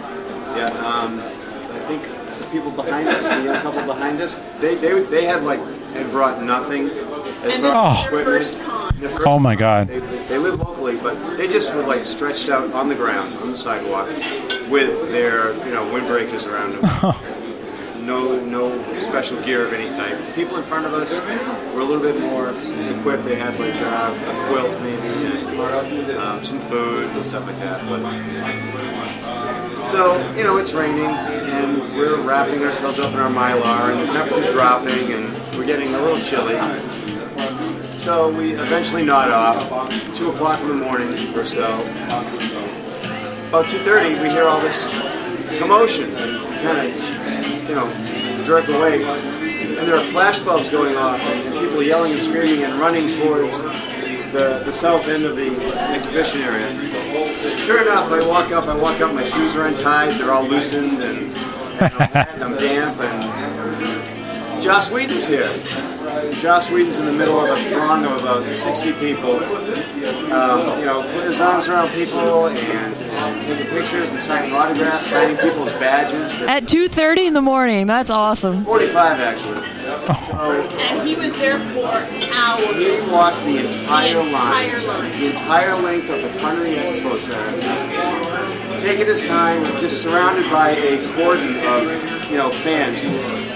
[0.57, 2.03] Yeah, um, I think
[2.39, 5.61] the people behind us, the young couple behind us, they, they, they had like
[5.95, 9.01] had brought nothing as And far this as is their first con.
[9.01, 9.89] Their first- Oh my god.
[9.89, 13.51] They, they live locally, but they just were like stretched out on the ground, on
[13.51, 14.09] the sidewalk,
[14.69, 17.15] with their you know windbreakers around them.
[18.05, 20.19] no, no special gear of any type.
[20.35, 21.13] People in front of us
[21.75, 23.25] were a little bit more equipped.
[23.25, 27.83] They had like uh, a quilt maybe, and um, some food and stuff like that.
[27.89, 28.03] But
[29.89, 34.13] so you know, it's raining, and we're wrapping ourselves up in our mylar, and the
[34.13, 36.59] temperature's dropping, and we're getting a little chilly.
[37.97, 39.91] So we eventually nod off.
[40.15, 41.81] Two o'clock in the morning or so.
[43.49, 44.89] About two thirty, we hear all this
[45.59, 46.13] commotion,
[46.63, 46.93] kind of,
[47.69, 49.03] you know, jerk awake.
[49.03, 53.61] And there are flash bulbs going off, and people yelling and screaming and running towards
[53.63, 56.69] the, the south end of the exhibition area.
[57.59, 58.67] Sure enough, I walk up.
[58.67, 59.15] I walk up.
[59.15, 60.19] My shoes are untied.
[60.21, 61.37] They're all loosened, and,
[61.81, 63.01] and I'm damp.
[63.01, 65.51] And Joss Whedon's here.
[66.33, 69.37] Joss Whedon's in the middle of a throng of about 60 people.
[70.33, 75.07] Um, you know, putting his arms around people and, and taking pictures and signing autographs,
[75.07, 76.33] signing people's badges.
[76.43, 77.87] At 2:30 in the morning.
[77.87, 78.65] That's awesome.
[78.65, 79.61] 45 actually.
[80.81, 81.87] and he was there for
[82.35, 82.77] hours.
[82.77, 85.21] He walked the entire, The entire line, line.
[85.21, 87.51] the entire length of the front of the expo center,
[88.85, 93.01] taking his time, just surrounded by a cordon of you know fans,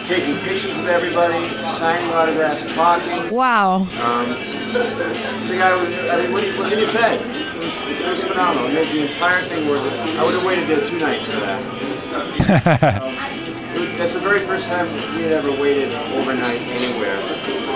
[0.08, 3.34] taking pictures with everybody, signing autographs, talking.
[3.34, 3.76] Wow.
[3.76, 4.30] Um,
[4.72, 7.16] the guy was, I mean, what, what can you say?
[7.16, 8.70] It was, it was phenomenal.
[8.70, 10.18] It made the entire thing worth it.
[10.18, 13.04] I would have waited there two nights for that.
[13.78, 17.20] Um, that's the very first time we had ever waited overnight anywhere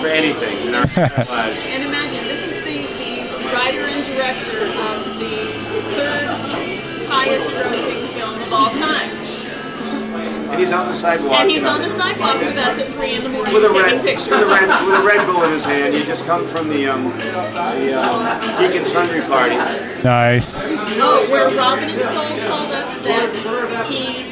[0.01, 1.65] for anything in our lives.
[1.67, 5.32] And imagine, this is the, the writer and director of the third
[7.23, 9.09] highest grossing film of all time.
[10.51, 11.39] And he's on the sidewalk.
[11.39, 13.81] And he's on the sidewalk with us at 3 in the morning with a taking
[13.81, 14.29] red, pictures.
[14.29, 15.95] with a red, with a red bull in his hand.
[15.95, 19.55] He just come from the um, the um, Geek and Sundry party.
[20.03, 20.59] Nice.
[20.59, 24.31] Oh, where Robin and Soul told us that he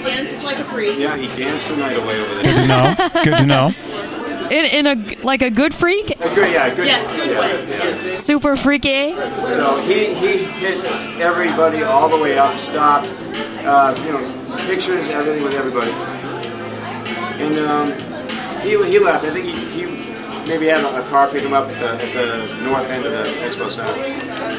[0.00, 0.96] dances like a freak.
[0.96, 2.44] Yeah, he danced the night away over there.
[2.44, 2.62] Good there.
[2.62, 3.24] to know.
[3.24, 4.14] Good to know.
[4.50, 6.86] In, in a like a good freak, A good, yeah, good.
[6.86, 7.68] Yes, good yeah, way.
[7.68, 7.84] yeah.
[7.84, 8.24] Yes.
[8.24, 9.14] super freaky.
[9.44, 10.82] So he, he hit
[11.20, 13.12] everybody all the way up, stopped,
[13.64, 15.90] uh, you know, pictures, everything with everybody.
[17.42, 17.92] And um,
[18.60, 19.24] he, he left.
[19.24, 19.84] I think he, he
[20.48, 23.12] maybe had a, a car pick him up at the, at the north end of
[23.12, 23.92] the expo center.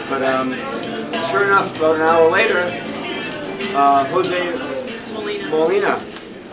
[0.07, 0.53] But um,
[1.32, 2.60] sure enough, about an hour later,
[3.76, 4.52] uh, Jose
[5.14, 5.49] Molina.
[5.49, 6.06] Molina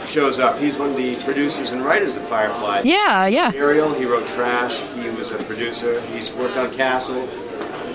[0.07, 0.59] shows up.
[0.59, 2.83] He's one of the producers and writers of Firefly.
[2.85, 3.53] Yeah, yeah.
[3.55, 4.79] Ariel, he wrote Trash.
[4.95, 6.01] He was a producer.
[6.03, 7.27] He's worked on Castle.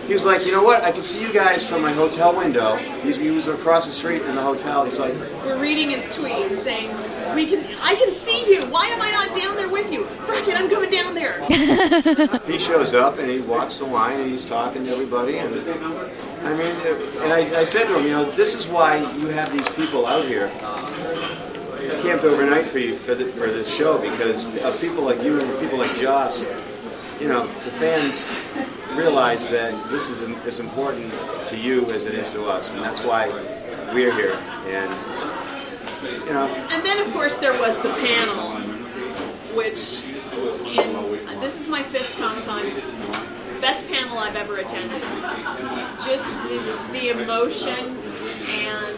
[0.07, 0.83] He was like, you know what?
[0.83, 2.75] I can see you guys from my hotel window.
[2.75, 4.83] He's, he was across the street in the hotel.
[4.83, 5.13] He's like,
[5.45, 6.89] We're reading his tweets saying,
[7.33, 8.65] "We can, I can see you.
[8.65, 10.03] Why am I not down there with you?
[10.25, 11.41] Frack it, I'm coming down there."
[12.45, 15.38] he shows up and he walks the line and he's talking to everybody.
[15.38, 16.75] And I mean,
[17.21, 20.07] and I, I said to him, you know, this is why you have these people
[20.07, 20.51] out here
[22.01, 25.59] camped overnight for you for the, for this show because of people like you and
[25.59, 26.45] people like Joss.
[27.19, 28.30] You know, the fans
[28.95, 31.13] realize that this is as important
[31.47, 33.30] to you as it is to us, and that's why
[33.93, 34.34] we're here.
[34.65, 34.91] And
[36.26, 38.59] you know, And then, of course, there was the panel,
[39.55, 40.03] which
[40.76, 43.61] in this is my fifth Comic Con.
[43.61, 45.01] Best panel I've ever attended.
[46.03, 47.97] Just the, the emotion
[48.47, 48.97] and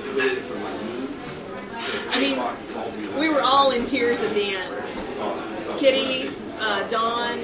[2.10, 5.80] I mean, we were all in tears at the end.
[5.80, 7.40] Kitty, uh, Dawn,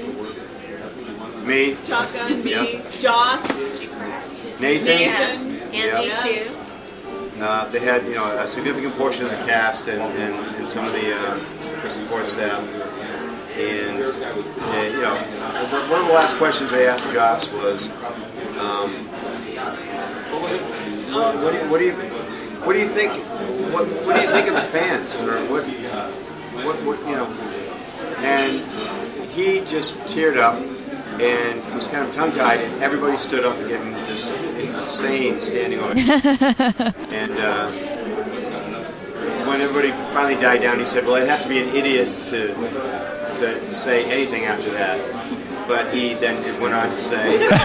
[1.45, 2.99] me, Chaka, and me, Yep.
[2.99, 3.47] Joss,
[4.59, 4.59] Nathan.
[4.59, 5.99] Nathan, Yeah.
[5.99, 6.55] Andy too.
[7.41, 10.85] Uh, they had you know a significant portion of the cast and, and, and some
[10.85, 11.39] of the, uh,
[11.81, 12.61] the support staff.
[13.55, 15.15] And, and, you know,
[15.89, 17.89] one of the last questions they asked Joss was,
[18.57, 18.91] um,
[21.11, 22.18] what, what, do you, what do you
[22.63, 23.13] what do you think
[23.73, 25.63] what, what do you think of the fans or what
[26.65, 27.27] what, what you know?
[28.19, 28.65] And
[29.31, 30.55] he just teared up
[31.21, 35.41] and was kind of tongue tied, and everybody stood up and gave him this insane
[35.41, 36.11] standing ovation.
[37.11, 37.71] and uh,
[39.45, 42.53] when everybody finally died down, he said, "Well, I'd have to be an idiot to
[43.37, 44.99] to say anything after that."
[45.67, 47.59] But he then did- went on to say um,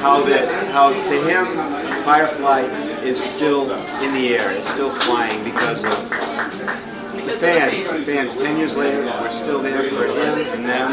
[0.00, 1.75] how that how to him
[2.06, 2.60] Firefly
[3.02, 3.68] is still
[4.00, 7.82] in the air, it's still flying because of the fans.
[7.82, 8.36] The fans.
[8.36, 10.92] Ten years later, we're still there for him and them.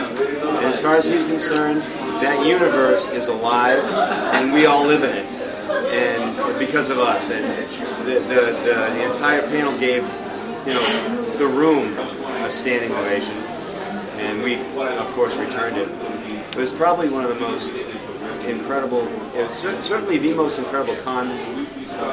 [0.58, 3.84] And as far as he's concerned, that universe is alive,
[4.34, 5.26] and we all live in it.
[5.94, 7.46] And because of us, and
[8.08, 10.02] the the, the, the entire panel gave
[10.66, 11.96] you know the room
[12.44, 13.38] a standing ovation,
[14.18, 15.90] and we of course returned it.
[16.32, 17.72] It was probably one of the most
[18.46, 21.28] incredible, it was cer- certainly the most incredible con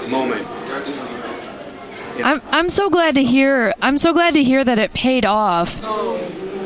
[0.08, 0.46] moment
[2.22, 5.80] I'm I'm so glad to hear I'm so glad to hear that it paid off.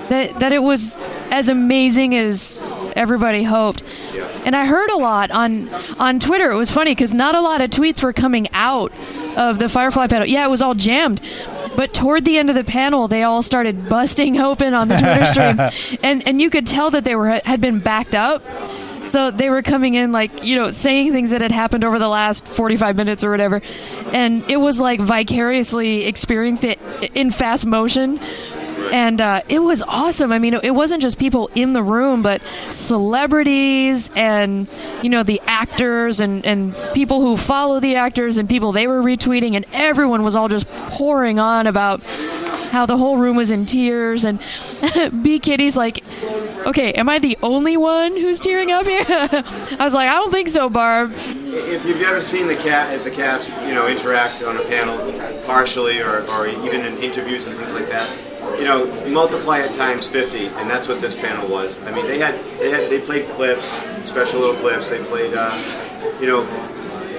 [0.09, 0.99] That that it was
[1.31, 2.61] as amazing as
[2.97, 3.83] everybody hoped.
[4.13, 4.25] Yeah.
[4.45, 5.69] And I heard a lot on
[5.99, 6.51] on Twitter.
[6.51, 8.93] It was funny because not a lot of tweets were coming out
[9.37, 10.27] of the Firefly panel.
[10.27, 11.21] Yeah, it was all jammed.
[11.77, 15.25] But toward the end of the panel, they all started busting open on the Twitter
[15.25, 18.43] stream, and and you could tell that they were had been backed up.
[19.07, 22.09] So they were coming in like, you know, saying things that had happened over the
[22.09, 23.61] last 45 minutes or whatever.
[24.13, 28.19] And it was like vicariously experiencing it in fast motion.
[28.93, 30.31] And uh, it was awesome.
[30.31, 34.69] I mean, it wasn't just people in the room, but celebrities and,
[35.03, 39.03] you know, the actors and, and people who follow the actors and people they were
[39.03, 39.55] retweeting.
[39.55, 42.03] And everyone was all just pouring on about
[42.75, 44.25] how the whole room was in tears.
[44.25, 44.41] And
[45.23, 46.05] B Kitty's like,
[46.67, 49.05] okay, am I the only one who's tearing up here?
[49.09, 51.15] I was like, I don't think so, Barb.
[51.17, 54.99] If you've ever seen the cat, if the cast, you know, interact on a panel
[55.47, 58.11] partially, or, or even in interviews and things like that,
[58.59, 61.81] you know, multiply it times 50, and that's what this panel was.
[61.83, 63.67] I mean, they had they had they played clips,
[64.05, 64.91] special little clips.
[64.91, 65.57] They played, uh,
[66.21, 66.45] you know,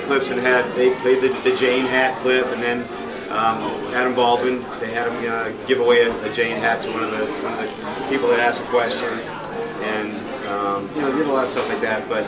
[0.06, 2.88] clips and had they played the, the Jayne hat clip, and then
[3.36, 4.62] um, Adam Baldwin.
[4.80, 7.54] They had him uh, give away a, a Jayne hat to one of the one
[7.54, 9.20] of the people that asked a question,
[9.84, 12.08] and um, you know, they did a lot of stuff like that.
[12.08, 12.26] But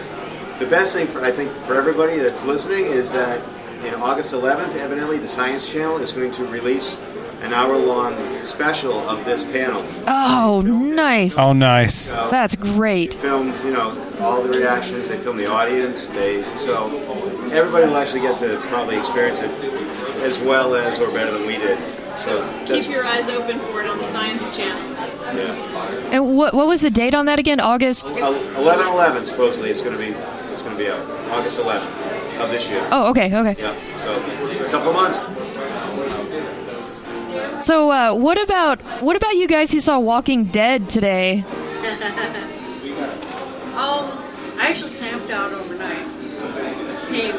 [0.59, 3.41] the best thing for I think for everybody that's listening is that
[3.91, 6.99] know August 11th, evidently the Science Channel is going to release
[7.41, 9.83] an hour-long special of this panel.
[10.07, 11.37] Oh, nice.
[11.37, 12.11] Oh, nice.
[12.11, 13.13] That's great.
[13.15, 13.89] filmed, you know,
[14.19, 15.09] all the reactions.
[15.09, 16.07] They filmed the audience.
[16.07, 16.87] They so
[17.51, 19.51] everybody will actually get to probably experience it
[20.21, 21.77] as well as or better than we did.
[22.19, 24.95] So Keep your eyes open for it on the Science Channel.
[25.37, 26.09] yeah.
[26.11, 27.59] And what what was the date on that again?
[27.59, 28.09] August.
[28.09, 30.15] Eleven eleven supposedly it's going to be
[30.51, 30.99] it's going to be out
[31.29, 32.87] August 11th of this year.
[32.91, 33.55] Oh, okay, okay.
[33.61, 33.97] Yeah.
[33.97, 35.19] So a couple of months.
[37.61, 41.43] So, uh, what about what about you guys who saw Walking Dead today?
[43.77, 44.09] Um,
[44.57, 46.03] I actually camped out overnight.
[47.09, 47.35] Came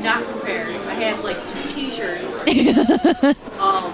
[0.00, 0.76] not prepared.
[0.76, 2.36] I had like two T-shirts.
[3.58, 3.92] um,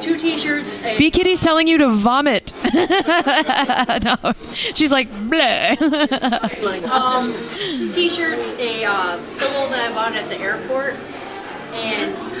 [0.00, 0.82] two T-shirts.
[0.84, 2.52] A, B Kitty's telling you to vomit.
[2.74, 5.80] no, she's like bleh.
[6.88, 10.94] um, two T-shirts, a uh, pillow that I bought at the airport,
[11.74, 12.37] and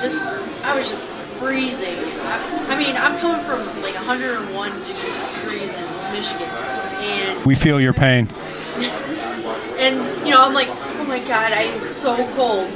[0.00, 1.06] just I was just
[1.38, 1.96] freezing.
[1.96, 7.92] I, I mean, I'm coming from like 101 degrees in Michigan, and We feel your
[7.92, 8.28] pain.
[9.78, 12.68] and you know I'm like, oh my god, I am so cold,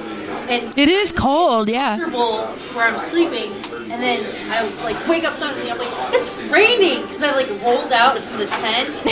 [0.48, 1.96] and it is cold, yeah.
[1.96, 3.52] comfortable where I'm sleeping,
[3.92, 5.70] and then I like wake up suddenly.
[5.70, 9.06] I'm like, it's raining because I like rolled out from the tent,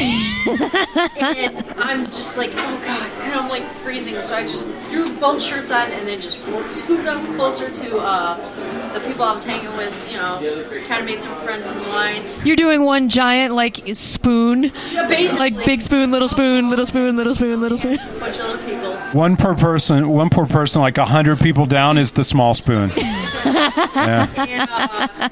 [1.20, 4.20] and I'm just like, oh god, and I'm like freezing.
[4.22, 6.38] So I just threw both shirts on and then just
[6.70, 9.94] scooted up closer to uh, the people I was hanging with.
[10.10, 10.40] You know,
[10.88, 12.24] kind of made some friends in the line.
[12.44, 17.16] You're doing one giant like spoon, Yeah, basically, like big spoon, little spoon, little spoon,
[17.16, 17.98] little spoon, little spoon.
[17.98, 18.96] A bunch of other people.
[19.12, 22.90] One per person, one per person, like a hundred people down is the small spoon.
[22.96, 24.28] yeah.
[24.36, 25.08] And uh,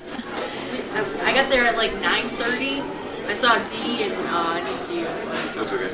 [0.95, 2.83] I, I got there at like 9:30.
[3.29, 5.05] I saw D and uh, I didn't see you.
[5.55, 5.93] That's okay.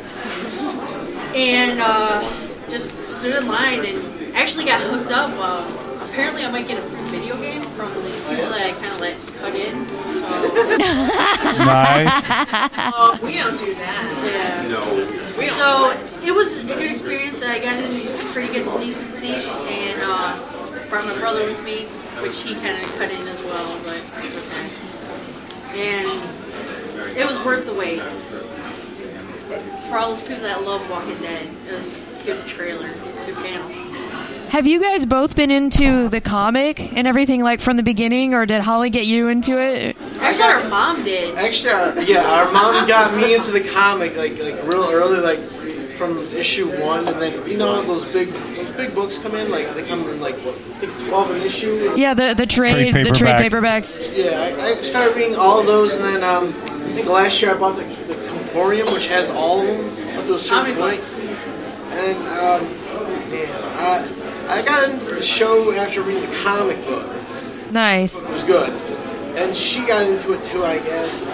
[1.34, 2.22] and uh,
[2.68, 5.30] just stood in line and actually got hooked up.
[5.34, 5.66] Uh,
[6.08, 9.00] apparently, I might get a free video game from these people that I kind of
[9.00, 9.88] let cut in.
[9.88, 10.30] So
[11.64, 12.28] Nice.
[12.96, 14.04] Oh, we don't do that.
[14.24, 14.68] yeah.
[14.68, 15.36] No.
[15.36, 15.48] We.
[15.48, 15.90] So
[16.24, 17.42] it was a good experience.
[17.42, 20.38] I got in pretty good, decent seats, and uh,
[20.88, 21.86] brought my brother with me,
[22.24, 24.70] which he kind of cut in as well, but it's okay.
[25.74, 28.00] And it was worth the wait.
[29.90, 32.88] For all those people that love Walking Dead, it was a good trailer,
[33.26, 33.68] good panel.
[34.48, 38.46] Have you guys both been into the comic and everything like from the beginning, or
[38.46, 39.94] did Holly get you into it?
[40.18, 41.36] Actually, our mom did.
[41.36, 45.40] Actually, our, yeah, our mom got me into the comic like like real early, like
[45.98, 49.72] from issue one, and then you know those big those big books come in, like
[49.74, 51.92] they come in like I think twelve an issue.
[51.96, 54.00] Yeah, the the trade, Trade the trade paperbacks.
[54.16, 57.54] Yeah, I, I started reading all of those, and then um, I think last year
[57.54, 60.96] I bought the, the Compendium, which has all of them up to a certain point.
[60.96, 61.14] books.
[61.92, 62.64] And um,
[63.30, 63.48] man,
[63.78, 67.10] I I got into the show after reading the comic book.
[67.70, 68.22] Nice.
[68.22, 68.70] It was good.
[69.36, 71.26] And she got into it too, I guess.
[71.26, 71.30] Uh,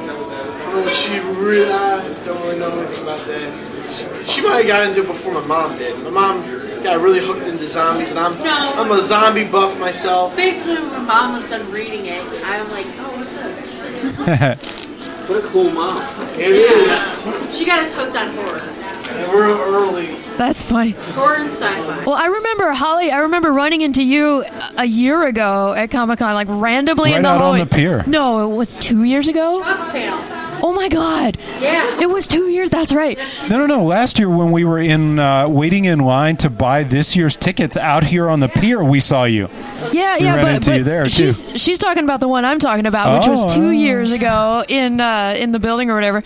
[0.00, 0.28] I don't
[0.70, 3.73] know what she really, I don't really know anything about that.
[3.94, 5.96] She, she might have got into it before my mom did.
[6.02, 6.42] My mom
[6.82, 8.72] got really hooked into zombies, and I'm No.
[8.76, 10.36] I'm a zombie buff myself.
[10.36, 14.80] Basically, when my mom was done reading it, I'm like, oh, what's this?
[15.24, 16.02] What a cool mom.
[16.38, 16.86] It is.
[16.86, 17.48] Yeah.
[17.50, 18.58] She got us hooked on horror.
[18.58, 20.16] And we're early.
[20.36, 20.90] That's funny.
[20.90, 22.04] Horror and sci-fi.
[22.04, 23.10] Well, I remember Holly.
[23.10, 24.50] I remember running into you a-
[24.82, 27.60] a year ago at Comic Con, like randomly Right in the out on hallway.
[27.60, 28.04] the pier.
[28.06, 29.62] No, it was two years ago.
[29.62, 30.43] Comic panel.
[30.62, 31.38] Oh my god!
[31.60, 32.00] Yeah.
[32.00, 32.70] It was two years.
[32.70, 33.18] That's right.
[33.48, 33.84] No, no, no.
[33.84, 37.76] Last year when we were in uh, waiting in line to buy this year's tickets
[37.76, 39.48] out here on the pier, we saw you.
[39.92, 42.44] Yeah, We yeah, ran but, into but you there, she's she's talking about the one
[42.44, 43.70] I'm talking about, which was Oh, two oh.
[43.70, 46.22] years ago in uh, in the building or whatever.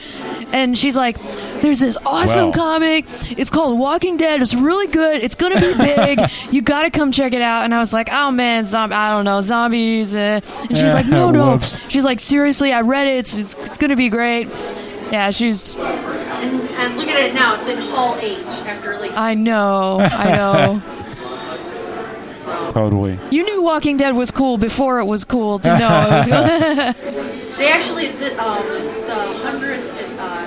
[0.52, 1.20] And she's like,
[1.60, 2.52] "There's this awesome Wow.
[2.52, 3.04] comic.
[3.38, 4.40] It's called Walking Dead.
[4.40, 5.22] It's really good.
[5.22, 6.20] It's gonna be big.
[6.50, 9.10] you got to come check it out." And I was like, "Oh man, zom- I
[9.10, 10.40] don't know, zombies." Uh.
[10.68, 11.78] And she's like, "No, no." Whoops.
[11.88, 13.16] She's like, "Seriously, I read it.
[13.18, 15.76] It's it's, it's gonna be great." Yeah, she's.
[15.76, 17.54] And, and look at it now.
[17.54, 19.98] It's in Hall H after like I know.
[20.00, 20.82] I know.
[22.72, 23.18] Totally.
[23.30, 27.52] You knew Walking Dead was cool before it was cool to know it was cool.
[27.56, 28.62] they actually the um
[29.06, 30.46] the hundredth uh,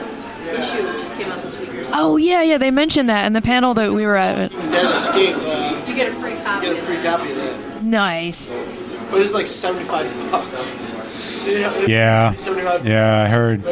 [0.52, 1.93] issue just came out this week or something.
[1.93, 2.57] oh yeah, yeah.
[2.57, 4.52] They mentioned that in the panel that we were at.
[4.52, 5.35] Dead Escape.
[5.38, 6.68] Uh, You get a free copy.
[6.68, 7.84] You get a free copy of that.
[7.84, 8.52] Nice.
[9.10, 10.73] but it's like seventy five bucks.
[11.45, 11.85] Yeah.
[11.88, 12.34] Yeah.
[12.35, 12.85] Seventy five.
[12.88, 13.63] Yeah, I heard.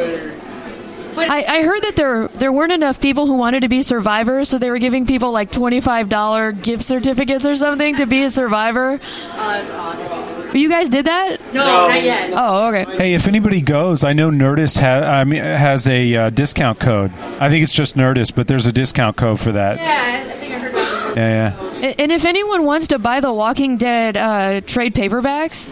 [1.16, 4.58] I, I heard that there there weren't enough people who wanted to be survivors, so
[4.58, 8.30] they were giving people like twenty five dollar gift certificates or something to be a
[8.30, 8.98] survivor.
[9.02, 10.56] Oh, that's awesome.
[10.56, 11.36] You guys did that?
[11.52, 11.88] No, No.
[11.88, 12.30] not yet.
[12.34, 12.84] Oh, okay.
[12.96, 17.12] Hey, if anybody goes, I know Nerdist ha- I mean, has a uh, discount code.
[17.38, 19.78] I think it's just Nerdist, but there's a discount code for that.
[19.78, 21.16] Yeah, I I think I heard that.
[21.16, 21.94] Yeah, yeah.
[21.98, 25.70] And if anyone wants to buy the Walking Dead uh, trade paperbacks,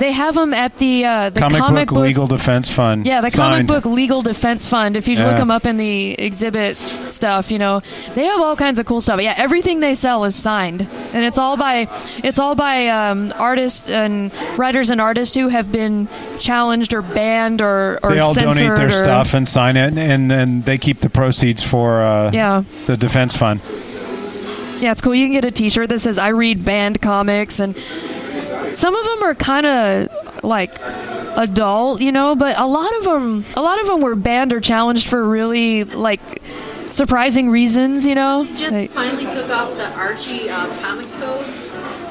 [0.00, 3.06] they have them at the uh, the Comic, book, Legal Defense Fund.
[3.06, 3.68] Yeah, the Signed.
[3.68, 4.96] comic book legal defense fund.
[4.96, 6.76] If you look them up in the exhibit
[7.08, 7.82] stuff, you know
[8.14, 9.20] they have all kinds of cool stuff.
[9.22, 10.82] Yeah, everything they sell is signed,
[11.12, 11.86] and it's all by
[12.24, 16.08] it's all by um, artists and writers and artists who have been
[16.38, 20.30] challenged or banned or or They all donate their or, stuff and sign it, and
[20.30, 22.64] then they keep the proceeds for uh, Yeah.
[22.86, 23.60] the defense fund.
[24.80, 25.14] Yeah, it's cool.
[25.14, 27.76] You can get a T-shirt that says "I read banned comics," and
[28.74, 30.78] some of them are kind of like
[31.36, 32.34] adult, you know.
[32.36, 35.84] But a lot of them, a lot of them were banned or challenged for really
[35.84, 36.20] like
[36.90, 38.42] surprising reasons, you know.
[38.44, 41.46] He just Like- finally took off the Archie uh, comic code.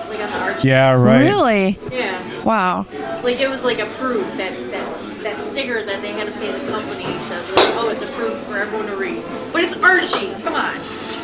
[0.10, 0.68] Like on the Archie.
[0.70, 1.20] Yeah, right.
[1.22, 1.78] Really?
[1.92, 2.44] Yeah.
[2.44, 2.86] Wow.
[3.24, 6.68] Like it was like approved that that that sticker that they had to pay the
[6.72, 9.22] company to like, oh it's approved for everyone to read.
[9.54, 10.32] But it's Archie.
[10.44, 10.76] Come on.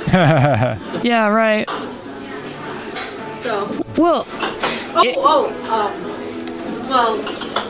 [1.04, 1.28] Yeah.
[1.30, 1.68] Right.
[3.40, 3.68] So
[3.98, 4.26] Well,
[4.96, 7.18] oh oh um well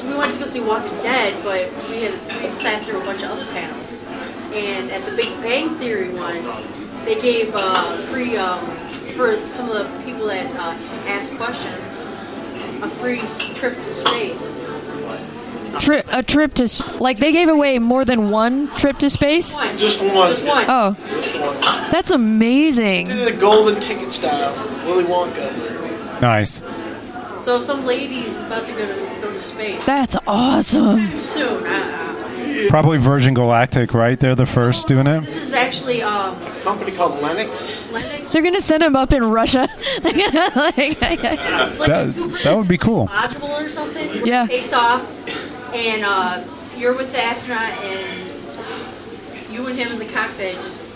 [0.07, 3.23] we went to go see Walking Dead, but we had we sat through a bunch
[3.23, 4.03] of other panels,
[4.53, 6.35] and at the Big Bang Theory one,
[7.05, 8.59] they gave uh, free um,
[9.15, 10.77] for some of the people that uh,
[11.07, 11.97] asked questions
[12.83, 13.19] a free
[13.55, 14.41] trip to space.
[15.79, 19.55] tri- a trip to s- like they gave away more than one trip to space.
[19.57, 19.77] One.
[19.77, 20.29] Just one.
[20.29, 20.65] Just one.
[20.67, 21.59] Oh, Just one.
[21.91, 23.07] that's amazing.
[23.07, 24.53] Did a golden ticket style,
[24.85, 26.21] Willy Wonka.
[26.21, 26.61] nice.
[27.45, 31.21] So if some lady's about to go to go to space That's awesome.
[31.21, 31.63] soon.
[31.63, 34.19] Uh, Probably Virgin Galactic, right?
[34.19, 35.21] They're the first doing it.
[35.25, 37.87] this is actually um, A company called Lennox.
[37.91, 38.31] Lennox.
[38.31, 39.67] They're gonna send him up in Russia.
[40.01, 40.77] They're gonna like.
[41.01, 43.09] like That- two that would be cool.
[43.09, 44.07] Module or something.
[44.07, 44.45] where Yeah.
[44.45, 45.05] It takes off,
[45.75, 46.43] and uh,
[46.77, 50.55] you're with the astronaut, and you and him in the cockpit.
[50.63, 50.89] Just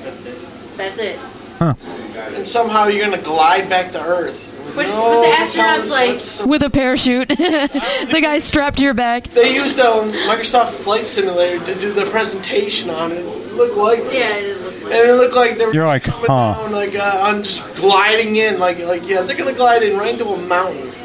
[0.77, 1.19] that's it.
[1.59, 4.47] And somehow you're gonna glide back to Earth.
[4.75, 7.27] But, No, but the astronaut's us like, what's- with a parachute.
[7.29, 9.25] the guy's strapped to your back.
[9.29, 13.19] They used um, Microsoft Flight Simulator to do the presentation on it.
[13.25, 14.93] It looked like yeah, it looked like.
[14.93, 16.53] And it looked like they were You're like, coming huh.
[16.61, 20.11] down, like uh, on just gliding in, like like yeah, they're gonna glide in right
[20.13, 20.91] into a mountain.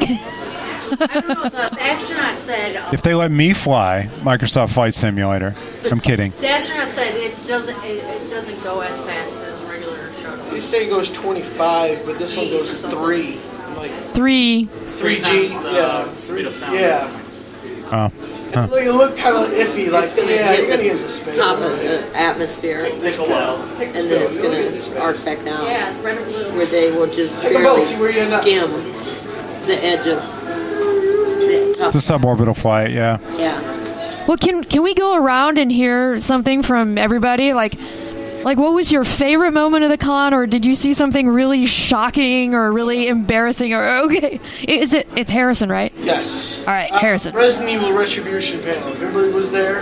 [1.00, 1.48] I don't know.
[1.48, 2.76] The astronaut said.
[2.76, 5.54] Uh, If they let me fly Microsoft Flight Simulator,
[5.90, 6.32] I'm kidding.
[6.40, 7.76] the astronaut said it doesn't.
[7.84, 10.44] It, it doesn't go as fast as a regular shuttle.
[10.46, 12.98] They say it goes 25, but this one Jeez, goes something.
[13.00, 13.40] three.
[13.90, 14.68] I'm like Three.
[14.98, 17.20] 3G, yeah, uh, three, yeah.
[17.86, 18.10] Oh, huh.
[18.70, 21.36] Like, it looked kind of iffy, like It's gonna yeah, you're gonna get into space.
[21.36, 23.68] top of the atmosphere, Take a pill.
[23.76, 25.36] Take and then it's You'll get into gonna arc space.
[25.36, 26.56] back down, Yeah, red or blue.
[26.56, 28.42] where they will just Take barely see where you end up.
[28.42, 28.70] skim
[29.66, 31.86] the edge of the top.
[31.94, 32.90] it's a suborbital flight.
[32.92, 33.18] Yeah.
[33.36, 33.60] Yeah,
[34.26, 37.52] Well, can can we go around and hear something from everybody?
[37.52, 37.74] Like,
[38.44, 41.66] like what was your favorite moment of the con, or did you see something really
[41.66, 43.72] shocking or really embarrassing?
[43.74, 45.08] Or okay, is it?
[45.16, 45.92] It's Harrison, right?
[45.98, 46.58] Yes.
[46.60, 47.34] All right, Uh, Harrison.
[47.34, 48.88] Resident Evil Retribution panel.
[48.88, 49.80] If anybody was there,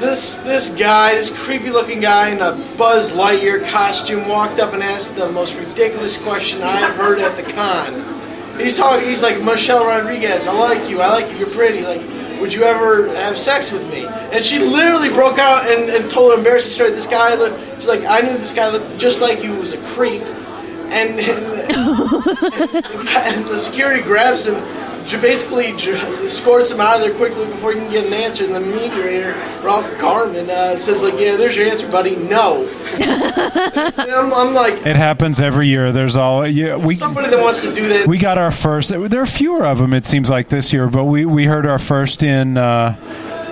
[0.00, 4.82] this this guy, this creepy looking guy in a Buzz Lightyear costume, walked up and
[4.82, 8.14] asked the most ridiculous question I have heard at the con.
[8.60, 9.08] He's talking.
[9.08, 10.46] He's like Michelle Rodriguez.
[10.46, 11.00] I like you.
[11.00, 11.38] I like you.
[11.38, 11.80] You're pretty.
[11.82, 12.00] Like,
[12.40, 14.06] would you ever have sex with me?
[14.06, 16.90] And she literally broke out and, and told an embarrassing story.
[16.90, 17.58] This guy looked.
[17.76, 19.54] She's like, I knew this guy looked just like you.
[19.54, 20.22] He was a creep.
[20.22, 21.20] And, and,
[21.74, 24.54] and the security grabs him,
[25.16, 28.44] basically j- escorts him out of there quickly before you can get an answer.
[28.44, 29.32] And the mediator,
[29.62, 32.16] Ralph Garman, uh, says like, "Yeah, there's your answer, buddy.
[32.16, 32.66] No."
[32.98, 35.92] and I'm, I'm like, It happens every year.
[35.92, 36.76] There's all yeah.
[36.76, 38.06] We somebody that wants to do that.
[38.06, 38.90] we got our first.
[38.90, 39.94] There are fewer of them.
[39.94, 42.58] It seems like this year, but we we heard our first in.
[42.58, 42.96] Uh,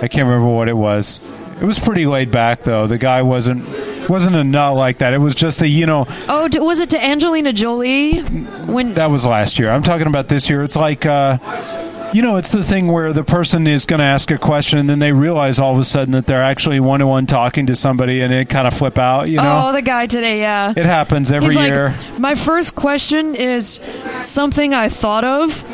[0.01, 1.19] I can't remember what it was.
[1.59, 2.87] It was pretty laid back though.
[2.87, 3.67] The guy wasn't
[4.09, 5.13] wasn't a nut like that.
[5.13, 8.93] It was just the you know Oh, d- was it to Angelina Jolie when?
[8.93, 9.69] that was last year.
[9.69, 10.63] I'm talking about this year.
[10.63, 11.05] It's like.
[11.05, 11.37] Uh,
[12.13, 14.89] you know, it's the thing where the person is going to ask a question, and
[14.89, 17.75] then they realize all of a sudden that they're actually one to one talking to
[17.75, 19.27] somebody, and it kind of flip out.
[19.27, 20.71] You know, Oh, the guy today, yeah.
[20.73, 21.89] it happens every He's year.
[21.89, 23.81] like, my first question is
[24.23, 25.65] something I thought of,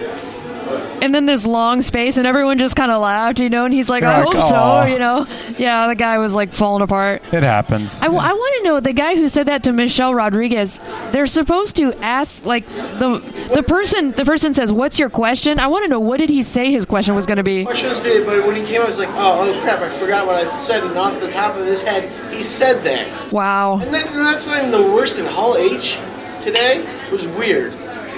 [1.01, 3.65] and then this long space, and everyone just kind of laughed, you know.
[3.65, 5.27] And he's like, You're "I like, hope "Aw." so," you know.
[5.57, 7.21] Yeah, the guy was like falling apart.
[7.33, 8.01] It happens.
[8.01, 10.79] I, want to know the guy who said that to Michelle Rodriguez.
[11.11, 13.21] They're supposed to ask like the
[13.53, 14.11] the person.
[14.11, 16.85] The person says, "What's your question?" I want to know what did he say his
[16.85, 17.65] question was going to be.
[17.65, 20.25] Question was made, but when he came, I was like, oh, oh crap, I forgot
[20.27, 23.31] what I said, and off the top of his head, he said that.
[23.31, 23.79] Wow.
[23.79, 25.23] And, then, and that's not even the worst of.
[25.33, 25.99] Hall H
[26.41, 27.73] today It was weird.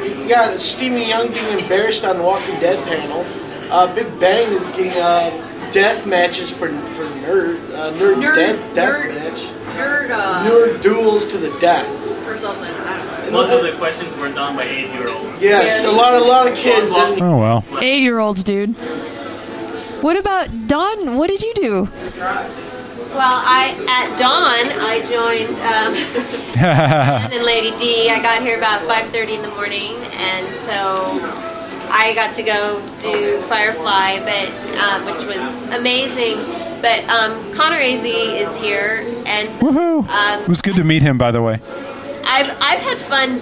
[0.06, 3.26] You got Steven Yeun being embarrassed on the Walking Dead panel.
[3.72, 5.30] Uh, Big Bang is getting uh,
[5.72, 9.40] death matches for for nerd uh, nerd, Nerd- death, death nerd- match.
[9.76, 11.88] Nerd, uh, Nerd duels to the death.
[12.27, 12.64] or something.
[12.72, 13.32] I don't know.
[13.32, 15.41] Most of the questions were done by eight-year-olds.
[15.41, 16.91] Yes, a lot, a lot of kids.
[16.95, 17.64] Oh well.
[17.82, 18.73] Eight year olds, dude.
[20.02, 21.18] What about Don?
[21.18, 21.90] What did you do?
[23.16, 28.10] Well, I at dawn I joined um, and Lady D.
[28.10, 31.46] I got here about 5:30 in the morning, and so
[31.90, 34.50] I got to go do Firefly, but
[34.84, 35.38] um, which was
[35.74, 36.40] amazing.
[36.82, 40.10] But um, Connor Az is here, and so, Woohoo!
[40.10, 41.62] um, it was good to meet him, by the way.
[42.26, 43.40] I've I've had fun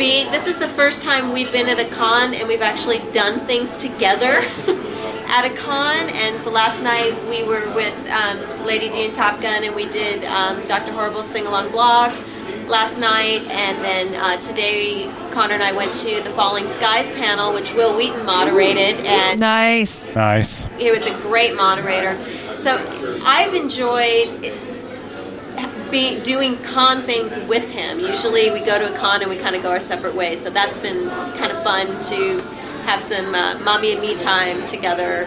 [0.00, 0.30] being.
[0.30, 3.74] This is the first time we've been at a con and we've actually done things
[3.74, 4.24] together
[5.28, 6.08] at a con.
[6.08, 9.86] And so last night we were with um, Lady D and Top Gun and we
[9.90, 10.92] did um, Dr.
[10.92, 12.12] Horrible's sing along blog
[12.66, 13.42] last night.
[13.50, 17.94] And then uh, today Connor and I went to the Falling Skies panel, which Wil
[17.94, 20.06] Wheaton moderated, and Nice.
[20.14, 20.64] Nice.
[20.78, 22.16] he was a great moderator.
[22.56, 22.78] So
[23.26, 24.69] I've enjoyed
[25.90, 28.00] be, doing con things with him.
[28.00, 30.42] Usually we go to a con and we kind of go our separate ways.
[30.42, 32.40] So that's been kind of fun to
[32.84, 35.24] have some uh, mommy and me time together.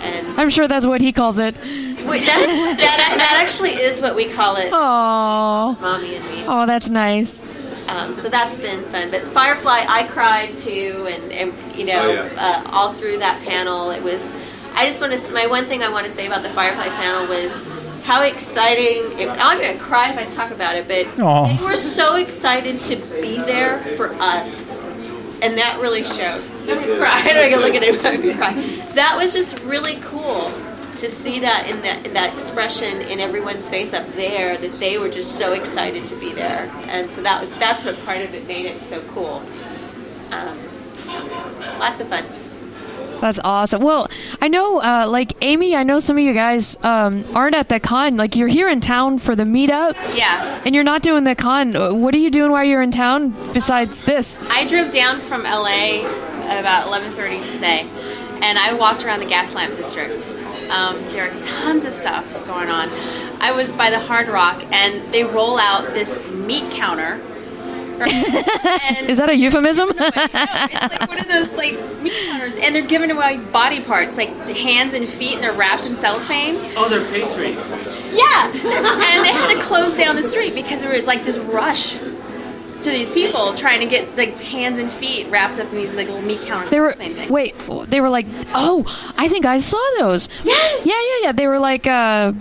[0.00, 1.56] And I'm sure that's what he calls it.
[1.56, 6.44] wait, that, that, that actually is what we call it, Oh, mommy and me.
[6.48, 7.40] oh, that's nice.
[7.88, 9.10] Um, so that's been fun.
[9.10, 12.62] But Firefly, I cried too, and, and you know, Oh, yeah.
[12.66, 14.22] uh, all through that panel, it was.
[14.74, 15.32] I just want to.
[15.32, 17.52] My one thing I want to say about the Firefly panel was
[18.04, 19.18] how exciting.
[19.18, 21.56] It, I'm going to cry if I talk about it, but Aw.
[21.56, 24.78] they were so excited to be there for us,
[25.42, 26.42] and that really showed.
[26.60, 27.22] I'm going to cry.
[27.22, 27.96] I don't can look at it.
[28.04, 28.52] I'm going to cry.
[28.94, 30.52] That was just really cool
[30.96, 34.96] to see that in that in that expression in everyone's face up there that they
[34.96, 38.46] were just so excited to be there, and so that that's what part of it
[38.46, 39.42] made it so cool.
[40.30, 40.58] Um,
[41.78, 42.24] lots of fun.
[43.20, 43.82] That's awesome.
[43.82, 44.08] Well,
[44.42, 47.80] I know, uh, like Amy, I know some of you guys um, aren't at the
[47.80, 48.16] con.
[48.16, 51.74] Like you're here in town for the meetup, Yeah, and you're not doing the con.
[51.76, 54.36] Uh, What are you doing while you're in town besides this?
[54.50, 56.00] I drove down from LA
[56.58, 57.86] about 11:30 today,
[58.42, 60.22] and I walked around the gas lamp district.
[60.70, 62.88] Um, there are tons of stuff going on.
[63.40, 67.20] I was by the Hard Rock, and they roll out this meat counter.
[68.02, 69.90] And Is that a euphemism?
[69.94, 74.30] it's like one of those like meat counters, and they're giving away body parts, like
[74.48, 76.56] hands and feet, and they're wrapped in cellophane.
[76.76, 77.56] Oh, they're pastries.
[78.12, 81.96] Yeah, and they had to close down the street because there was like this rush
[82.84, 86.06] to these people trying to get like hands and feet wrapped up in these like
[86.06, 86.70] little meat counters.
[86.70, 86.94] They were
[87.28, 87.54] wait.
[87.88, 88.84] They were like, oh,
[89.16, 90.28] I think I saw those.
[90.44, 90.86] Yes.
[90.86, 91.32] Yeah, yeah, yeah.
[91.32, 92.32] They were like, uh,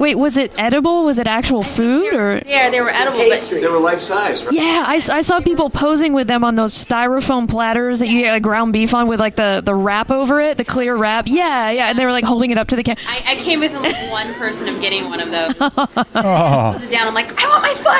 [0.00, 1.04] wait, was it edible?
[1.04, 2.42] Was it actual food or?
[2.46, 4.52] Yeah, they were edible, but They were life size, right?
[4.52, 8.42] Yeah, I saw people posing with them on those styrofoam platters that you get like
[8.42, 11.28] ground beef on with like the, the wrap over it, the clear wrap.
[11.28, 13.02] Yeah, yeah, and they were like holding it up to the camera.
[13.06, 15.54] I, I came within like one person of getting one of those.
[15.60, 17.06] Oh, Close it down.
[17.06, 17.90] I'm like, I want my foot.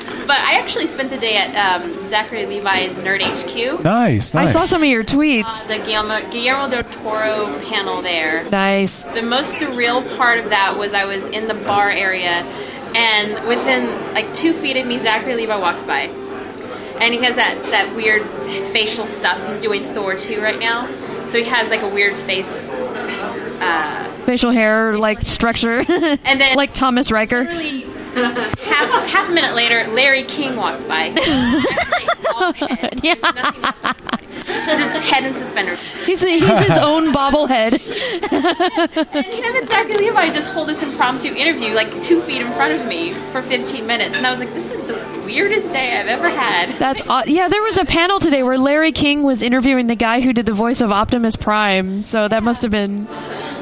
[0.26, 3.82] but I actually spent the day at um, Zachary Levi's Nerd HQ.
[3.84, 4.52] nice, I nice.
[4.52, 5.66] saw some of your tweets.
[5.66, 8.48] The Guillermo, Guillermo del Toro panel there.
[8.50, 9.04] Nice.
[9.04, 12.42] The most surreal part of that was I was in the bar area,
[12.94, 16.02] and within like two feet of me, Zachary Levi walks by,
[17.00, 18.22] and he has that that weird
[18.72, 19.44] facial stuff.
[19.46, 20.86] He's doing Thor 2 right now,
[21.26, 22.50] so he has like a weird face.
[23.60, 27.44] Uh, Facial hair like structure, and then like Thomas Riker.
[27.44, 27.84] literally
[28.14, 31.14] half half a minute later, Larry King walks by.
[33.02, 33.14] Yeah,
[34.46, 35.78] Has his head in suspenders.
[36.04, 37.74] he's he's his own bobblehead.
[39.14, 42.78] And him and Zachary Levi just hold this impromptu interview like two feet in front
[42.80, 46.08] of me for 15 minutes, and I was like, "This is the weirdest day I've
[46.08, 47.48] ever had." That's aw- yeah.
[47.48, 50.52] There was a panel today where Larry King was interviewing the guy who did the
[50.52, 52.02] voice of Optimus Prime.
[52.02, 53.06] So that must have been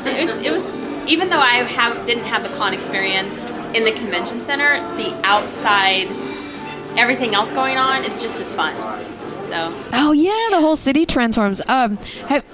[0.05, 0.73] It, it was
[1.07, 6.09] even though I have didn't have the con experience in the convention center, the outside,
[6.99, 8.75] everything else going on is just as fun.
[9.47, 11.61] So Oh yeah, the whole city transforms.
[11.67, 11.97] Um,
[12.27, 12.45] have,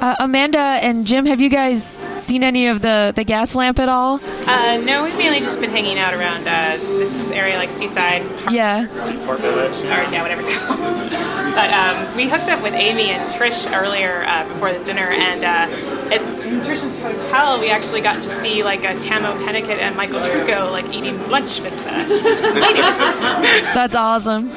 [0.00, 3.90] Uh, Amanda and Jim, have you guys seen any of the the gas lamp at
[3.90, 4.18] all?
[4.46, 8.50] Uh, no, we've mainly just been hanging out around uh, this area, like Seaside Park,
[8.52, 8.90] Yeah.
[8.94, 10.78] Seaport Village, or yeah, whatever it's called.
[11.54, 15.44] but um, we hooked up with Amy and Trish earlier uh, before the dinner, and
[15.44, 19.94] uh, at in Trish's hotel, we actually got to see like a Tahmoh Penikett and
[19.96, 21.90] Michael Trucco like eating lunch with uh,
[22.54, 22.96] ladies.
[23.74, 24.50] That's awesome.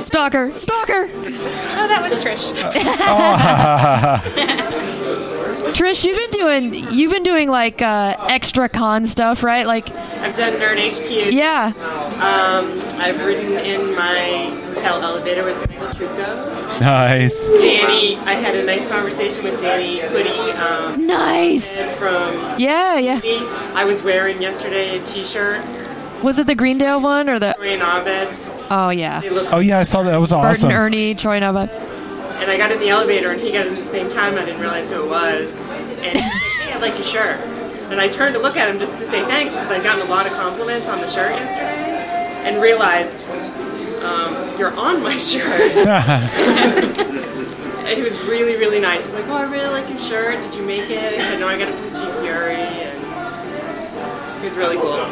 [0.00, 1.08] Stalker, stalker.
[1.12, 2.52] oh, that was Trish.
[5.72, 9.66] Trish, you've been doing you've been doing like uh, extra con stuff, right?
[9.66, 9.90] Like,
[10.20, 11.32] I've done Nerd HQ.
[11.32, 11.72] yeah.
[12.16, 16.80] Um, I've ridden in my hotel elevator with Michael Trucco.
[16.80, 17.46] Nice.
[17.48, 20.54] Danny, I had a nice conversation with Danny Pudi.
[20.58, 21.76] Um, Nice.
[21.78, 23.20] and From Yeah, yeah.
[23.74, 25.64] I was wearing yesterday a T-shirt.
[26.22, 27.54] Was it the Greendale one or the?
[27.56, 28.28] Troy and Abed.
[28.70, 29.20] Oh yeah.
[29.52, 30.10] Oh yeah, I saw that.
[30.10, 30.68] That was awesome.
[30.68, 31.70] Burton, Ernie, Troy Nova.
[32.40, 34.36] And I got in the elevator, and he got in at the same time.
[34.36, 35.64] I didn't realize who it was.
[35.66, 37.40] And he said, "Hey, I like your shirt."
[37.90, 40.10] And I turned to look at him just to say thanks because I'd gotten a
[40.10, 43.28] lot of compliments on the shirt yesterday, and realized
[44.02, 45.76] um, you're on my shirt.
[45.86, 49.04] And he was really, really nice.
[49.04, 50.42] He's like, "Oh, I really like your shirt.
[50.42, 54.44] Did you make it?" I said, "No, I got it from TeeFury." And he he
[54.44, 55.06] was really cool.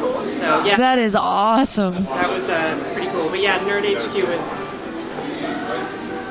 [0.00, 2.04] So yeah, That is awesome.
[2.04, 3.28] that was uh, pretty cool.
[3.28, 4.64] But yeah, Nerd HQ was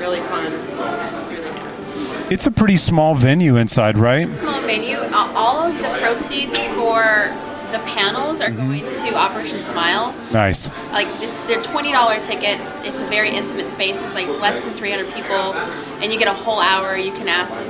[0.00, 0.52] really fun.
[0.52, 2.32] It's really good.
[2.32, 4.28] It's a pretty small venue inside, right?
[4.38, 4.96] small venue.
[4.98, 7.32] Uh, all of the proceeds for
[7.72, 10.12] the panels are going to Operation Smile.
[10.32, 10.68] Nice.
[10.92, 12.74] Like th- they're twenty dollar tickets.
[12.82, 14.02] It's a very intimate space.
[14.02, 15.54] It's like less than three hundred people,
[16.02, 16.96] and you get a whole hour.
[16.96, 17.62] You can ask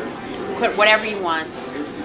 [0.61, 1.53] put whatever you want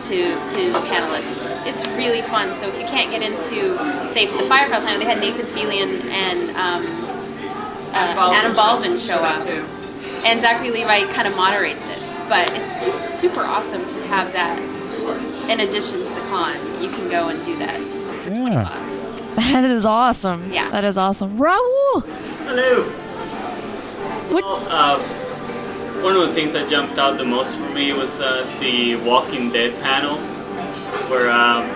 [0.08, 1.66] to to the panelists.
[1.68, 2.56] It's really fun.
[2.56, 3.76] So if you can't get into,
[4.14, 6.86] say, the Firefly Planet, they had Nathan Fillion and um,
[7.94, 9.66] uh, Adam Baldwin show up, too.
[10.26, 12.00] and Zachary Levi kind of moderates it.
[12.30, 14.58] But it's just super awesome to have that
[15.50, 16.56] in addition to the con.
[16.82, 17.80] You can go and do that.
[18.32, 18.70] Yeah.
[19.36, 20.52] That is awesome.
[20.52, 20.70] Yeah.
[20.72, 21.38] That is awesome.
[21.38, 22.04] Raul.
[22.48, 22.92] Hello.
[24.32, 24.98] Well, uh,
[26.06, 29.52] one of the things that jumped out the most for me was uh, the Walking
[29.52, 30.18] Dead panel,
[31.10, 31.68] where um,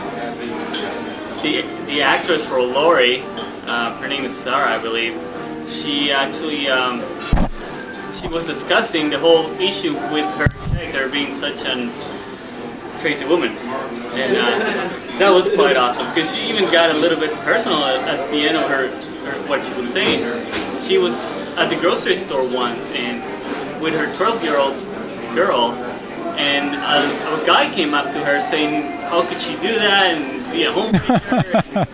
[1.42, 3.24] the the actress for Lori,
[3.66, 5.20] uh, her name is Sarah, I believe.
[5.68, 7.02] She actually um,
[8.14, 11.92] she was discussing the whole issue with her character being such an
[13.00, 13.58] crazy woman,
[14.14, 18.08] and uh, that was quite awesome because she even got a little bit personal at,
[18.08, 18.90] at the end of her,
[19.26, 20.22] her what she was saying.
[20.82, 21.18] She was
[21.58, 23.39] at the grocery store once and
[23.82, 24.76] with her 12 year old
[25.36, 25.72] girl,
[26.38, 30.52] and a, a guy came up to her saying, "How could she do that?" and
[30.52, 31.86] be a homemaker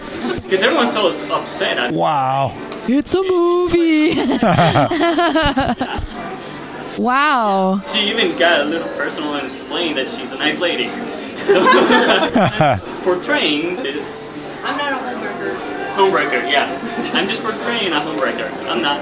[0.41, 1.78] because everyone's so upset.
[1.78, 2.53] At Wow.
[2.88, 4.14] It's a movie.
[7.02, 7.82] wow.
[7.91, 10.90] She even got a little personal and explained that she's a nice lady.
[13.03, 14.24] portraying this
[14.64, 15.53] I'm not a homewrecker.
[15.94, 17.12] homewrecker, yeah.
[17.14, 18.49] I'm just portraying a homewrecker.
[18.68, 18.99] I'm not.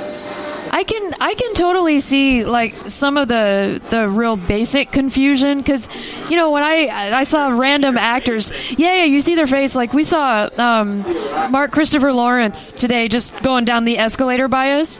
[0.73, 5.87] I can I can totally see like some of the the real basic confusion because
[6.31, 9.93] you know when I I saw random actors yeah yeah you see their face like
[9.93, 11.03] we saw um,
[11.51, 14.99] Mark Christopher Lawrence today just going down the escalator by us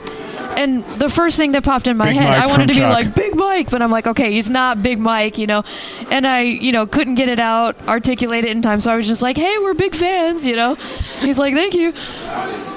[0.56, 2.78] and the first thing that popped in my Big head Mike I wanted to be
[2.78, 2.92] Chuck.
[2.92, 5.64] like Big Mike but I'm like okay he's not Big Mike you know
[6.08, 9.08] and I you know couldn't get it out articulate it in time so I was
[9.08, 10.76] just like hey we're big fans you know
[11.18, 11.92] he's like thank you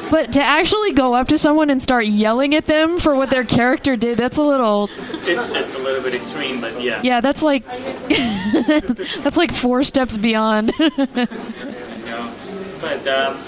[0.09, 3.43] but to actually go up to someone and start yelling at them for what their
[3.43, 4.89] character did, that's a little.
[5.23, 7.01] It's, it's a little bit extreme, but yeah.
[7.03, 7.65] Yeah, that's like.
[8.07, 10.71] that's like four steps beyond.
[12.79, 13.39] But um,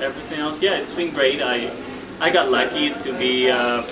[0.00, 1.40] everything else, yeah, it's been great.
[1.40, 1.70] I
[2.20, 3.48] I got lucky to be.
[3.50, 3.82] Uh,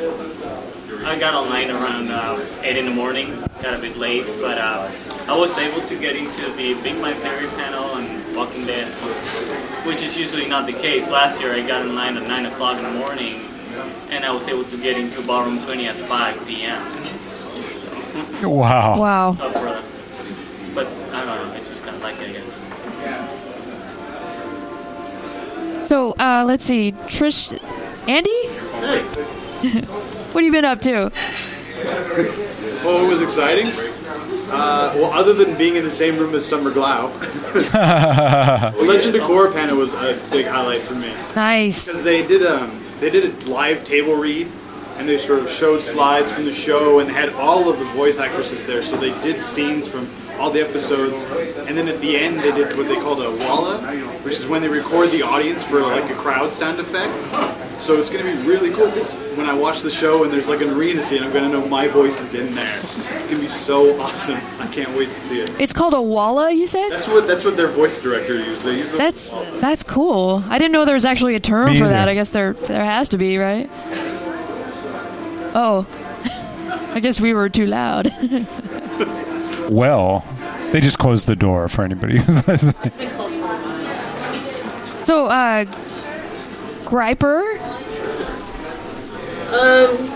[1.04, 3.42] I got online around uh, eight in the morning.
[3.60, 4.88] Got a bit late, but uh,
[5.26, 8.86] I was able to get into the Big My Theory panel and Walking Dead,
[9.84, 11.08] which is usually not the case.
[11.08, 13.40] Last year, I got in line at nine o'clock in the morning,
[14.10, 16.80] and I was able to get into Ballroom 20 at 5 p.m.
[18.48, 19.00] Wow.
[19.00, 19.30] Wow.
[19.40, 19.82] Up for it.
[20.74, 21.54] But I don't know.
[21.54, 22.64] It's just kind of like it, I guess.
[25.88, 26.92] so, uh, let's see.
[27.06, 27.52] Trish.
[28.06, 28.48] Andy?
[29.62, 31.10] What have you been up to?
[32.84, 33.66] Well, it was exciting.
[34.50, 37.10] Uh, well, other than being in the same room as Summer Glau,
[38.86, 41.86] Legend of Korra panel was a big highlight for me Nice.
[41.86, 44.48] because they did um they did a live table read
[44.98, 47.84] and they sort of showed slides from the show and they had all of the
[47.86, 50.06] voice actresses there, so they did scenes from
[50.42, 51.20] all the episodes,
[51.68, 53.78] and then at the end they did what they called a walla,
[54.24, 57.12] which is when they record the audience for like a crowd sound effect.
[57.80, 60.48] So it's going to be really cool 'cause when I watch the show and there's
[60.48, 62.76] like an arena scene, I'm going to know my voice is in there.
[62.80, 64.40] It's going to be so awesome.
[64.58, 65.54] I can't wait to see it.
[65.60, 66.90] It's called a walla, you said?
[66.90, 68.62] That's what that's what their voice director used.
[68.62, 70.42] They used the That's that's cool.
[70.48, 71.92] I didn't know there was actually a term Me for either.
[71.94, 72.08] that.
[72.08, 73.70] I guess there there has to be, right?
[75.54, 75.86] Oh.
[76.94, 78.12] I guess we were too loud.
[79.70, 80.24] Well,
[80.72, 82.92] they just closed the door for anybody who's listening.
[85.02, 85.64] so, uh
[86.84, 87.58] Griper?
[89.52, 90.10] Um,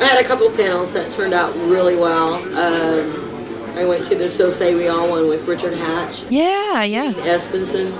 [0.00, 2.34] I had a couple panels that turned out really well.
[2.34, 7.12] Um, I went to the So Say We All one with Richard Hatch, Yeah, yeah.
[7.14, 7.92] Espenson.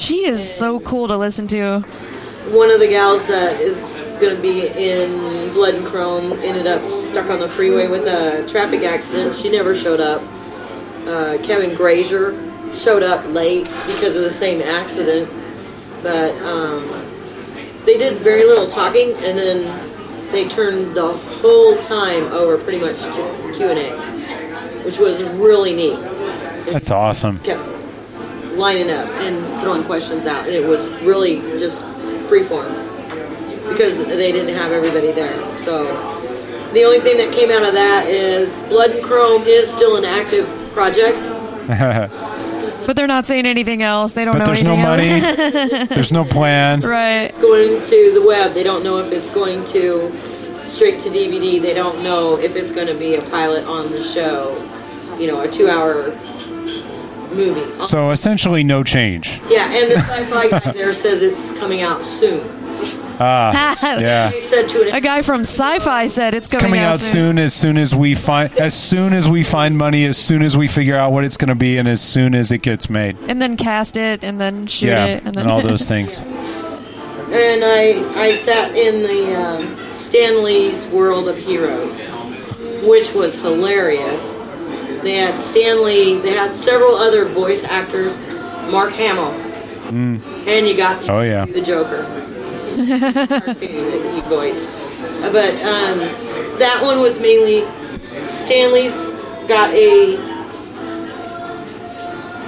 [0.00, 1.80] She is so cool to listen to.
[2.50, 3.76] One of the gals that is
[4.20, 8.46] going to be in Blood and Chrome ended up stuck on the freeway with a
[8.48, 9.34] traffic accident.
[9.34, 10.22] She never showed up.
[11.06, 12.34] Uh, Kevin Grazier
[12.74, 15.28] showed up late because of the same accident,
[16.02, 16.88] but um,
[17.84, 23.02] they did very little talking, and then they turned the whole time over pretty much
[23.02, 25.98] to Q and A, which was really neat.
[26.70, 27.38] That's awesome.
[27.40, 27.66] Kept
[28.52, 31.82] lining up and throwing questions out, and it was really just
[32.28, 32.68] freeform
[33.68, 35.56] because they didn't have everybody there.
[35.58, 35.84] So
[36.72, 40.04] the only thing that came out of that is Blood and Chrome is still an
[40.04, 41.18] active project.
[42.86, 44.14] But they're not saying anything else.
[44.14, 45.20] They don't But know there's no money.
[45.86, 46.80] There's no plan.
[46.98, 47.26] right.
[47.26, 48.52] It's going to the web.
[48.52, 50.10] They don't know if it's going to
[50.64, 51.62] straight to DVD.
[51.62, 54.56] They don't know if it's going to be a pilot on the show.
[55.20, 56.10] You know, a two-hour
[57.32, 57.86] movie.
[57.86, 59.40] So essentially, no change.
[59.48, 62.59] Yeah, and the sci-fi guy there says it's coming out soon.
[63.22, 64.30] Ah, yeah.
[64.30, 67.38] He said to an A guy from Sci-Fi said it's coming, Coming out soon.
[67.38, 70.66] As soon as we find, as soon as we find money, as soon as we
[70.68, 73.16] figure out what it's going to be, and as soon as it gets made.
[73.28, 76.22] and then cast it, and then shoot yeah, it, and then all those things.
[76.22, 82.00] And I I sat in the um, Stan Lee's World of Heroes,
[82.88, 84.36] which was hilarious.
[85.02, 86.18] They had Stan Lee.
[86.18, 88.18] They had several other voice actors.
[88.70, 89.32] Mark Hamill,
[89.90, 90.20] Mm.
[90.46, 91.44] and you got Oh yeah.
[91.44, 92.04] the Joker
[94.28, 94.68] voiced.
[94.68, 95.98] Uh, But um,
[96.58, 97.62] that one was mainly
[98.24, 98.96] Stan Lee's
[99.48, 100.16] got a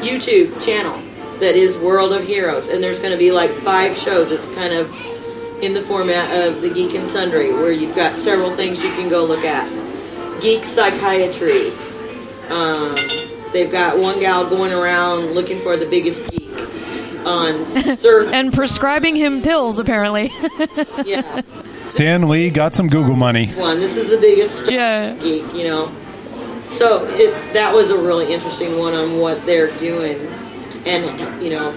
[0.02, 1.00] YouTube channel
[1.40, 4.30] that is World of Heroes, and there's going to be like five shows.
[4.32, 4.92] It's kind of
[5.62, 9.08] in the format of the Geek and Sundry, where you've got several things you can
[9.08, 9.68] go look at.
[10.40, 11.70] Geek psychiatry.
[12.48, 12.96] Um,
[13.52, 16.50] they've got one gal going around looking for the biggest geek
[17.26, 17.64] on
[17.96, 20.32] Sir and prescribing him pills apparently.
[21.04, 21.42] yeah.
[21.84, 23.48] Stan Lee got some Google money.
[23.48, 23.80] one.
[23.80, 25.14] This is the biggest yeah.
[25.14, 25.94] geek, you know.
[26.68, 30.26] So it, that was a really interesting one on what they're doing,
[30.86, 31.76] and you know,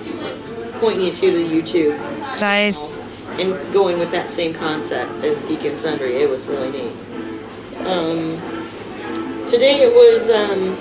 [0.80, 1.98] pointing you to the YouTube.
[2.40, 2.98] Nice.
[3.40, 6.94] And going with that same concept as Geek and Sundry, it was really neat.
[7.86, 8.38] Um,
[9.48, 10.78] today it was, um,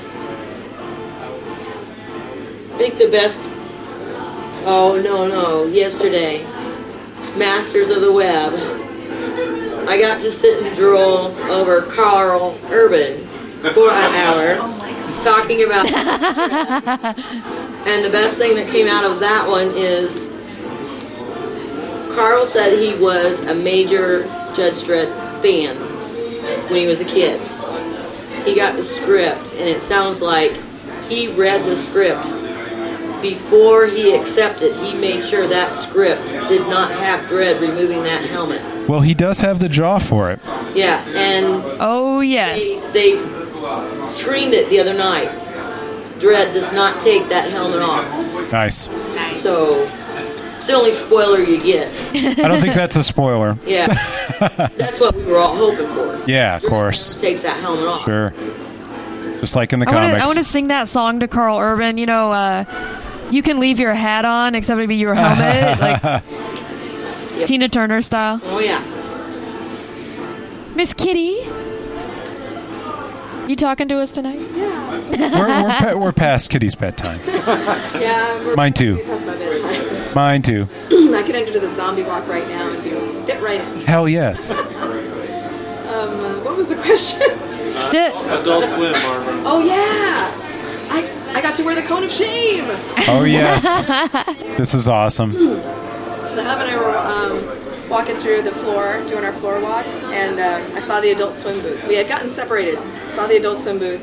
[2.75, 3.43] I think the best.
[4.67, 5.67] Oh no no!
[5.67, 6.43] Yesterday,
[7.37, 8.55] Masters of the Web.
[9.87, 13.27] I got to sit and drool over Karl Urban
[13.75, 15.87] for an hour, oh talking about.
[17.87, 20.31] and the best thing that came out of that one is
[22.17, 24.23] Karl said he was a major
[24.55, 25.77] Judge Dredd fan
[26.71, 27.39] when he was a kid.
[28.47, 30.59] He got the script, and it sounds like
[31.11, 32.25] he read the script
[33.25, 34.77] before he accepted.
[34.77, 38.61] He made sure that script did not have Dredd removing that helmet.
[38.89, 40.41] Well, he does have the jaw for it.
[40.75, 45.31] Yeah, and oh yes, they, they screened it the other night.
[46.19, 48.05] Dredd does not take that helmet off,
[48.53, 48.85] Nice.
[49.43, 49.91] so
[50.59, 51.89] it's the only spoiler you get.
[52.39, 53.59] I don't think that's a spoiler.
[53.67, 53.87] Yeah,
[54.77, 56.23] that's what we were all hoping for.
[56.31, 57.15] Yeah, of course.
[57.15, 58.05] Takes that helmet off.
[58.05, 58.35] Sure.
[59.41, 60.19] Just like in the I want comics.
[60.19, 61.99] to I want to sing that song to Karl Urban.
[61.99, 62.65] You know, uh,
[63.35, 65.81] you can leave your hat on except it'd be your helmet,
[67.41, 68.41] like Tina Turner style.
[68.45, 68.83] Oh yeah.
[70.75, 71.39] Miss Kitty,
[73.49, 74.39] you talking to us tonight?
[74.57, 77.21] we're, we're, pa- we're past Kitty's bedtime.
[77.27, 78.99] yeah, we're Mine too.
[79.05, 80.15] Past my bedtime.
[80.15, 80.69] Mine too.
[81.15, 82.91] I could enter the zombie walk right now and be
[83.27, 83.81] fit right in.
[83.83, 84.51] Hell yes.
[85.85, 87.21] Um, uh, what was the question?
[87.23, 89.43] Adult Swim, Barbara.
[89.47, 90.29] oh yeah,
[90.95, 92.65] I I got to wear the cone of shame.
[93.09, 93.65] Oh yes.
[94.59, 95.33] This is awesome.
[95.33, 100.39] The hub and I were um, walking through the floor, doing our floor walk, and
[100.41, 101.85] um, I saw the adult swim booth.
[101.89, 102.79] We had gotten separated.
[103.09, 104.01] Saw the adult swim booth.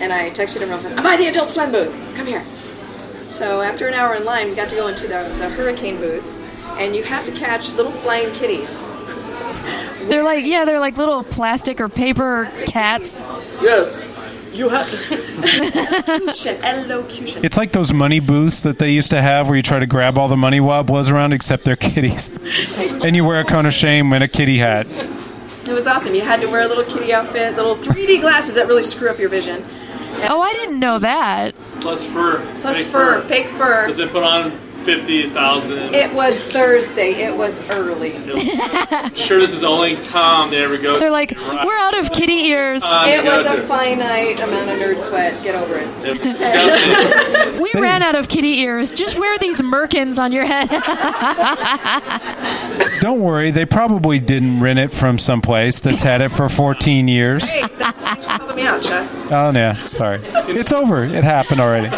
[0.00, 0.96] and I texted him real fast.
[0.96, 1.92] I'm by the Adult Swim booth.
[2.16, 2.44] Come here.
[3.28, 6.24] So after an hour in line, we got to go into the, the hurricane booth,
[6.78, 8.82] and you have to catch little flying kitties.
[10.08, 13.18] They're like, yeah, they're like little plastic or paper cats.
[13.60, 14.08] Yes,
[14.52, 14.88] you have
[16.08, 16.56] elocution.
[16.64, 17.44] Elocution.
[17.44, 20.18] It's like those money booths that they used to have where you try to grab
[20.18, 22.30] all the money while it blows around, except they're kitties.
[23.04, 24.86] and you wear a cone of shame and a kitty hat.
[24.88, 26.14] It was awesome.
[26.14, 29.18] You had to wear a little kitty outfit, little 3D glasses that really screw up
[29.18, 29.64] your vision.
[30.28, 31.54] Oh, I didn't know that.
[31.80, 32.44] Plus fur.
[32.60, 33.86] Plus Fake fur, fake fur.
[33.86, 34.50] It's been put on
[34.84, 35.94] 50,000.
[35.94, 37.12] It was Thursday.
[37.22, 38.12] It was early.
[39.14, 40.98] sure this is the only con they ever go.
[40.98, 42.82] They're like, we're out of kitty ears.
[42.82, 43.62] Uh, it was a too.
[43.62, 45.42] finite amount of nerd sweat.
[45.42, 47.50] Get over it.
[47.60, 48.90] We ran out of kitty ears.
[48.90, 50.68] Just wear these merkins on your head.
[53.00, 57.48] Don't worry, they probably didn't rent it from someplace that's had it for 14 years.
[57.48, 59.08] Hey, that's thanks for helping me out, Chuck.
[59.30, 60.20] Oh, yeah, sorry.
[60.24, 61.04] It's over.
[61.04, 61.88] It happened already.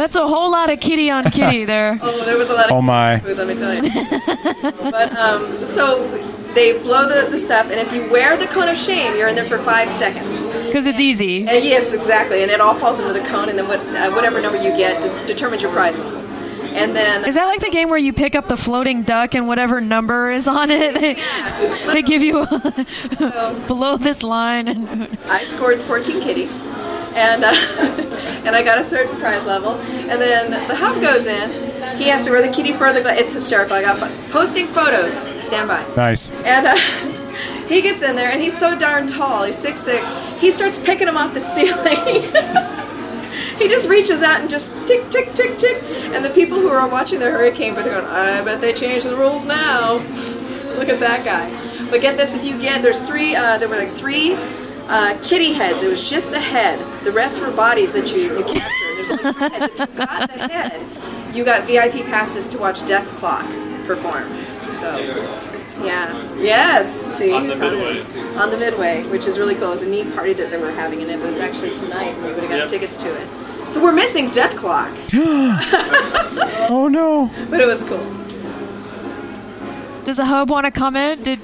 [0.00, 1.98] That's a whole lot of kitty on kitty there.
[2.00, 3.18] Oh, there was a lot of Oh, my.
[3.18, 3.82] food, let me tell you.
[4.90, 6.08] but um, so
[6.54, 9.34] they blow the, the stuff, and if you wear the cone of shame, you're in
[9.34, 10.42] there for five seconds.
[10.64, 11.46] Because it's easy.
[11.46, 14.40] Uh, yes, exactly, and it all falls into the cone, and then what, uh, whatever
[14.40, 16.18] number you get de- determines your prize level.
[16.72, 19.48] And then Is that like the game where you pick up the floating duck and
[19.48, 21.14] whatever number is on it, they,
[21.92, 22.46] they give you
[23.66, 24.68] below this line?
[24.68, 26.56] And I scored 14 kitties,
[27.20, 27.52] and uh,
[28.46, 29.74] and I got a certain prize level.
[29.74, 31.70] And then the hub goes in.
[31.98, 32.92] He has to wear the kitty fur.
[32.92, 33.76] The gla- it's hysterical.
[33.76, 34.12] I got fun.
[34.30, 35.14] posting photos.
[35.44, 35.86] Stand by.
[35.94, 36.30] Nice.
[36.30, 36.76] And uh,
[37.68, 39.44] he gets in there, and he's so darn tall.
[39.44, 40.10] He's six six.
[40.38, 42.22] He starts picking them off the ceiling.
[43.58, 45.82] he just reaches out and just tick tick tick tick.
[46.14, 49.06] And the people who are watching the hurricane, but they're going, I bet they changed
[49.06, 49.98] the rules now.
[50.78, 51.50] Look at that guy.
[51.90, 53.36] But get this: if you get, there's three.
[53.36, 54.36] Uh, there were like three.
[54.90, 55.82] Uh, kitty heads.
[55.82, 56.78] It was just the head.
[57.04, 58.64] The rest were bodies that you, you captured.
[58.96, 59.72] There's only three heads.
[59.74, 63.46] If you got the head, you got VIP passes to watch Death Clock
[63.86, 64.24] perform.
[64.72, 64.90] So,
[65.84, 66.34] yeah.
[66.36, 67.16] Yes.
[67.16, 67.32] See?
[67.32, 68.00] On the Midway.
[68.34, 69.68] On the Midway, which is really cool.
[69.68, 72.24] It was a neat party that they were having, and it was actually tonight, and
[72.24, 72.68] we would have got Yep.
[72.68, 73.28] tickets to it.
[73.72, 74.90] So we're missing Dethklok,
[76.68, 77.30] oh no.
[77.48, 78.04] but it was cool.
[80.04, 81.22] does the hub want to comment?
[81.22, 81.38] Did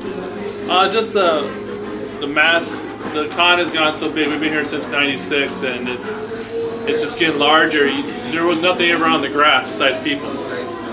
[0.69, 1.49] Uh, just the
[2.21, 2.81] the mass.
[3.13, 4.29] The con has gone so big.
[4.29, 6.21] We've been here since '96, and it's
[6.89, 7.89] it's just getting larger.
[7.89, 8.03] You,
[8.33, 10.33] there was nothing ever on the grass besides people,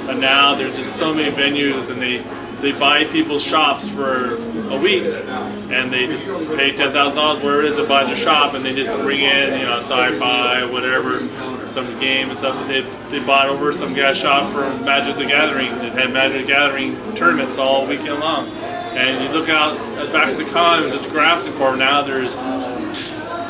[0.06, 2.24] but now there's just so many venues, and they
[2.64, 7.62] they buy people's shops for a week, and they just pay ten thousand dollars wherever
[7.62, 11.28] it is to buy their shop, and they just bring in you know sci-fi, whatever,
[11.68, 12.68] some game and stuff.
[12.68, 16.48] They they bought over some guy's shop for Magic the Gathering that had Magic the
[16.48, 18.48] Gathering tournaments all weekend long.
[18.48, 21.44] And you look out uh, at the back of the con, it was just grass
[21.44, 21.76] before.
[21.76, 22.38] Now there's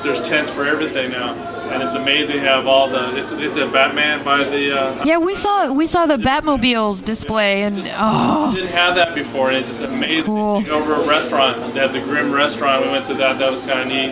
[0.04, 1.34] there's tents for everything now,
[1.72, 3.18] and it's amazing to have all the.
[3.18, 4.80] It's, it's a Batman by the.
[4.80, 9.50] Uh, yeah, we saw we saw the Batmobiles display, and oh, didn't have that before,
[9.50, 10.26] and it's just amazing.
[10.26, 10.62] Cool.
[10.62, 11.68] Take over restaurants.
[11.70, 12.86] They have the Grim restaurant.
[12.86, 13.40] We went to that.
[13.40, 14.12] That was kind of neat,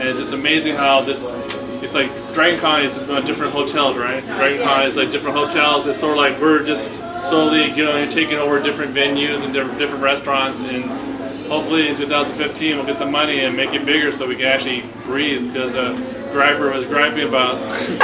[0.00, 1.34] and it's just amazing how this.
[1.80, 4.24] It's like Dragon Con is uh, different hotels, right?
[4.24, 5.86] Dragon Con is like different hotels.
[5.86, 6.90] It's sort of like we're just
[7.20, 11.17] slowly going taking over different venues and different, different restaurants, and
[11.48, 14.84] hopefully in 2015 we'll get the money and make it bigger so we can actually
[15.04, 15.52] breathe.
[15.52, 15.94] Because uh,
[16.32, 17.58] Griper was griping about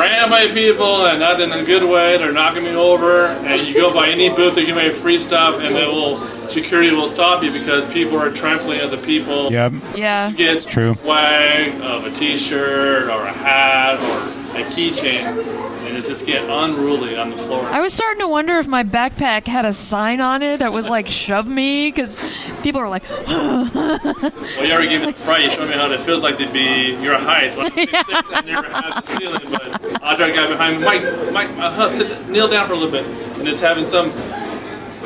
[0.00, 2.18] ran by people and not in a good way.
[2.18, 5.60] They're knocking me over, and you go by any booth, they give me free stuff,
[5.60, 9.50] and they will security will stop you because people are trampling other people.
[9.52, 9.72] Yep.
[9.96, 10.28] Yeah.
[10.28, 10.94] You get It's true.
[10.94, 15.24] swag of a T-shirt or a hat or a keychain,
[15.86, 17.64] and it's just getting unruly on the floor.
[17.64, 20.88] I was starting to wonder if my backpack had a sign on it that was
[20.88, 22.20] like "shove me" because
[22.62, 23.66] people were like, Well,
[24.64, 25.44] you already gave me the fright.
[25.44, 27.56] You showed me how it feels like to be your height.
[27.58, 27.96] I'm 6'6",
[28.34, 32.28] I never had this feeling, but Audrey guy behind me, Mike, Mike, uh, Hub, sit,
[32.28, 34.10] kneel down for a little bit, and just having some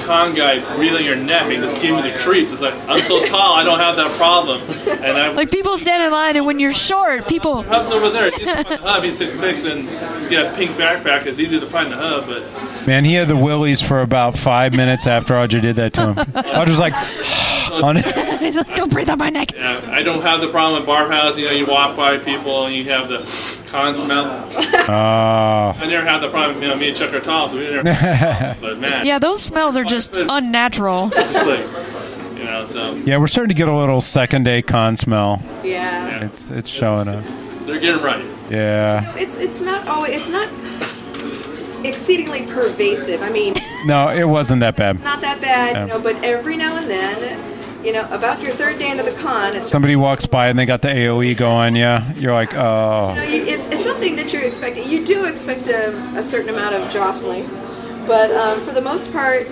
[0.04, 2.52] con guy breathing your neck and just giving me the creeps.
[2.52, 4.60] It's like I'm so tall, I don't have that problem,
[5.02, 5.28] and I.
[5.32, 7.62] like people stand in line, and when you're short, people.
[7.62, 8.30] Hub's over there.
[8.30, 9.02] He's the hub.
[9.04, 9.88] He's 6'6", and
[10.18, 11.26] he's got a pink backpack.
[11.26, 12.42] It's easy to find the hub, but
[12.86, 16.18] Man, he had the willies for about five minutes after Audrey did that to him.
[16.36, 16.92] Audrey's like,
[17.72, 18.04] on it.
[18.40, 21.08] He's like, "Don't breathe on my neck." Yeah, I don't have the problem with bar
[21.10, 21.38] house.
[21.38, 23.18] You know, you walk by people and you have the
[23.68, 24.26] con smell.
[24.88, 25.80] Oh.
[25.80, 26.60] I never had the problem.
[26.60, 27.84] You know, me and Chuck are tall, so we never.
[28.60, 31.10] but man, Yeah, those smells are just unnatural.
[31.14, 31.66] it's just like
[32.38, 32.64] you know.
[32.64, 35.42] So Yeah, we're starting to get a little second day con smell.
[35.64, 36.24] Yeah.
[36.24, 37.24] It's it's showing up.
[37.66, 38.24] they're getting right.
[38.50, 39.14] Yeah.
[39.16, 40.48] It's it's not always it's not
[41.84, 43.22] exceedingly pervasive.
[43.22, 43.54] I mean,
[43.86, 44.94] No, it wasn't that bad.
[44.96, 45.82] it's not that bad, Yeah.
[45.82, 45.98] you know.
[46.00, 47.50] But every now and then,
[47.84, 50.66] You know, about your third day into the con, it's Somebody walks by and they
[50.66, 51.74] got the AOE going.
[51.74, 53.08] Yeah, you're like, oh.
[53.10, 54.88] you know, you, it's, it's something that you're expecting.
[54.88, 57.48] You do expect a, a certain amount of jostling,
[58.06, 59.48] but um, for the most part,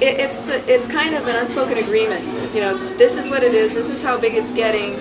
[0.00, 2.24] it, it's it's kind of an unspoken agreement.
[2.54, 3.74] You know, this is what it is.
[3.74, 4.94] This is how big it's getting.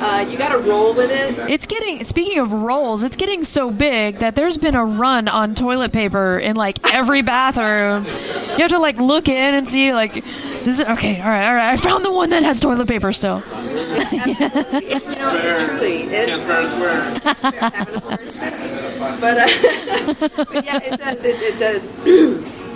[0.00, 1.38] Uh, you got to roll with it.
[1.50, 2.02] It's getting.
[2.04, 6.38] Speaking of rolls, it's getting so big that there's been a run on toilet paper
[6.38, 8.04] in like every bathroom.
[8.04, 10.24] You have to like look in and see like,
[10.64, 10.88] does it?
[10.88, 11.72] Okay, all right, all right.
[11.72, 13.42] I found the one that has toilet paper still.
[14.12, 16.02] It's, you know, truly.
[16.02, 17.00] It, Can't spare a square.
[17.70, 19.16] having a square to spare.
[19.20, 21.24] But, uh, but yeah, it does.
[21.24, 22.56] It, it does.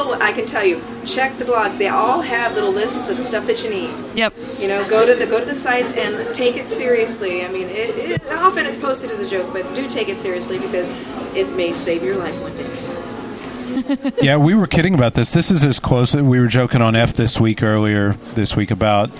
[0.00, 1.76] People, I can tell you, check the blogs.
[1.76, 3.90] They all have little lists of stuff that you need.
[4.16, 4.32] Yep.
[4.58, 7.44] You know, go to the go to the sites and take it seriously.
[7.44, 10.58] I mean, it, it often it's posted as a joke, but do take it seriously
[10.58, 10.94] because
[11.34, 14.12] it may save your life one day.
[14.22, 15.32] yeah, we were kidding about this.
[15.32, 16.16] This is as close.
[16.16, 19.10] We were joking on F this week earlier this week about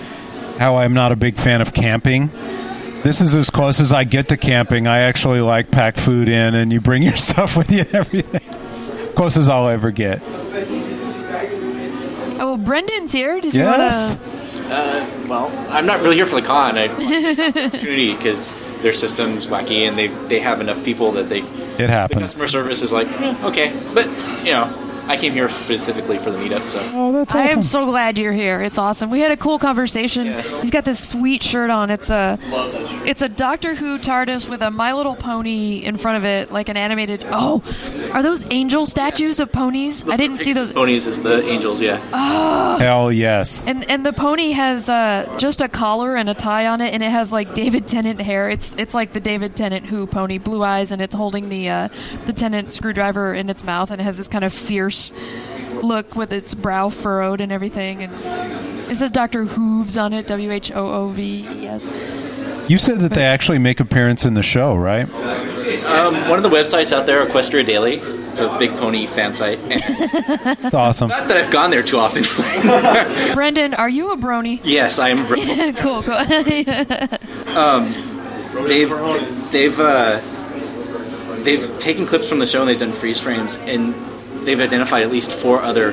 [0.57, 2.31] how I'm not a big fan of camping.
[3.03, 4.87] This is as close as I get to camping.
[4.87, 8.60] I actually like pack food in, and you bring your stuff with you and everything.
[9.15, 10.21] Close as I'll ever get.
[12.43, 13.39] Oh, Brendan's here.
[13.39, 14.15] Did you Yes.
[14.69, 16.77] Uh, well, I'm not really here for the con.
[16.77, 16.87] I
[17.67, 21.87] opportunity because their system's wacky and they they have enough people that they It the
[21.87, 22.21] happens.
[22.23, 24.07] customer service is like "Eh, okay, but
[24.45, 24.67] you know
[25.11, 27.47] I came here specifically for the meetup, so Oh, that's awesome.
[27.47, 28.61] I am so glad you're here.
[28.61, 29.09] It's awesome.
[29.09, 30.41] We had a cool conversation.
[30.61, 31.89] He's got this sweet shirt on.
[31.89, 32.39] It's a
[33.05, 36.69] it's a Doctor Who TARDIS with a My Little Pony in front of it, like
[36.69, 37.25] an animated.
[37.29, 37.61] Oh,
[38.13, 40.07] are those angel statues of ponies?
[40.07, 40.71] I didn't see those.
[40.71, 42.01] ponies is the angels, yeah.
[42.13, 42.77] Oh.
[42.77, 43.61] Hell yes.
[43.65, 47.03] And and the pony has uh, just a collar and a tie on it, and
[47.03, 48.49] it has like David Tennant hair.
[48.49, 51.89] It's it's like the David Tennant Who pony, blue eyes, and it's holding the uh,
[52.27, 55.00] the Tennant screwdriver in its mouth, and it has this kind of fierce
[55.81, 58.03] look with its brow furrowed and everything.
[58.03, 61.89] And it says Doctor Hooves on it, W H O O V E S.
[62.69, 65.11] You said that they actually make appearance in the show, right?
[65.85, 67.95] Um, one of the websites out there, Equestria Daily.
[68.31, 69.59] It's a big pony fan site.
[70.63, 71.09] It's awesome.
[71.09, 72.23] Not that I've gone there too often.
[73.33, 74.61] Brendan, are you a brony?
[74.63, 75.25] yes, I am.
[75.75, 76.15] cool, cool.
[77.57, 77.93] Um,
[78.67, 80.21] they've they've uh,
[81.43, 83.93] they've taken clips from the show and they've done freeze frames and
[84.43, 85.91] they've identified at least four other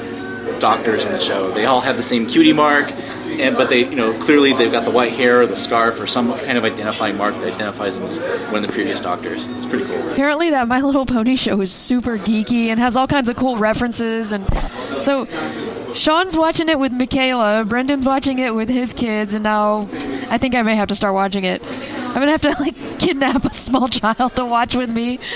[0.59, 1.53] doctors in the show.
[1.53, 4.85] They all have the same cutie mark, and but they you know clearly they've got
[4.85, 8.05] the white hair or the scarf or some kind of identifying mark that identifies them
[8.05, 8.19] as
[8.51, 9.45] one of the previous doctors.
[9.45, 10.13] It's pretty cool.
[10.13, 13.57] Apparently, that My Little Pony show is super geeky and has all kinds of cool
[13.57, 14.33] references.
[14.33, 14.47] And
[15.01, 15.27] so,
[15.95, 19.89] Sean's watching it with Michaela, Brendan's watching it with his kids, and now
[20.31, 21.63] I think I may have to start watching it.
[22.19, 25.21] I'm gonna have to like kidnap a small child to watch with me.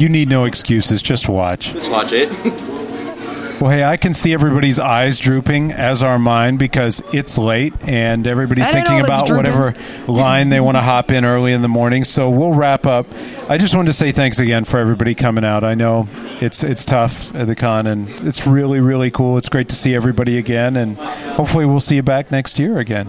[0.00, 1.00] You need no excuses.
[1.00, 1.72] Just watch.
[1.72, 2.30] Just watch it.
[3.60, 8.26] Well, hey, I can see everybody's eyes drooping, as are mine, because it's late and
[8.26, 9.74] everybody's thinking know if it's about whatever
[10.06, 12.04] line they want to hop in early in the morning.
[12.04, 13.06] So we'll wrap up.
[13.48, 15.64] I just wanted to say thanks again for everybody coming out.
[15.64, 16.08] I know
[16.40, 19.38] it's it's tough at the con, and it's really really cool.
[19.38, 23.08] It's great to see everybody again, and hopefully we'll see you back next year again.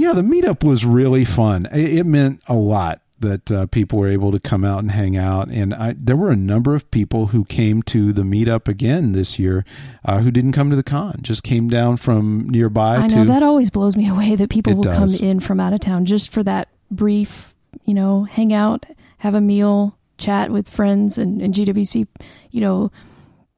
[0.00, 1.66] Yeah, the meetup was really fun.
[1.72, 5.16] It, it meant a lot that uh, people were able to come out and hang
[5.16, 9.12] out, and I, there were a number of people who came to the meetup again
[9.12, 9.64] this year
[10.06, 13.04] uh, who didn't come to the con, just came down from nearby.
[13.04, 15.18] I to, know that always blows me away that people will does.
[15.18, 17.54] come in from out of town just for that brief,
[17.84, 18.86] you know, hang out,
[19.18, 22.06] have a meal, chat with friends and, and GWC,
[22.50, 22.90] you know,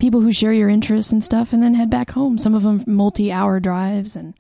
[0.01, 2.37] people who share your interests and stuff, and then head back home.
[2.37, 4.35] Some of them multi-hour drives and.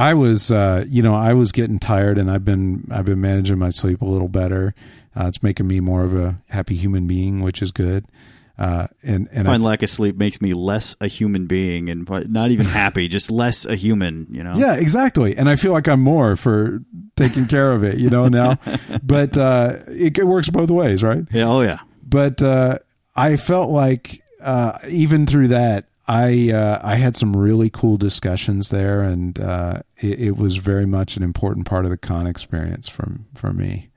[0.00, 3.58] I was, uh, you know, I was getting tired, and I've been, I've been managing
[3.58, 4.74] my sleep a little better.
[5.14, 8.06] Uh, it's making me more of a happy human being, which is good.
[8.58, 12.08] Uh, and and My I, lack of sleep makes me less a human being, and
[12.30, 14.26] not even happy, just less a human.
[14.30, 14.54] You know.
[14.54, 15.36] Yeah, exactly.
[15.36, 16.80] And I feel like I'm more for
[17.16, 18.58] taking care of it, you know, now.
[19.02, 21.24] but uh, it, it works both ways, right?
[21.30, 21.48] Yeah.
[21.48, 21.80] Oh, yeah.
[22.02, 22.78] But uh,
[23.14, 28.70] I felt like uh, even through that, I uh, I had some really cool discussions
[28.70, 32.88] there, and uh, it, it was very much an important part of the con experience
[32.88, 33.90] from for me.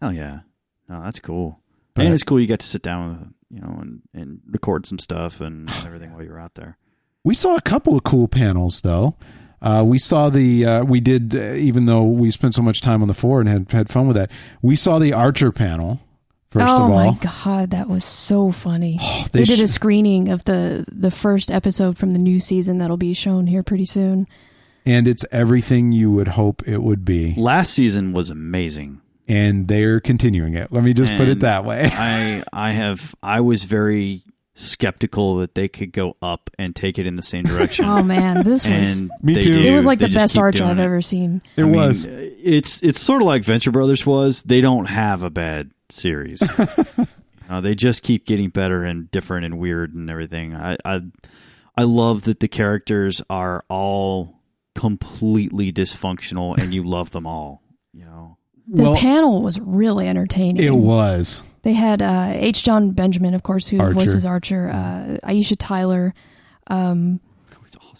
[0.00, 0.40] Oh yeah.
[0.88, 1.60] No, that's cool.
[1.92, 4.86] But- and it's cool you got to sit down with you know and, and record
[4.86, 6.78] some stuff and everything while you're out there.
[7.24, 9.16] We saw a couple of cool panels, though.
[9.60, 13.02] Uh, we saw the uh, we did uh, even though we spent so much time
[13.02, 14.30] on the floor and had had fun with that.
[14.62, 16.00] We saw the Archer panel
[16.50, 17.12] first oh of all.
[17.12, 18.98] my god, that was so funny!
[19.32, 22.96] they they did a screening of the the first episode from the new season that'll
[22.96, 24.26] be shown here pretty soon.
[24.86, 27.34] and it's everything you would hope it would be.
[27.36, 29.00] Last season was amazing.
[29.28, 30.72] and they're continuing it.
[30.72, 31.88] Let me just put it that way.
[31.92, 34.22] I I have I was very
[34.54, 37.84] skeptical that they could go up and take it in the same direction.
[37.86, 39.62] Oh man, this was And Me too.
[39.62, 39.68] do.
[39.68, 40.82] it was like They the best keep arch I've it.
[40.82, 41.40] ever seen.
[41.56, 42.06] It I mean, was.
[42.06, 44.42] Uh, It's it's sort of like Venture Brothers was.
[44.42, 46.42] They don't have a bad series.
[47.48, 50.54] uh, they just keep getting better and different and weird and everything.
[50.54, 51.00] I, I
[51.76, 54.40] I love that the characters are all
[54.74, 57.62] completely dysfunctional and you love them all.
[57.92, 58.36] You know.
[58.68, 60.62] The Well- panel was really entertaining.
[60.62, 61.42] It was.
[61.62, 62.62] They had uh, H.
[62.64, 63.92] Jon Benjamin, of course, who Archer.
[63.94, 64.70] voices Archer.
[64.70, 66.14] Uh, Aisha Tyler.
[66.68, 67.20] Um,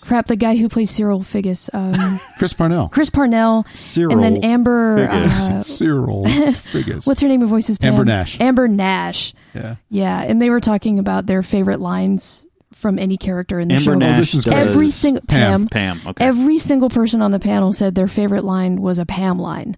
[0.01, 1.69] Crap, the guy who plays Cyril Figgis.
[1.73, 2.89] Um, Chris Parnell.
[2.89, 3.67] Chris Parnell.
[3.73, 5.07] Cyril And then Amber.
[5.07, 5.51] Figgis.
[5.51, 7.07] Uh, Cyril Figgis.
[7.07, 7.93] What's her name who voices Pam?
[7.93, 8.41] Amber Nash.
[8.41, 9.35] Amber Nash.
[9.55, 9.77] Yeah.
[9.91, 13.85] Yeah, and they were talking about their favorite lines from any character in the Amber
[13.85, 13.95] show.
[13.95, 15.67] Nash Oh, this is every single Pam.
[15.69, 15.99] Pam.
[15.99, 16.25] Pam, okay.
[16.25, 19.77] Every single person on the panel said their favorite line was a Pam line.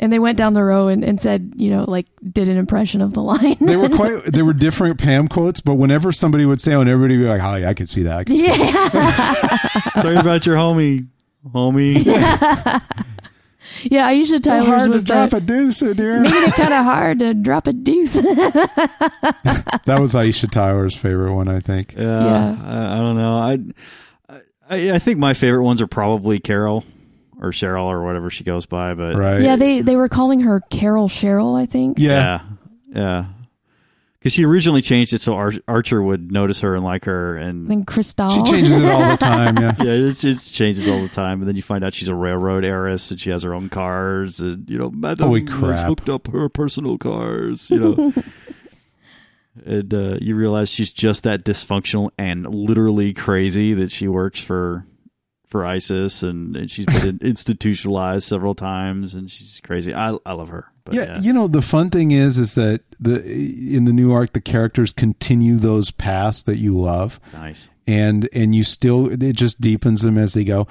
[0.00, 3.00] And they went down the row and, and said, you know, like did an impression
[3.00, 3.56] of the line.
[3.60, 4.24] They were quite.
[4.34, 7.28] They were different Pam quotes, but whenever somebody would say, "Oh," and everybody would be
[7.28, 9.90] like, "Oh, yeah, I can see that." I can see that.
[9.94, 10.02] Yeah.
[10.02, 11.06] Sorry about your homie,
[11.48, 12.04] homie.
[12.04, 12.80] yeah,
[13.84, 16.20] Yeah, Aisha Tyler's hard to was drop the, a deuce, uh, dear.
[16.20, 18.14] Made it kind of hard to drop a deuce.
[18.14, 21.94] That was Aisha Tyler's favorite one, I think.
[21.96, 22.56] Yeah, Yeah.
[22.64, 23.36] I, I don't know.
[23.36, 23.58] I,
[24.70, 26.84] I I think my favorite ones are probably Carol
[27.44, 28.94] or Cheryl or whatever she goes by.
[28.94, 31.98] But right, yeah, they they were calling her Carol Cheryl, I think.
[31.98, 32.40] yeah,
[32.88, 33.26] yeah.
[34.18, 37.68] Because she originally changed it so Ar- Archer would notice her and like her, and
[37.68, 38.30] Then Crystal.
[38.30, 39.54] She changes it all the time.
[39.58, 39.74] Yeah.
[39.84, 41.40] yeah, it's, it changes all the time.
[41.40, 44.40] And then you find out she's a railroad heiress and she has her own cars,
[44.40, 47.68] and you know, Madam Holy has hooked up her personal cars.
[47.68, 48.12] You know,
[49.66, 54.86] and uh, you realize she's just that dysfunctional and literally crazy that she works for
[55.54, 59.94] for ISIS, and, and she's been institutionalized several times, and she's crazy.
[59.94, 60.66] I I love her.
[60.82, 64.10] But yeah, yeah, you know the fun thing is, is that the in the new
[64.10, 67.68] arc the characters continue those paths that you love, nice.
[67.86, 70.66] and and you still it just deepens them as they go.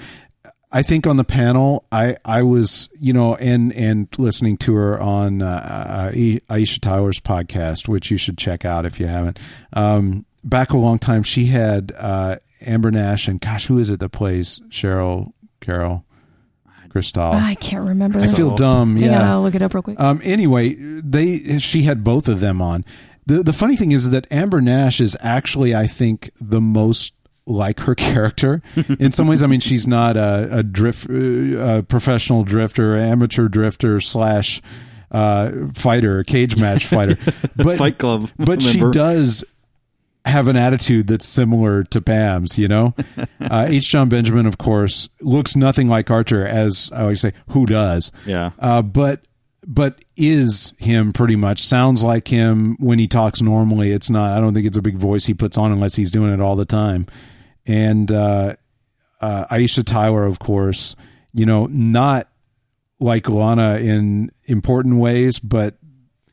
[0.69, 4.99] I think on the panel, I I was you know and and listening to her
[4.99, 9.39] on uh, uh, Aisha Tyler's podcast, which you should check out if you haven't.
[9.72, 12.35] Um, back a long time, she had uh,
[12.65, 16.06] Amber Nash and gosh, who is it that plays Cheryl Carol
[16.90, 17.34] Cristal?
[17.34, 18.19] I can't remember.
[18.19, 18.95] I feel dumb.
[18.95, 19.99] Hang Yeah, on, I'll look it up real quick.
[19.99, 22.85] um, anyway, they she had both of them on.
[23.26, 27.14] the The funny thing is that Amber Nash is actually, I think, the most
[27.45, 28.61] like her character
[28.99, 29.44] in some ways.
[29.44, 34.61] I mean, she's not a, a drift, uh, a professional drifter, amateur drifter slash
[35.11, 37.18] uh, fighter, a cage match fighter,
[37.56, 39.44] but Fight Club But she does
[40.26, 42.94] have an attitude that's similar to Pam's, you know?
[43.44, 43.90] Uh, H.
[43.90, 48.10] Jon Benjamin, of course, looks nothing like Archer, as I always say, who does?
[48.26, 48.52] Yeah.
[48.58, 49.26] Uh, but
[49.66, 54.41] but is him pretty much sounds like him when he talks normally it's not i
[54.41, 56.66] don't think it's a big voice he puts on unless he's doing it all the
[56.66, 57.06] time
[57.66, 58.56] and uh,
[59.22, 60.95] uh, aisha tyler of course
[61.34, 62.28] you know not
[63.00, 65.76] like lana in important ways but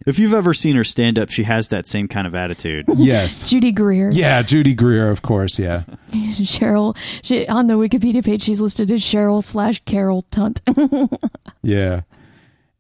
[0.07, 2.87] If you've ever seen her stand up, she has that same kind of attitude.
[2.97, 4.11] yes Judy Greer.
[4.13, 5.83] yeah judy greer of course yeah
[6.13, 6.97] Cheryl.
[7.23, 10.61] She, on the Wikipedia page, she's listed as Cheryl slash Carol Tunt.
[11.63, 12.03] Yeah.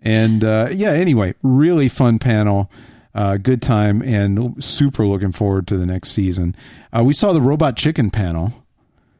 [0.02, 2.70] And uh, yeah, anyway, really fun panel.
[3.14, 6.56] Uh, good time and super looking forward to the next season.
[6.96, 8.64] Uh, we saw the Robot Chicken panel.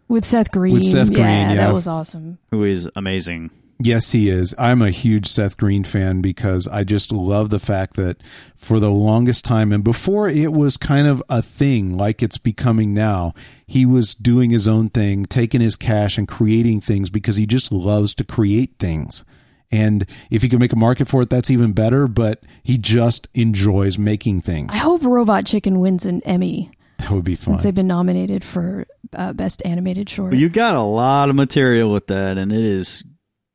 [0.09, 0.73] With Seth Green.
[0.75, 1.21] With Seth Green,
[1.51, 1.57] yeah.
[1.57, 2.39] that was awesome.
[2.51, 3.51] Who is amazing.
[3.83, 4.55] Yes, he is.
[4.59, 8.19] I'm a huge Seth Green fan because I just love the fact that
[8.55, 12.93] for the longest time and before it was kind of a thing like it's becoming
[12.93, 13.33] now,
[13.67, 17.73] he was doing his own thing, taking his cash and creating things because he just
[17.73, 19.25] loves to create things.
[19.73, 23.29] And if he can make a market for it, that's even better, but he just
[23.33, 24.75] enjoys making things.
[24.75, 27.55] I hope Robot Chicken wins an Emmy That would be fun.
[27.55, 28.85] since they've been nominated for
[29.15, 30.33] uh, Best Animated Short.
[30.33, 33.05] Well, you got a lot of material with that, and it is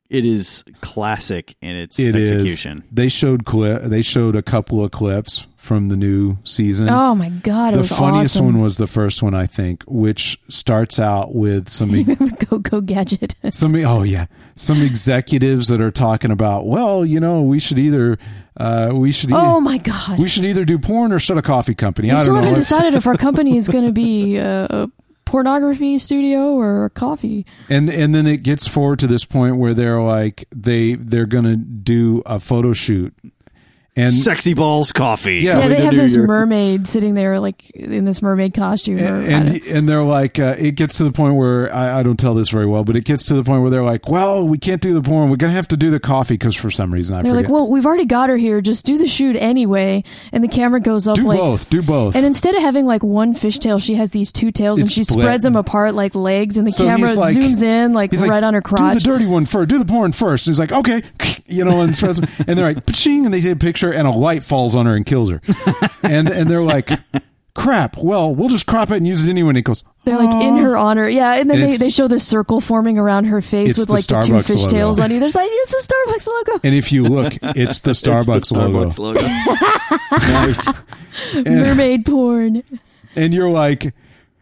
[0.10, 2.32] it is classic in its It is.
[2.32, 2.84] execution.
[2.92, 3.84] They showed clip.
[3.84, 6.90] They showed a couple of clips from the new season.
[6.90, 8.46] Oh my god, it the was funniest awesome.
[8.46, 12.04] one was the first one, I think, which starts out with some
[12.50, 13.36] Go Go Gadget.
[13.52, 18.18] some oh yeah some executives that are talking about well you know we should either
[18.58, 20.18] uh, we should oh e- my god.
[20.20, 22.08] we should either do porn or start a coffee company.
[22.10, 22.48] We I still don't know.
[22.50, 24.88] haven't decided if our company is going to be a, a
[25.26, 27.46] pornography studio or coffee.
[27.70, 31.56] and and then it gets forward to this point where they're like they they're gonna
[31.56, 33.14] do a photo shoot
[33.98, 35.38] and Sexy balls coffee.
[35.38, 39.00] Yeah, Yeah, they have this your- mermaid sitting there, like in this mermaid costume.
[39.00, 42.04] or, I and and they're like, uh, it gets to the point where I, I
[42.04, 44.46] don't tell this very well, but it gets to the point where they're like, well,
[44.48, 45.30] we can't do the porn.
[45.30, 47.46] We're gonna have to do the coffee because for some reason I they're forget.
[47.46, 48.60] like, well, we've already got her here.
[48.62, 50.04] Just do the shoot anyway.
[50.32, 51.70] And the camera goes up do like both.
[51.70, 52.16] Do both.
[52.16, 55.22] And instead of having like one fishtail, she has these two tails, and she split.
[55.24, 58.30] spreads them apart like legs, and the So camera like- zooms in like he's like,
[58.32, 58.94] right on her crotch.
[58.94, 59.70] Do the dirty one first.
[59.70, 60.48] Do the porn first.
[60.48, 61.02] And he's like, okay,
[61.48, 62.30] you know, and, spreads them.
[62.48, 64.96] and they're like, ching, and they take a picture, and a light falls on her
[64.96, 65.42] and kills her.
[66.04, 66.90] and and they're like,
[67.54, 67.98] crap.
[67.98, 69.50] Well, we'll just crop it and use it anyway.
[69.50, 71.36] And he goes, They're like in her honor, yeah.
[71.36, 73.88] And then And they, it's- they show this circle forming around her face It's with
[73.88, 75.06] the like the, two Starbucks fish tails logo.
[75.06, 75.48] on either side.
[75.50, 76.60] It's a Starbucks logo.
[76.64, 79.22] and if you look, it's the Starbucks, Starbucks logo.
[79.22, 79.22] logo.
[80.34, 80.68] nice.
[81.34, 82.64] And- Mermaid porn.
[83.16, 83.94] And you're like,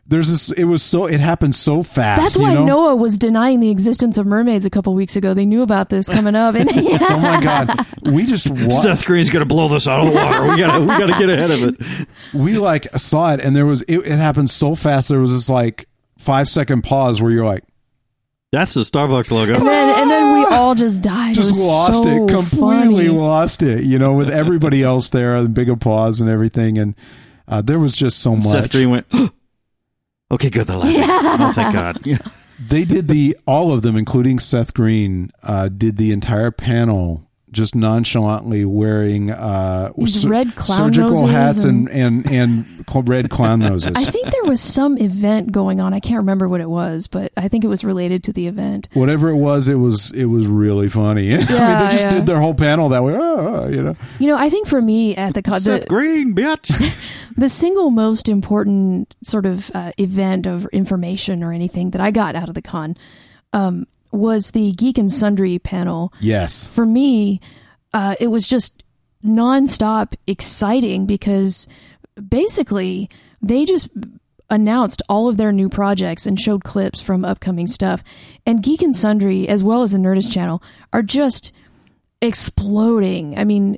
[0.06, 0.52] there's this.
[0.52, 1.06] It was so.
[1.06, 2.22] It happened so fast.
[2.22, 2.66] That's you why know?
[2.66, 5.34] Noah was denying the existence of mermaids a couple weeks ago.
[5.34, 9.30] They knew about this coming up, and Oh my god, we just wa- Seth Green's
[9.30, 10.50] gonna blow this out of the water.
[10.50, 12.08] We gotta we gotta get ahead of it.
[12.34, 15.08] we like saw it, and there was it, it happened so fast.
[15.10, 17.64] There was this like five second pause where you're like,
[18.52, 19.56] That's the Starbucks logo.
[19.56, 21.34] and then and then we all just died.
[21.34, 23.08] just it was lost so it completely funny.
[23.08, 26.94] lost it you know with everybody else there the big applause and everything and
[27.48, 29.06] uh, there was just so much Seth Green went.
[30.34, 30.68] okay, good.
[30.68, 31.04] They're laughing.
[31.06, 32.00] Oh, thank God.
[32.06, 32.18] Yeah.
[32.70, 37.76] they did the all of them including seth green uh, did the entire panel just
[37.76, 43.30] nonchalantly wearing uh, These sur- red clown surgical noses hats and, and- and and red
[43.30, 45.94] clown noses I think there was some event going on.
[45.94, 48.90] I can't remember what it was, but I think it was related to the event.
[48.94, 52.12] whatever it was it was it was really funny I mean, Yeah, they just yeah.
[52.12, 54.82] did their whole panel that way oh, oh, you know You know, I think for
[54.82, 56.68] me at the con, the, Green, bitch.
[57.38, 62.36] the single most important sort of uh, event of information or anything that I got
[62.36, 62.98] out of the con
[63.54, 66.14] um, was the Geek and Sundry panel.
[66.20, 67.42] yes For me,
[67.94, 68.84] uh, it was just
[69.26, 71.68] nonstop exciting because
[72.30, 73.10] basically
[73.42, 73.90] they just
[74.50, 78.04] announced all of their new projects and showed clips from upcoming stuff.
[78.46, 80.62] And Geek and Sundry, as well as the Nerdist channel,
[80.92, 81.52] are just
[82.22, 83.38] exploding.
[83.38, 83.78] I mean,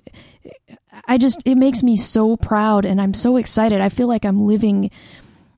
[1.08, 3.82] I just it makes me so proud and I'm so excited.
[3.82, 4.92] I feel like I'm living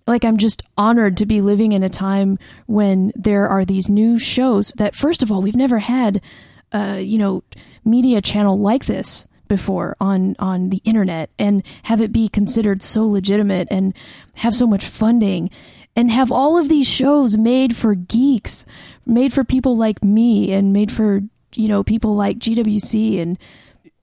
[0.08, 4.18] like I'm just honored to be living in a time when there are these new
[4.18, 6.22] shows that first of all we've never had
[6.72, 7.44] uh you know
[7.86, 13.06] media channel like this before on on the internet and have it be considered so
[13.06, 13.94] legitimate and
[14.36, 15.50] have so much funding
[15.96, 18.66] and have all of these shows made for geeks
[19.06, 21.22] made for people like me and made for
[21.56, 23.38] you know people like GWC and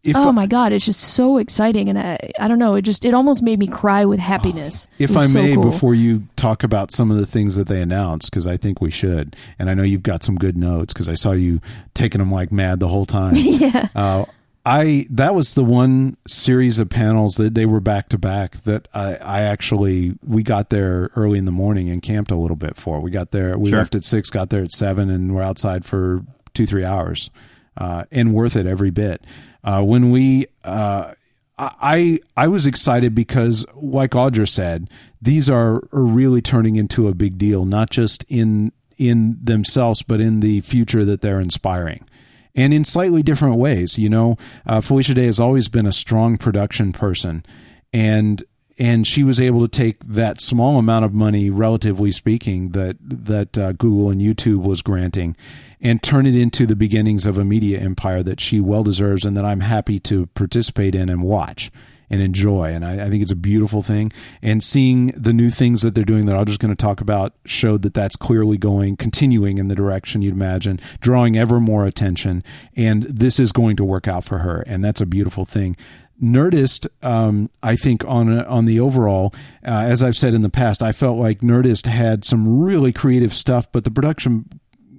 [0.05, 2.83] If oh I- my god it's just so exciting and I, I don't know it
[2.83, 5.63] just it almost made me cry with happiness If was I so may, cool.
[5.65, 8.91] before you talk about some of the things that they announced, because I think we
[8.91, 11.61] should, and I know you've got some good notes because I saw you
[11.95, 13.33] taking them like mad the whole time.
[13.37, 14.25] yeah Uh,
[14.67, 18.89] I that was the one series of panels that they were back to back that
[18.95, 22.75] I, I actually we got there early in the morning and camped a little bit
[22.77, 23.01] for.
[23.01, 23.79] We got there, we Sure.
[23.81, 26.25] left at six, got there at seven, and we're outside for
[26.55, 27.29] two three hours,
[27.77, 29.23] uh, and worth it every bit.
[29.65, 31.15] Uh, when we uh,
[31.57, 34.91] I I was excited because, like Audra said,
[35.23, 40.21] these are, are really turning into a big deal, not just in in themselves, but
[40.21, 42.07] in the future that they're inspiring,
[42.55, 43.99] and in slightly different ways.
[43.99, 44.37] You know,
[44.67, 47.47] uh, Felicia Day has always been a strong production person,
[47.93, 48.43] and
[48.77, 53.57] and she was able to take that small amount of money, relatively speaking, that that
[53.57, 55.37] uh, Google and YouTube was granting,
[55.85, 59.37] and turn it into the beginnings of a media empire that she well deserves, and
[59.37, 61.71] that I'm happy to participate in and watch
[62.11, 62.73] and enjoy.
[62.73, 64.13] And I, I think it's a beautiful thing.
[64.43, 67.35] And seeing the new things that they're doing that I'm just going to talk about
[67.45, 72.43] showed that that's clearly going, continuing in the direction you'd imagine, drawing ever more attention.
[72.77, 75.77] And this is going to work out for her, and that's a beautiful thing.
[76.23, 79.35] Nerdist, um, I think on on the overall,
[79.67, 83.35] uh, as I've said in the past, I felt like Nerdist had some really creative
[83.35, 84.49] stuff, but the production,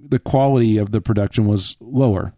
[0.10, 2.34] the quality of the production was lower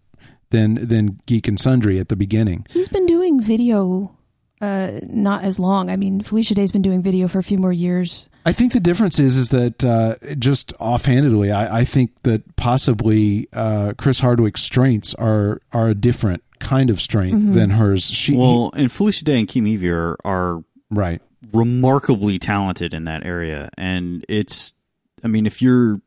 [0.49, 2.65] than than Geek and Sundry at the beginning.
[2.69, 4.15] He's been doing video
[4.61, 5.89] uh not as long.
[5.89, 8.27] I mean, Felicia Day's been doing video for a few more years.
[8.45, 13.49] I think the difference is is that uh, just offhandedly, I, I think that possibly
[13.51, 17.51] uh, Chris Hardwick's strengths are are a different kind of strength Mm-hmm.
[17.51, 17.55] Mhm.
[17.55, 18.05] than hers.
[18.05, 21.21] She well, and Felicia Day and Kim Evey are, are right
[21.53, 24.73] remarkably talented in that area, and it's.
[25.23, 25.99] I mean, if you're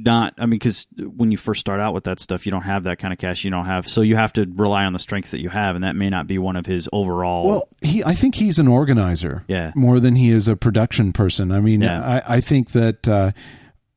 [0.00, 2.84] not, I mean, because when you first start out with that stuff, you don't have
[2.84, 3.42] that kind of cash.
[3.44, 5.82] You don't have, so you have to rely on the strengths that you have, and
[5.84, 7.46] that may not be one of his overall.
[7.48, 9.72] Well, he I think he's an organizer, Yeah.
[9.74, 11.50] more than he is a production person.
[11.50, 12.00] I mean, Yeah.
[12.26, 13.32] I, I think that uh,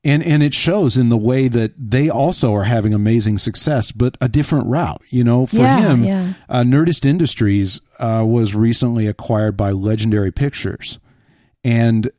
[0.03, 4.17] and and it shows in the way that they also are having amazing success, but
[4.19, 5.03] a different route.
[5.09, 6.33] You know, for Yeah, him, yeah.
[6.49, 10.97] uh, Nerdist Industries uh, was recently acquired by Legendary Pictures,
[11.63, 12.09] and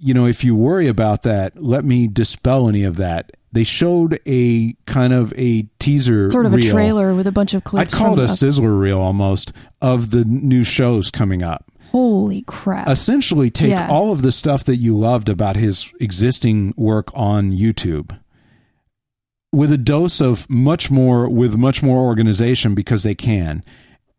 [0.00, 3.32] you know, if you worry about that, let me dispel any of that.
[3.52, 7.64] They showed a kind of a teaser, Sort of a trailer with a bunch of
[7.64, 7.94] clips.
[7.94, 12.88] call called a sizzler reel almost of the new shows coming up Holy crap!
[12.88, 13.88] essentially take Yeah.
[13.88, 18.18] all of the stuff that you loved about his existing work on YouTube
[19.50, 23.62] with a dose of much more with much more organization because they can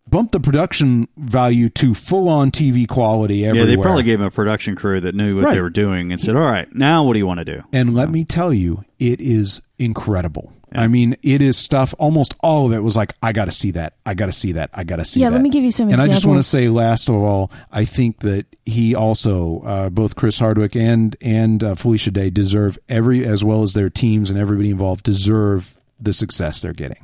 [0.10, 3.70] bump the production value to full on TV quality everywhere.
[3.70, 5.56] Yeah, they probably gave him a production crew that knew what Right.
[5.56, 7.94] they were doing and said, "All right, now what do you want to do?" And
[7.94, 10.52] let me tell you, it is incredible.
[10.72, 11.96] I mean, it is stuff.
[11.98, 13.94] Almost all of it was like, I got to see that.
[14.06, 14.70] I got to see that.
[14.72, 15.24] I got to see that.
[15.24, 15.38] Yeah, that.
[15.38, 17.86] let me give you some And I just want to say, last of all, I
[17.86, 23.26] think that he also, uh, both Chris Hardwick and and uh, Felicia Day, deserve every,
[23.26, 27.04] as well as their teams and everybody involved, deserve the success they're getting.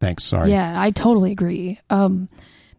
[0.00, 0.24] Thanks.
[0.24, 0.50] Sorry.
[0.50, 1.78] Yeah, I totally agree.
[1.90, 2.28] Um,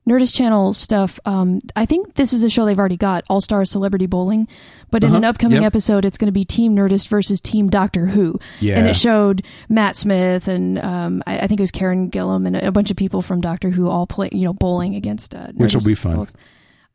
[0.07, 1.19] Nerdist Channel stuff.
[1.25, 4.47] Um, I think this is a show they've already got, All Star Celebrity Bowling.
[4.89, 5.17] But in Uh-huh.
[5.17, 5.67] an upcoming Yep.
[5.67, 8.39] episode, it's going to be Team Nerdist versus Team Doctor Who.
[8.61, 8.77] Yeah.
[8.79, 12.55] And it showed Matt Smith and um, I, I think it was Karen Gillan and
[12.55, 15.47] a, a bunch of people from Doctor Who all play, you know, bowling against uh,
[15.55, 16.25] Which will be fun.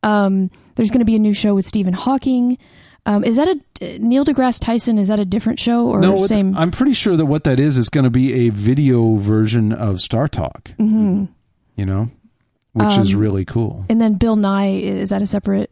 [0.03, 2.57] Um, there's going to be a new show with Stephen Hawking.
[3.05, 3.49] Um, is that
[3.81, 4.97] a Neil deGrasse Tyson?
[4.97, 6.57] Is that a different show or No, what- same?
[6.57, 10.01] I'm pretty sure that what that is is going to be a video version of
[10.01, 10.73] Star Talk.
[10.79, 11.29] Mhm.
[11.77, 12.11] You know,
[12.75, 13.85] which is Um, really cool.
[13.89, 15.71] And then Bill Nye is that a separate?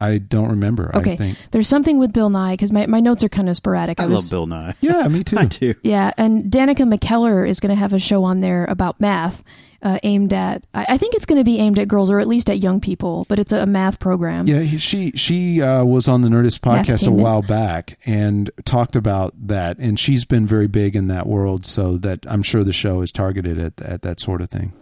[0.00, 0.90] I don't remember.
[0.94, 1.38] I Okay, think.
[1.52, 3.98] there's something with Bill Nye because my, my notes are kind of sporadic.
[3.98, 4.74] I, was, love Bill Nye.
[4.82, 5.38] Yeah, me too.
[5.38, 5.74] I do.
[5.82, 9.42] Yeah, and Danica McKellar is going to have a show on there about math,
[9.86, 10.66] uh, aimed at.
[10.74, 12.80] I, I think it's going to be aimed at girls or at least at young
[12.80, 14.48] people, but it's a, a math program.
[14.48, 18.96] Yeah, he, she she uh, was on the Nerdist podcast a while back and talked
[18.96, 21.64] about that, and she's been very big in that world.
[21.64, 24.72] So that I'm sure the show is targeted at at that sort of thing.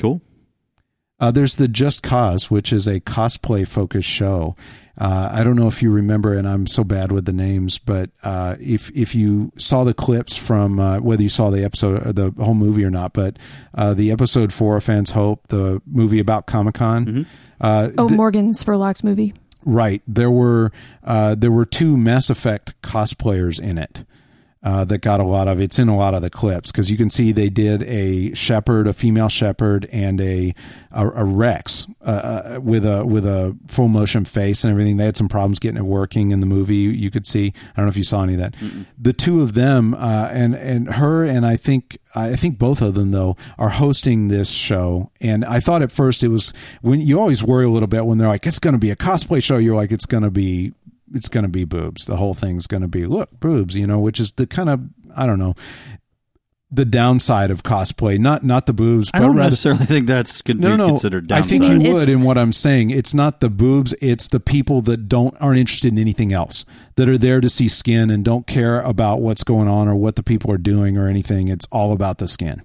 [0.00, 0.22] Cool.
[1.20, 4.56] Uh, there's the Just Cause, which is a cosplay focused show.
[5.00, 8.10] Uh, I don't know if you remember, and I'm so bad with the names, but
[8.24, 12.12] uh, if if you saw the clips from uh, whether you saw the episode, or
[12.12, 13.38] the whole movie or not, but
[13.74, 17.26] uh, the episode for A Fan's Hope, the movie about Comic Con.
[17.60, 19.34] Uh, Oh, th- Morgan Spurlock's movie.
[19.64, 20.02] Right.
[20.08, 20.72] There were
[21.04, 24.04] uh, there were two Mass Effect cosplayers in it
[24.62, 25.60] uh, that got a lot of.
[25.60, 28.86] It's in a lot of the clips because you can see they did a Shepard,
[28.86, 30.54] a female Shepard, and a
[30.90, 34.96] a, a Wrex uh, uh, with a with a full motion face and everything.
[34.96, 36.76] They had some problems getting it working in the movie.
[36.76, 37.52] You could see.
[37.56, 38.54] I don't know if you saw any of that.
[38.98, 42.94] The two of them uh, and and her and I think I think both of
[42.94, 45.10] them though are hosting this show.
[45.20, 46.52] And I thought at first it was
[46.82, 48.96] when you always worry a little bit when they're like it's going to be a
[48.96, 49.56] cosplay show.
[49.56, 50.72] You're like it's going to be
[51.14, 52.06] it's going to be boobs.
[52.06, 54.80] The whole thing's going to be look boobs, you know, which is the kind of
[55.16, 55.54] I don't know
[56.70, 58.18] the downside of cosplay.
[58.18, 61.32] Not not the boobs, I don't rather necessarily think that's could no, be no, considered
[61.32, 62.90] I think you would in what I'm saying.
[62.90, 66.64] It's not the boobs; it's the people that don't aren't interested in anything else
[66.96, 70.16] that are there to see skin and don't care about what's going on or what
[70.16, 71.48] the people are doing or anything.
[71.48, 72.62] It's all about the skin,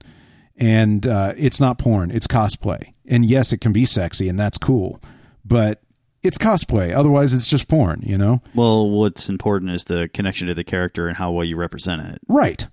[0.58, 2.94] and uh, it's not porn; it's cosplay.
[3.08, 5.02] And yes, it can be sexy, and that's cool,
[5.46, 5.82] but
[6.24, 6.96] it's cosplay.
[6.96, 8.02] Otherwise, it's just porn.
[8.06, 11.56] You know, Well, what's important is the connection to the character and how well you
[11.58, 12.20] represent it.
[12.28, 12.66] right?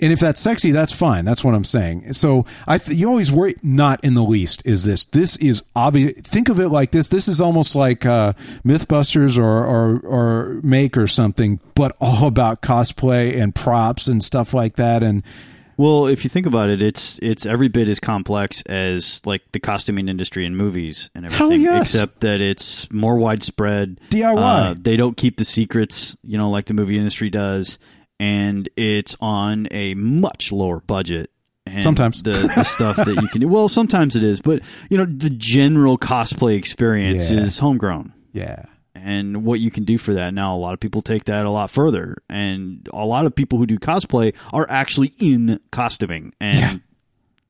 [0.00, 1.24] And if that's sexy, that's fine.
[1.24, 2.14] That's what I'm saying.
[2.14, 3.54] So I, th- you always worry.
[3.62, 5.04] Not in the least is this.
[5.04, 6.14] This is obvious.
[6.22, 7.06] Think of it like this.
[7.06, 8.32] This is almost like uh,
[8.66, 14.52] MythBusters or, or or Make or something, but all about cosplay and props and stuff
[14.52, 15.04] like that.
[15.04, 15.22] And
[15.76, 19.60] Well, if you think about it, it's it's every bit as complex as like the
[19.60, 21.94] costuming industry in movies and Hell everything, yes.
[21.94, 24.00] except that it's more widespread.
[24.10, 24.36] DIY.
[24.36, 27.78] Uh, they don't keep the secrets, you know, like the movie industry does,
[28.20, 31.30] and it's on a much lower budget.
[31.64, 32.22] And Sometimes.
[32.22, 33.46] the, the stuff that you can do.
[33.48, 37.38] Well, sometimes it is, but you know, the general cosplay experience Yeah.
[37.40, 38.12] is homegrown.
[38.32, 38.64] Yeah.
[38.94, 41.50] And what you can do for that now, a lot of people take that a
[41.50, 46.82] lot further, and a lot of people who do cosplay are actually in costuming and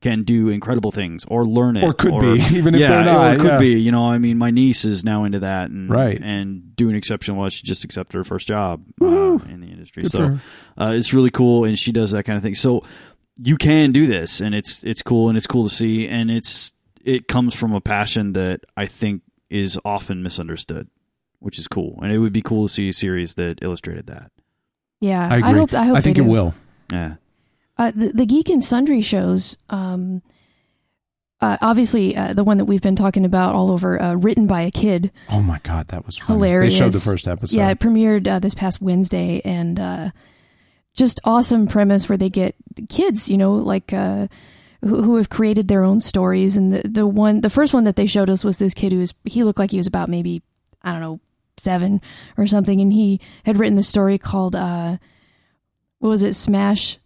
[0.01, 3.35] can do incredible things or learn it, Or could be, even if yeah, they're not,
[3.35, 3.59] Or could yeah.
[3.59, 4.09] be, you know.
[4.09, 6.21] I mean, my niece is now into that, and Right.
[6.23, 7.39] and doing exceptional.
[7.41, 7.51] well.
[7.51, 9.07] She just accepted her first job uh,
[9.49, 10.39] in the industry, Good so
[10.79, 12.55] uh, it's really cool, and she does that kind of thing.
[12.55, 12.85] So
[13.39, 16.73] you can do this, and it's it's cool, and it's cool to see, and it's
[17.05, 20.89] it comes from a passion that I think is often misunderstood,
[21.43, 24.31] which is cool, and it would be cool to see a series that illustrated that.
[25.01, 25.53] Yeah, I agree.
[25.59, 25.75] hope.
[25.75, 25.97] I hope.
[25.97, 26.31] I think they it do.
[26.31, 26.55] will.
[26.93, 27.15] Yeah,
[27.79, 29.57] Uh, the, the Geek and Sundry shows.
[29.71, 30.23] Um,
[31.41, 34.61] uh, obviously uh, the one that we've been talking about all over, uh, written by
[34.63, 35.11] a kid.
[35.29, 36.39] Oh my god, that was funny.
[36.39, 36.73] hilarious.
[36.75, 37.57] They showed the first episode.
[37.57, 40.11] Yeah, it premiered uh, this past Wednesday, and uh,
[40.95, 42.55] just awesome premise where they get
[42.89, 44.29] kids, you know, like uh,
[44.83, 46.57] who, who have created their own stories.
[46.57, 48.99] And the the one, the first one that they showed us was this kid who
[48.99, 50.43] was he looked like he was about maybe
[50.83, 51.19] I don't know
[51.59, 52.01] seven
[52.37, 54.97] or something, and he had written the story called uh,
[55.99, 56.99] what was it, Smash.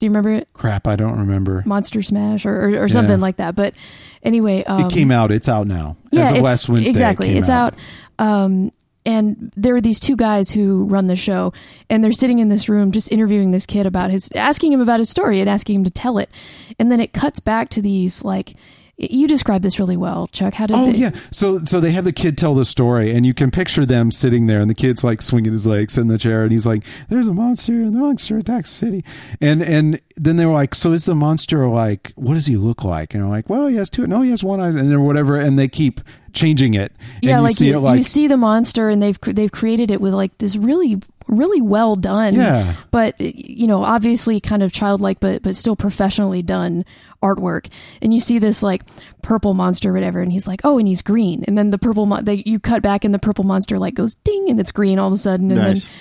[0.00, 0.48] Do you remember it?
[0.52, 1.62] Crap, I don't remember.
[1.66, 3.22] Monster Smash or, or, or something Yeah.
[3.22, 3.54] like that.
[3.54, 3.74] But
[4.22, 5.30] anyway, um, it came out.
[5.30, 5.96] It's out now.
[6.10, 7.28] yeah, As last Wednesday, it exactly.
[7.28, 7.74] came it's out.
[8.18, 8.72] Um,
[9.06, 11.52] and there are these two guys who run the show,
[11.90, 14.98] and they're sitting in this room just interviewing this kid about his, asking him about
[14.98, 16.30] his story and asking him to tell it.
[16.78, 18.54] And then it cuts back to these like,
[18.96, 20.54] you described this really well, Chuck.
[20.54, 23.26] How did Oh they, yeah, so so they have the kid tell the story, and
[23.26, 26.18] you can picture them sitting there, and the kid's like swinging his legs in the
[26.18, 29.04] chair, and he's like, "There's a monster, and the monster attacks the city,"
[29.40, 32.12] and and then they were like, "So is the monster like?
[32.14, 34.06] What does he look like?" And they're like, "Well, he has two.
[34.06, 36.00] No, he has one eye, and then whatever." And they keep
[36.34, 36.92] changing it.
[37.16, 39.52] And yeah, you like see you, it like you see the monster, and they've they've
[39.52, 42.34] created it with like this really really well done.
[42.34, 42.74] Yeah.
[42.90, 46.84] But you know, obviously, kind of childlike, but but still professionally done
[47.22, 47.68] artwork.
[48.02, 48.82] And you see this like
[49.22, 51.44] purple monster, or whatever, and he's like, oh, and he's green.
[51.46, 54.14] And then the purple, mon- they, you cut back, and the purple monster like goes
[54.16, 55.50] ding, and it's green all of a sudden.
[55.50, 55.84] And Nice.
[55.84, 55.92] then,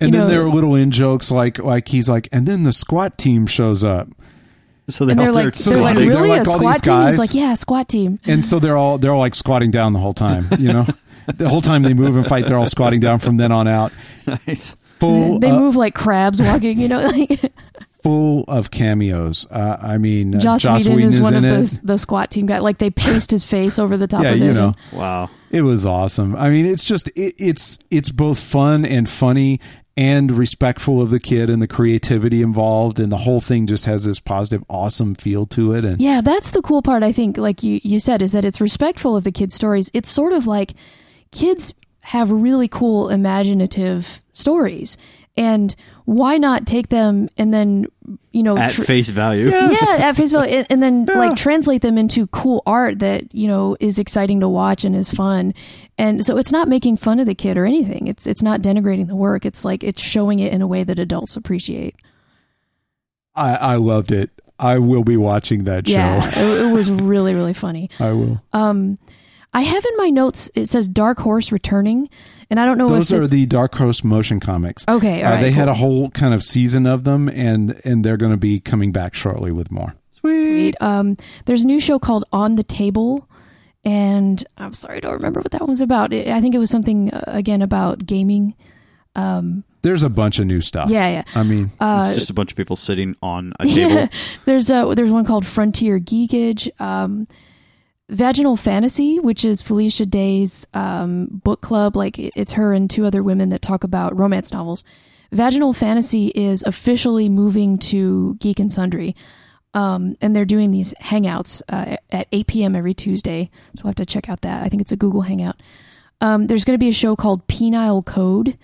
[0.00, 2.64] And you then know, there are little in jokes like like he's like, and then
[2.64, 4.08] the squat team shows up.
[4.88, 7.06] So and they're like, they're like, really a squat team?
[7.06, 8.18] He's like, yeah, squat team.
[8.24, 10.48] and so they're all they're all like squatting down the whole time.
[10.58, 10.86] You know,
[11.36, 13.92] the whole time they move and fight, they're all squatting down from then on out.
[14.46, 14.70] Nice.
[15.00, 17.00] Full they uh, move like crabs walking, you know.
[17.12, 17.52] Like,
[18.02, 19.46] full of cameos.
[19.50, 22.46] Uh, I mean, uh, Joss, Joss Whedon, is one in of the the squat team
[22.46, 22.58] guy.
[22.58, 24.44] Like they paste his face over the top yeah, of it.
[24.44, 24.74] you know.
[24.90, 25.30] and- Wow.
[25.50, 26.34] It was awesome.
[26.34, 29.60] I mean, it's just it, it's it's both fun and funny
[29.96, 34.04] and respectful of the kid and the creativity involved and the whole thing just has
[34.04, 37.02] this positive awesome feel to it and Yeah, that's the cool part.
[37.02, 39.90] I think, like you you said, is that it's respectful of the kids' stories.
[39.92, 40.72] It's sort of like
[41.30, 44.96] kids have really cool imaginative stories,
[45.36, 47.86] and why not take them and then
[48.32, 49.46] you know At tr- face value.
[49.48, 53.46] Yeah, at face value, and, and then like translate them into cool art that you
[53.46, 55.54] know is exciting to watch and is fun.
[56.02, 58.08] And so it's not making fun of the kid or anything.
[58.08, 59.46] It's it's not denigrating the work.
[59.46, 61.94] It's like it's showing it in a way that adults appreciate.
[63.36, 64.30] I, I loved it.
[64.58, 66.40] I will be watching that Yeah, show.
[66.40, 67.88] it, it was really really funny.
[68.00, 68.42] I will.
[68.52, 68.98] Um,
[69.52, 72.10] I have in my notes it says Dark Horse returning,
[72.50, 74.84] and I don't know Those are the Dark Horse motion comics.
[74.88, 78.04] Okay, all uh, right, they had a whole kind of season of them, and and
[78.04, 79.94] they're going to be coming back shortly with more.
[80.10, 80.44] Sweet.
[80.44, 80.74] sweet.
[80.80, 83.28] Um, there's a new show called On the Table,
[83.84, 86.12] and I'm sorry, I don't remember what that was about.
[86.14, 88.54] I I think it was something uh, again about gaming.
[89.14, 90.88] Um, There's a bunch of new stuff.
[90.88, 91.22] Yeah, yeah.
[91.34, 94.08] I mean, Uh, it's just a bunch of people sitting on a table.
[94.44, 97.26] there's a there's one called Frontier Geekage, um,
[98.08, 101.96] Vaginal Fantasy, which is Felicia Day's um, book club.
[101.96, 104.84] Like it's her and two other women that talk about romance novels.
[105.32, 109.16] Vaginal Fantasy is officially moving to Geek and Sundry.
[109.74, 112.76] Um, and they're doing these hangouts uh, at 8 p.m.
[112.76, 113.50] every Tuesday.
[113.74, 114.62] So I'll have to check out that.
[114.62, 115.62] I think it's a Google Hangout.
[116.20, 118.58] Um, there's going to be a show called Penile Code,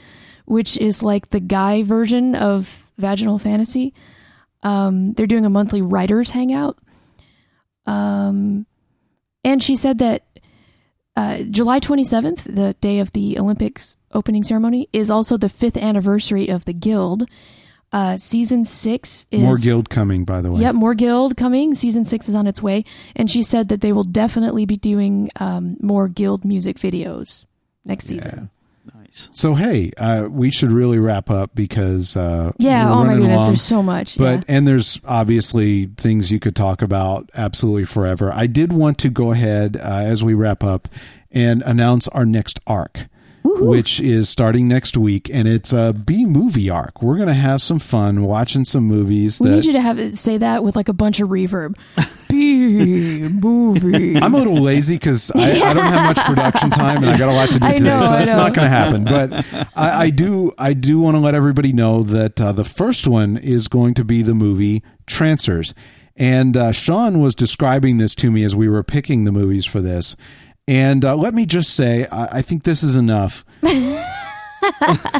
[0.44, 3.94] which is like the guy version of Vaginal Fantasy.
[4.62, 6.78] Um, they're doing a monthly writers hangout.
[7.86, 8.66] Um,
[9.44, 10.24] and she said that
[11.16, 16.48] uh, July 27th, the day of the Olympics opening ceremony, is also the fifth anniversary
[16.48, 17.28] of the Guild.
[17.90, 20.60] Uh, season six is more guild coming, by the way.
[20.60, 21.74] Yep, more Guild coming.
[21.74, 22.84] Season six is on its way,
[23.16, 27.46] and she said that they will definitely be doing um, more Guild music videos
[27.86, 28.50] next season.
[28.94, 29.28] Nice.
[29.32, 33.36] So hey, uh, we should really wrap up because uh, Yeah, we're oh my goodness,
[33.36, 33.46] along.
[33.48, 34.44] there's so much, But yeah.
[34.48, 38.30] and there's obviously things you could talk about absolutely forever.
[38.34, 40.88] I did want to go ahead uh, as we wrap up
[41.32, 43.06] and announce our next arc.
[43.44, 47.02] Which is starting next week, and it's a B movie arc.
[47.02, 49.40] We're gonna have some fun watching some movies.
[49.40, 51.76] We that need you to have it say that with like a bunch of reverb.
[52.28, 54.16] B movie.
[54.16, 57.30] I'm a little lazy because I, I don't have much production time and I got
[57.30, 59.04] a lot to do I today, know, so that's not going to happen.
[59.04, 59.32] But
[59.74, 63.36] I, I do I do want to let everybody know that uh, the first one
[63.38, 65.74] is going to be the movie Trancers,
[66.16, 69.80] and uh, Sean was describing this to me as we were picking the movies for
[69.80, 70.16] this.
[70.68, 73.44] And uh, let me just say, I, I think this is enough.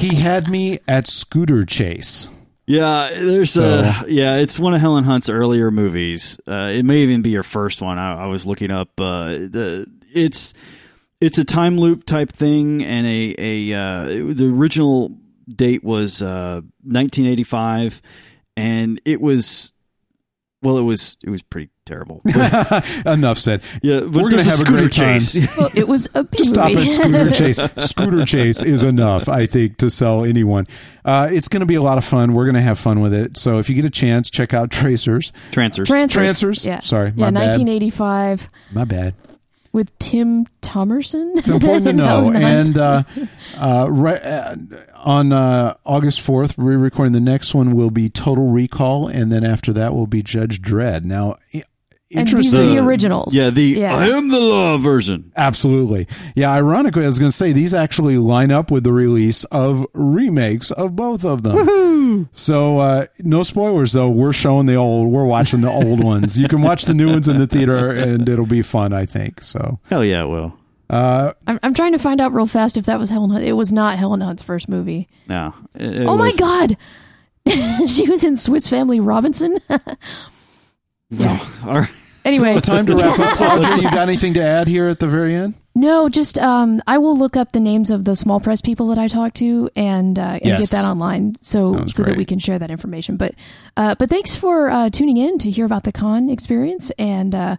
[0.00, 2.28] he had me at Scooter Chase.
[2.66, 6.38] Yeah, there's So- uh yeah, it's one of Helen Hunt's earlier movies.
[6.46, 7.98] Uh, it may even be her first one.
[7.98, 8.90] I, I was looking up.
[9.00, 10.52] Uh, the it's
[11.20, 14.04] it's a time loop type thing, and a a uh,
[14.34, 15.16] the original
[15.48, 18.02] date was uh, 1985,
[18.58, 19.72] and it was
[20.60, 22.20] Well, it was it was pretty terrible.
[23.06, 23.62] Enough said.
[23.80, 25.20] Yeah, but we're going to there's a have a scooter great time.
[25.20, 25.56] chase.
[25.56, 26.82] Well, it was a Just stop movie.
[26.82, 27.60] at scooter chase.
[27.88, 30.66] Scooter chase is enough, I think, to sell anyone.
[31.04, 32.34] Uh, it's going to be a lot of fun.
[32.34, 33.36] We're going to have fun with it.
[33.36, 35.32] So if you get a chance, check out Tracers.
[35.52, 35.86] Trancers.
[35.88, 36.14] Trancers.
[36.14, 36.66] Trancers.
[36.66, 36.80] Yeah.
[36.80, 37.56] Sorry, Yeah, my bad.
[37.58, 39.14] 1985 My bad.
[39.78, 41.36] With Tim Thomerson.
[41.36, 42.32] It's important to know.
[42.32, 43.04] And uh,
[43.56, 44.56] uh, right, uh,
[44.96, 49.44] on uh, August 4th, we're recording the next one will be Total Recall, and then
[49.44, 51.04] after that will be Judge Dredd.
[51.04, 51.36] Now,
[52.14, 53.34] And these are the originals.
[53.34, 53.94] Yeah, the Yeah.
[53.94, 55.30] I am the law version.
[55.36, 56.08] Absolutely.
[56.34, 59.84] Yeah, ironically, I was going to say these actually line up with the release of
[59.92, 62.28] remakes of both of them.
[62.32, 64.08] So, uh, no spoilers though.
[64.08, 66.38] We're showing the old, we're watching the old ones.
[66.38, 69.42] You can watch the new ones in the theater and it'll be fun, I think.
[69.42, 70.54] So, Hell yeah, it will.
[70.88, 73.44] uh, I'm, I'm trying to find out real fast if that was Helen Hunt.
[73.44, 75.08] It was not Helen Hunt's first movie.
[75.28, 75.52] No.
[75.74, 76.78] it- it oh my God.
[77.88, 79.58] she was in Swiss Family Robinson.
[81.12, 81.88] All right.
[82.24, 82.54] Anyway.
[82.54, 83.40] so time to wrap up.
[83.64, 85.54] Audrey, you got anything to add here at the very end?
[85.74, 88.98] No, just um, I will look up the names of the small press people that
[88.98, 90.60] I talked to and uh, and Yes.
[90.60, 93.16] get that online so Sounds so that we can share that information.
[93.16, 93.34] But
[93.76, 97.34] uh, but thanks for uh, tuning in to hear about the con experience and.
[97.34, 97.56] Uh,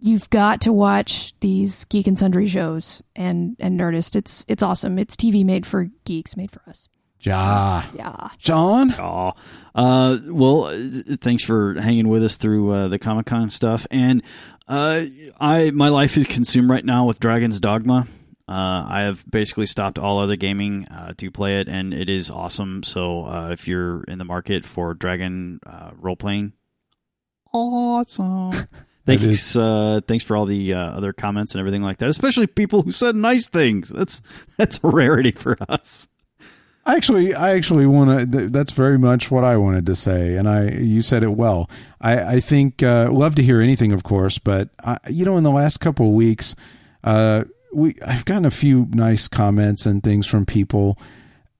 [0.00, 4.16] You've got to watch these Geek and Sundry shows and and Nerdist.
[4.16, 4.98] It's it's awesome.
[4.98, 6.90] It's TV made for geeks, made for us.
[7.24, 7.82] Ja.
[7.94, 8.28] Yeah.
[8.38, 8.92] John?
[8.92, 9.32] Aw.
[9.74, 13.86] Uh, well, uh, thanks for hanging with us through uh, the Comic Con stuff.
[13.90, 14.22] And
[14.68, 15.04] uh,
[15.40, 18.06] I my life is consumed right now with Dragon's Dogma.
[18.46, 22.30] Uh, I have basically stopped all other gaming uh, to play it, and it is
[22.30, 22.82] awesome.
[22.82, 26.52] So uh, if you're in the market for Dragon uh, role playing,
[27.54, 28.50] awesome.
[28.50, 28.68] That
[29.20, 32.10] Thanks, uh, thanks for all the uh, other comments and everything like that.
[32.10, 33.88] Especially people who said nice things.
[33.88, 34.20] That's
[34.58, 36.06] that's a rarity for us.
[36.86, 38.38] I actually, I actually want to.
[38.38, 41.70] Th- that's very much what I wanted to say, and I, you said it well.
[42.00, 45.44] I, I think uh, love to hear anything, of course, but I, you know, in
[45.44, 46.54] the last couple of weeks,
[47.02, 50.98] uh, we I've gotten a few nice comments and things from people,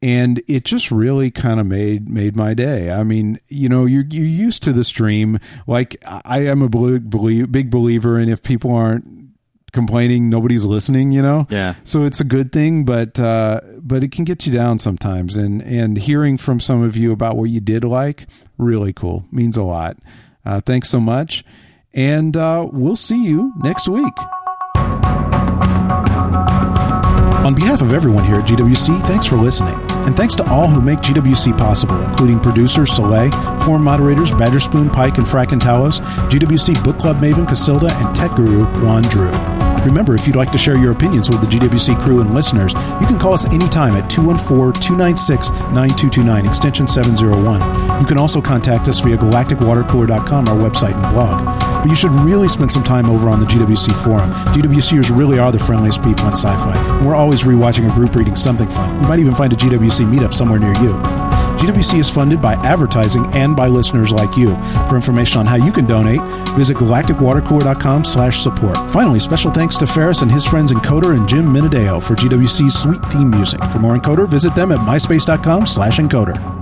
[0.02, 2.90] and it just really kind of made made my day.
[2.90, 5.38] I mean, you know, you're you're used to the stream.
[5.66, 9.23] Like I am a big believer, and if people aren't
[9.74, 11.46] complaining nobody's listening you know?
[11.50, 11.74] Yeah.
[11.84, 15.36] so it's a good thing but uh but it can get you down sometimes.
[15.36, 19.26] And and hearing from some of you about what you did like really cool.
[19.30, 19.98] Means a lot.
[20.46, 21.44] Uh thanks so much.
[21.92, 24.14] And uh we'll see you next week.
[27.44, 29.93] On behalf of everyone here at GWC, thanks for listening.
[30.06, 33.30] And thanks to all who make GWC possible, including producer Soleil,
[33.64, 38.36] forum moderators Badger Spoon, Pike, and Frack and GWC Book Club Maven Casilda, and tech
[38.36, 39.30] guru Juan Drew.
[39.84, 43.06] Remember, if you'd like to share your opinions with the GWC crew and listeners, you
[43.06, 48.00] can call us anytime at 214-296-9229, extension 701.
[48.00, 51.44] You can also contact us via galacticwatercooler.com, our website and blog.
[51.82, 54.32] But you should really spend some time over on the GWC forum.
[54.54, 57.04] GWCers really are the friendliest people in sci-fi.
[57.04, 59.02] We're always rewatching or group reading something fun.
[59.02, 59.56] You might even find a
[59.94, 60.92] GWC meetup somewhere near you.
[61.58, 64.56] GWC is funded by advertising and by listeners like you.
[64.88, 66.20] For information on how you can donate,
[66.56, 68.76] visit galacticwatercooler.com slash support.
[68.90, 73.02] Finally, special thanks to Ferris and his friends Encoder and Jim Minadeo for GWC's sweet
[73.06, 73.62] theme music.
[73.70, 76.53] For more Encoder, visit them at myspace.com slash encoder.